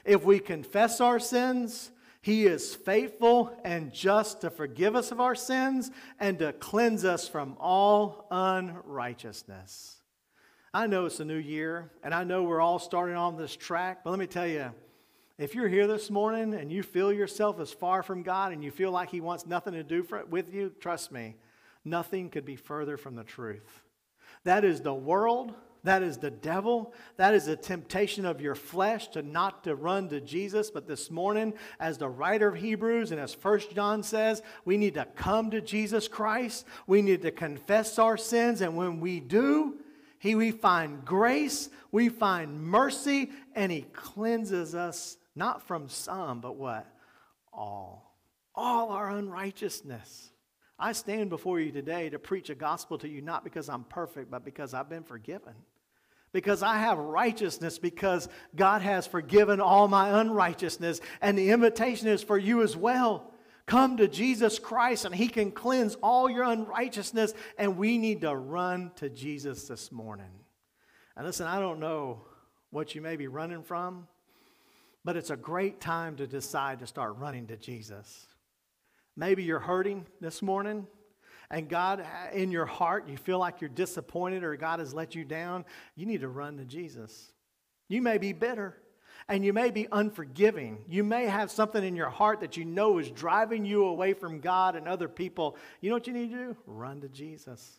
If 0.04 0.24
we 0.24 0.38
confess 0.38 1.00
our 1.00 1.18
sins, 1.18 1.90
he 2.22 2.46
is 2.46 2.74
faithful 2.74 3.56
and 3.64 3.92
just 3.92 4.40
to 4.42 4.50
forgive 4.50 4.94
us 4.94 5.10
of 5.10 5.20
our 5.20 5.34
sins 5.34 5.90
and 6.20 6.38
to 6.38 6.52
cleanse 6.52 7.04
us 7.04 7.28
from 7.28 7.56
all 7.58 8.26
unrighteousness. 8.30 9.96
I 10.72 10.86
know 10.86 11.06
it's 11.06 11.20
a 11.20 11.24
new 11.24 11.38
year, 11.38 11.90
and 12.02 12.12
I 12.12 12.22
know 12.24 12.42
we're 12.42 12.60
all 12.60 12.78
starting 12.78 13.16
on 13.16 13.36
this 13.36 13.56
track, 13.56 14.04
but 14.04 14.10
let 14.10 14.18
me 14.18 14.26
tell 14.26 14.46
you, 14.46 14.72
if 15.38 15.54
you're 15.54 15.68
here 15.68 15.86
this 15.86 16.10
morning 16.10 16.54
and 16.54 16.72
you 16.72 16.82
feel 16.82 17.12
yourself 17.12 17.60
as 17.60 17.70
far 17.70 18.02
from 18.02 18.22
God 18.22 18.52
and 18.52 18.64
you 18.64 18.70
feel 18.70 18.90
like 18.90 19.10
He 19.10 19.20
wants 19.20 19.46
nothing 19.46 19.74
to 19.74 19.82
do 19.82 20.02
for, 20.02 20.24
with 20.24 20.52
you, 20.52 20.72
trust 20.80 21.12
me, 21.12 21.36
nothing 21.84 22.30
could 22.30 22.44
be 22.44 22.56
further 22.56 22.96
from 22.96 23.16
the 23.16 23.24
truth. 23.24 23.82
That 24.44 24.64
is 24.64 24.80
the 24.80 24.94
world. 24.94 25.54
That 25.84 26.02
is 26.02 26.18
the 26.18 26.30
devil. 26.30 26.94
That 27.16 27.34
is 27.34 27.44
the 27.44 27.54
temptation 27.54 28.24
of 28.24 28.40
your 28.40 28.54
flesh 28.54 29.08
to 29.08 29.22
not 29.22 29.62
to 29.64 29.76
run 29.76 30.08
to 30.08 30.20
Jesus. 30.20 30.70
But 30.70 30.88
this 30.88 31.10
morning, 31.10 31.54
as 31.78 31.98
the 31.98 32.08
writer 32.08 32.48
of 32.48 32.56
Hebrews 32.56 33.12
and 33.12 33.20
as 33.20 33.34
First 33.34 33.74
John 33.74 34.02
says, 34.02 34.42
we 34.64 34.78
need 34.78 34.94
to 34.94 35.04
come 35.14 35.50
to 35.52 35.60
Jesus 35.60 36.08
Christ. 36.08 36.64
We 36.86 37.02
need 37.02 37.22
to 37.22 37.30
confess 37.30 37.98
our 37.98 38.16
sins. 38.16 38.62
And 38.62 38.76
when 38.76 39.00
we 39.00 39.20
do, 39.20 39.76
he, 40.18 40.34
we 40.34 40.50
find 40.50 41.04
grace, 41.04 41.68
we 41.92 42.08
find 42.08 42.62
mercy, 42.62 43.30
and 43.54 43.70
he 43.70 43.82
cleanses 43.92 44.74
us 44.74 45.18
not 45.36 45.66
from 45.66 45.88
some, 45.88 46.40
but 46.40 46.56
what? 46.56 46.86
All. 47.52 48.14
All 48.54 48.90
our 48.90 49.10
unrighteousness. 49.10 50.32
I 50.78 50.92
stand 50.92 51.30
before 51.30 51.60
you 51.60 51.70
today 51.70 52.10
to 52.10 52.18
preach 52.18 52.50
a 52.50 52.54
gospel 52.54 52.98
to 52.98 53.08
you, 53.08 53.22
not 53.22 53.44
because 53.44 53.68
I'm 53.68 53.84
perfect, 53.84 54.30
but 54.30 54.44
because 54.44 54.74
I've 54.74 54.88
been 54.88 55.04
forgiven 55.04 55.54
because 56.36 56.62
I 56.62 56.76
have 56.76 56.98
righteousness, 56.98 57.78
because 57.78 58.28
God 58.54 58.82
has 58.82 59.06
forgiven 59.06 59.58
all 59.58 59.88
my 59.88 60.20
unrighteousness. 60.20 61.00
And 61.22 61.38
the 61.38 61.48
invitation 61.48 62.08
is 62.08 62.22
for 62.22 62.36
you 62.36 62.60
as 62.62 62.76
well. 62.76 63.32
Come 63.64 63.96
to 63.96 64.06
Jesus 64.06 64.58
Christ, 64.58 65.06
and 65.06 65.14
He 65.14 65.28
can 65.28 65.50
cleanse 65.50 65.94
all 66.02 66.28
your 66.28 66.44
unrighteousness. 66.44 67.32
And 67.56 67.78
we 67.78 67.96
need 67.96 68.20
to 68.20 68.36
run 68.36 68.92
to 68.96 69.08
Jesus 69.08 69.66
this 69.66 69.90
morning. 69.90 70.30
And 71.16 71.26
listen, 71.26 71.46
I 71.46 71.58
don't 71.58 71.80
know 71.80 72.20
what 72.68 72.94
you 72.94 73.00
may 73.00 73.16
be 73.16 73.28
running 73.28 73.62
from, 73.62 74.06
but 75.06 75.16
it's 75.16 75.30
a 75.30 75.36
great 75.36 75.80
time 75.80 76.16
to 76.16 76.26
decide 76.26 76.80
to 76.80 76.86
start 76.86 77.16
running 77.18 77.46
to 77.46 77.56
Jesus. 77.56 78.26
Maybe 79.16 79.44
you're 79.44 79.60
hurting 79.60 80.04
this 80.20 80.42
morning 80.42 80.84
and 81.48 81.68
God, 81.68 82.04
in 82.32 82.50
your 82.50 82.66
heart, 82.66 83.08
you 83.08 83.16
feel 83.16 83.38
like 83.38 83.60
you're 83.60 83.70
disappointed 83.70 84.42
or 84.42 84.56
God 84.56 84.80
has 84.80 84.92
let 84.92 85.14
you 85.14 85.24
down, 85.24 85.64
you 85.94 86.06
need 86.06 86.22
to 86.22 86.28
run 86.28 86.56
to 86.56 86.64
Jesus. 86.64 87.30
You 87.88 88.02
may 88.02 88.18
be 88.18 88.32
bitter 88.32 88.76
and 89.28 89.44
you 89.44 89.52
may 89.52 89.70
be 89.70 89.86
unforgiving. 89.92 90.78
You 90.88 91.04
may 91.04 91.26
have 91.26 91.52
something 91.52 91.84
in 91.84 91.94
your 91.94 92.10
heart 92.10 92.40
that 92.40 92.56
you 92.56 92.64
know 92.64 92.98
is 92.98 93.08
driving 93.08 93.64
you 93.64 93.84
away 93.84 94.12
from 94.12 94.40
God 94.40 94.74
and 94.74 94.88
other 94.88 95.08
people. 95.08 95.56
You 95.80 95.90
know 95.90 95.94
what 95.94 96.08
you 96.08 96.14
need 96.14 96.32
to 96.32 96.36
do? 96.36 96.56
Run 96.66 97.00
to 97.02 97.08
Jesus. 97.08 97.78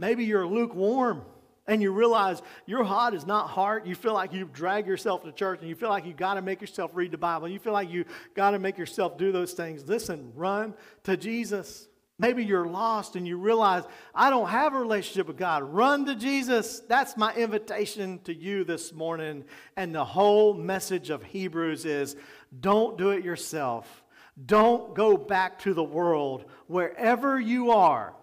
Maybe 0.00 0.24
you're 0.24 0.48
lukewarm 0.48 1.22
and 1.66 1.82
you 1.82 1.90
realize 1.90 2.42
your 2.66 2.84
heart 2.84 3.14
is 3.14 3.26
not 3.26 3.48
hard. 3.48 3.86
You 3.86 3.94
feel 3.94 4.14
like 4.14 4.32
you 4.32 4.48
drag 4.52 4.86
yourself 4.86 5.24
to 5.24 5.32
church 5.32 5.60
and 5.60 5.68
you 5.68 5.74
feel 5.74 5.88
like 5.88 6.06
you 6.06 6.12
got 6.12 6.34
to 6.34 6.42
make 6.42 6.60
yourself 6.60 6.90
read 6.94 7.10
the 7.10 7.18
Bible. 7.18 7.48
You 7.48 7.58
feel 7.58 7.72
like 7.72 7.90
you 7.90 8.04
got 8.34 8.52
to 8.52 8.58
make 8.58 8.78
yourself 8.78 9.18
do 9.18 9.32
those 9.32 9.52
things. 9.52 9.88
Listen, 9.88 10.32
run 10.34 10.74
to 11.04 11.16
Jesus. 11.16 11.88
Maybe 12.18 12.44
you're 12.44 12.66
lost 12.66 13.14
and 13.14 13.26
you 13.26 13.36
realize, 13.36 13.84
I 14.14 14.30
don't 14.30 14.48
have 14.48 14.74
a 14.74 14.78
relationship 14.78 15.26
with 15.26 15.36
God. 15.36 15.62
Run 15.64 16.06
to 16.06 16.14
Jesus. 16.14 16.80
That's 16.80 17.16
my 17.16 17.34
invitation 17.34 18.20
to 18.24 18.34
you 18.34 18.64
this 18.64 18.92
morning. 18.92 19.44
And 19.76 19.94
the 19.94 20.04
whole 20.04 20.54
message 20.54 21.10
of 21.10 21.22
Hebrews 21.22 21.84
is 21.84 22.16
don't 22.58 22.96
do 22.96 23.10
it 23.10 23.22
yourself. 23.22 24.02
Don't 24.44 24.94
go 24.94 25.16
back 25.16 25.58
to 25.60 25.74
the 25.74 25.84
world. 25.84 26.44
Wherever 26.68 27.38
you 27.38 27.70
are, 27.72 28.14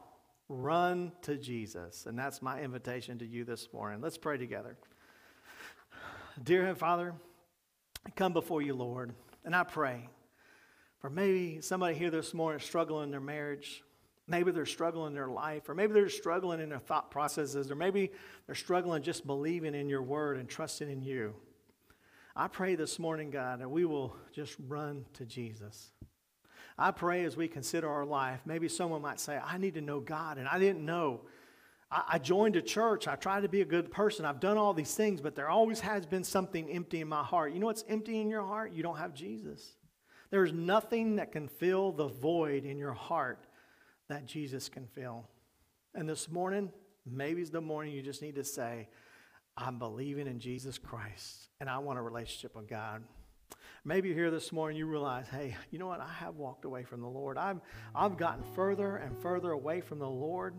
run 0.54 1.12
to 1.24 1.36
Jesus. 1.38 2.06
And 2.06 2.18
that's 2.18 2.41
my 2.41 2.62
invitation 2.62 3.18
to 3.20 3.26
you 3.26 3.43
this 3.43 3.68
morning. 3.74 4.01
Let's 4.01 4.18
pray 4.18 4.38
together. 4.38 4.78
Dear 6.41 6.74
Father, 6.76 7.14
I 8.06 8.10
come 8.12 8.34
before 8.34 8.62
you, 8.62 8.74
Lord, 8.74 9.14
and 9.43 9.56
I 9.56 9.64
pray. 9.64 10.10
For 10.99 11.10
maybe 11.10 11.60
somebody 11.62 11.95
here 11.95 12.12
this 12.12 12.34
morning 12.34 12.60
struggling 12.60 13.06
in 13.06 13.12
their 13.12 13.20
marriage. 13.20 13.84
Maybe 14.26 14.51
they're 14.51 14.66
struggling 14.66 15.08
in 15.08 15.14
their 15.14 15.28
life, 15.28 15.68
or 15.68 15.76
maybe 15.76 15.93
they're 15.93 16.08
struggling 16.08 16.62
in 16.62 16.70
their 16.70 16.80
thought 16.80 17.12
processes, 17.12 17.70
or 17.70 17.76
maybe 17.76 18.10
they're 18.45 18.56
struggling 18.56 19.04
just 19.04 19.28
believing 19.28 19.76
in 19.76 19.89
your 19.89 20.01
word 20.01 20.38
and 20.38 20.47
trusting 20.47 20.89
in 20.89 21.01
you. 21.01 21.36
I 22.36 22.47
pray 22.47 22.76
this 22.76 22.99
morning, 22.99 23.32
God, 23.32 23.60
that 23.60 23.70
we 23.70 23.84
will 23.84 24.16
just 24.32 24.56
run 24.68 25.06
to 25.16 25.26
Jesus. 25.26 25.91
I 26.78 26.92
pray 26.92 27.24
as 27.26 27.38
we 27.38 27.48
consider 27.48 27.90
our 27.90 28.06
life, 28.06 28.42
maybe 28.46 28.68
someone 28.68 29.02
might 29.02 29.20
say, 29.20 29.40
I 29.44 29.58
need 29.58 29.76
to 29.76 29.82
know 29.82 30.00
God, 30.00 30.38
and 30.38 30.48
I 30.48 30.60
didn't 30.60 30.86
know. 30.86 31.22
I, 31.92 32.04
I 32.14 32.20
joined 32.20 32.56
a 32.56 32.62
church. 32.62 33.08
I 33.08 33.16
tried 33.16 33.42
to 33.42 33.50
be 33.50 33.62
a 33.62 33.66
good 33.66 33.92
person. 33.92 34.26
I've 34.26 34.40
done 34.40 34.58
all 34.58 34.74
these 34.74 34.96
things, 34.96 35.22
but 35.22 35.36
there 35.36 35.50
always 35.50 35.80
has 35.82 36.06
been 36.06 36.24
something 36.24 36.70
empty 36.70 37.02
in 37.02 37.08
my 37.08 37.24
heart. 37.24 37.54
You 37.54 37.60
know 37.60 37.68
what's 37.68 37.86
empty 37.88 38.20
in 38.20 38.30
your 38.30 38.44
heart? 38.44 38.74
You 38.74 38.84
don't 38.84 38.98
have 38.98 39.14
Jesus. 39.14 39.76
There's 40.32 40.52
nothing 40.52 41.18
that 41.18 41.32
can 41.32 41.48
fill 41.48 41.92
the 41.92 42.08
void 42.08 42.66
in 42.66 42.78
your 42.78 42.94
heart 42.94 43.46
that 44.10 44.26
Jesus 44.26 44.68
can 44.68 44.88
fill. 44.88 45.28
And 45.94 46.10
this 46.10 46.30
morning, 46.30 46.72
maybe 47.06 47.42
it's 47.42 47.52
the 47.52 47.62
morning 47.62 47.94
you 47.94 48.02
just 48.02 48.24
need 48.24 48.36
to 48.36 48.44
say, 48.44 48.88
I'm 49.56 49.78
believing 49.78 50.26
in 50.26 50.40
Jesus 50.40 50.80
Christ 50.80 51.50
and 51.60 51.70
I 51.70 51.78
want 51.78 52.00
a 52.00 52.02
relationship 52.02 52.56
with 52.56 52.68
God. 52.68 53.04
Maybe 53.86 54.08
you're 54.08 54.18
here 54.18 54.32
this 54.32 54.54
morning, 54.54 54.78
you 54.78 54.86
realize, 54.86 55.26
hey, 55.28 55.58
you 55.70 55.78
know 55.78 55.88
what? 55.88 56.00
I 56.00 56.08
have 56.08 56.38
walked 56.38 56.64
away 56.64 56.84
from 56.84 57.02
the 57.02 57.08
Lord. 57.08 57.38
I've, 57.38 57.60
I've 57.94 58.16
gotten 58.16 58.44
further 58.56 58.96
and 58.96 59.22
further 59.22 59.52
away 59.52 59.82
from 59.82 60.00
the 60.00 60.10
Lord. 60.10 60.54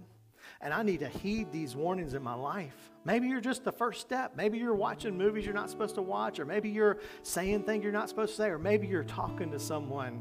And 0.61 0.75
I 0.75 0.83
need 0.83 1.01
to 1.01 1.09
heed 1.09 1.51
these 1.51 1.75
warnings 1.75 2.13
in 2.13 2.23
my 2.23 2.35
life. 2.35 2.75
Maybe 3.07 3.29
you're 3.29 3.41
just 3.41 3.65
the 3.65 3.73
first 3.73 4.03
step. 4.03 4.37
Maybe 4.37 4.59
you're 4.59 4.75
watching 4.75 5.17
movies 5.17 5.47
you're 5.47 5.55
not 5.55 5.71
supposed 5.71 5.95
to 5.95 6.03
watch, 6.03 6.39
or 6.39 6.45
maybe 6.45 6.69
you're 6.69 6.99
saying 7.23 7.63
things 7.63 7.83
you're 7.83 7.95
not 7.95 8.11
supposed 8.11 8.33
to 8.33 8.37
say, 8.37 8.49
or 8.49 8.59
maybe 8.59 8.87
you're 8.87 9.05
talking 9.05 9.51
to 9.53 9.59
someone 9.59 10.21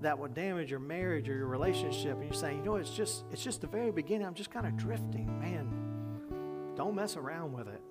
that 0.00 0.16
would 0.16 0.32
damage 0.32 0.70
your 0.70 0.78
marriage 0.78 1.28
or 1.28 1.34
your 1.34 1.48
relationship. 1.48 2.12
And 2.12 2.24
you're 2.24 2.32
saying, 2.32 2.58
you 2.58 2.64
know, 2.64 2.76
it's 2.76 2.90
just 2.90 3.24
it's 3.32 3.42
just 3.42 3.62
the 3.62 3.66
very 3.66 3.90
beginning. 3.90 4.28
I'm 4.28 4.34
just 4.34 4.52
kind 4.52 4.66
of 4.66 4.76
drifting. 4.76 5.40
Man, 5.40 6.74
don't 6.76 6.94
mess 6.94 7.16
around 7.16 7.52
with 7.52 7.66
it 7.66 7.82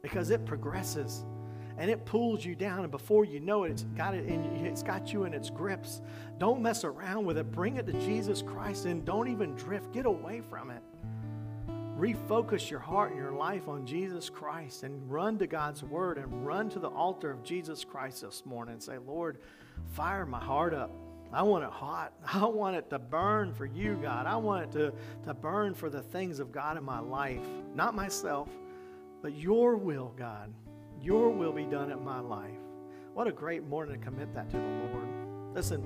because 0.00 0.30
it 0.30 0.44
progresses 0.44 1.24
and 1.78 1.90
it 1.90 2.04
pulls 2.04 2.44
you 2.44 2.54
down 2.54 2.80
and 2.80 2.90
before 2.90 3.24
you 3.24 3.40
know 3.40 3.64
it 3.64 3.70
it's 3.70 3.82
got 3.96 4.14
it 4.14 4.26
in 4.26 4.44
it's 4.64 4.82
got 4.82 5.12
you 5.12 5.24
in 5.24 5.34
its 5.34 5.50
grips 5.50 6.02
don't 6.38 6.60
mess 6.60 6.84
around 6.84 7.24
with 7.24 7.38
it 7.38 7.50
bring 7.52 7.76
it 7.76 7.86
to 7.86 7.92
jesus 7.94 8.42
christ 8.42 8.84
and 8.86 9.04
don't 9.04 9.28
even 9.28 9.54
drift 9.54 9.92
get 9.92 10.06
away 10.06 10.40
from 10.40 10.70
it 10.70 10.82
refocus 11.98 12.70
your 12.70 12.80
heart 12.80 13.10
and 13.10 13.20
your 13.20 13.32
life 13.32 13.68
on 13.68 13.86
jesus 13.86 14.28
christ 14.28 14.82
and 14.82 15.10
run 15.10 15.38
to 15.38 15.46
god's 15.46 15.82
word 15.82 16.18
and 16.18 16.46
run 16.46 16.68
to 16.68 16.78
the 16.78 16.88
altar 16.88 17.30
of 17.30 17.42
jesus 17.42 17.84
christ 17.84 18.22
this 18.22 18.44
morning 18.44 18.74
and 18.74 18.82
say 18.82 18.98
lord 18.98 19.38
fire 19.92 20.26
my 20.26 20.40
heart 20.40 20.74
up 20.74 20.90
I 21.32 21.42
want 21.42 21.64
it 21.64 21.70
hot. 21.70 22.12
I 22.32 22.44
want 22.44 22.76
it 22.76 22.88
to 22.90 22.98
burn 23.00 23.52
for 23.52 23.66
you, 23.66 23.98
God. 24.00 24.26
I 24.26 24.36
want 24.36 24.64
it 24.64 24.72
to, 24.78 24.92
to 25.26 25.34
burn 25.34 25.74
for 25.74 25.90
the 25.90 26.00
things 26.00 26.38
of 26.38 26.52
God 26.52 26.76
in 26.76 26.84
my 26.84 27.00
life. 27.00 27.40
Not 27.74 27.96
myself, 27.96 28.48
but 29.20 29.34
your 29.34 29.76
will, 29.76 30.14
God. 30.16 30.54
Your 31.04 31.28
will 31.28 31.52
be 31.52 31.64
done 31.66 31.90
in 31.90 32.02
my 32.02 32.18
life. 32.18 32.48
What 33.12 33.26
a 33.26 33.30
great 33.30 33.62
morning 33.68 34.00
to 34.00 34.02
commit 34.02 34.32
that 34.34 34.48
to 34.48 34.56
the 34.56 34.62
Lord. 34.62 35.54
Listen, 35.54 35.82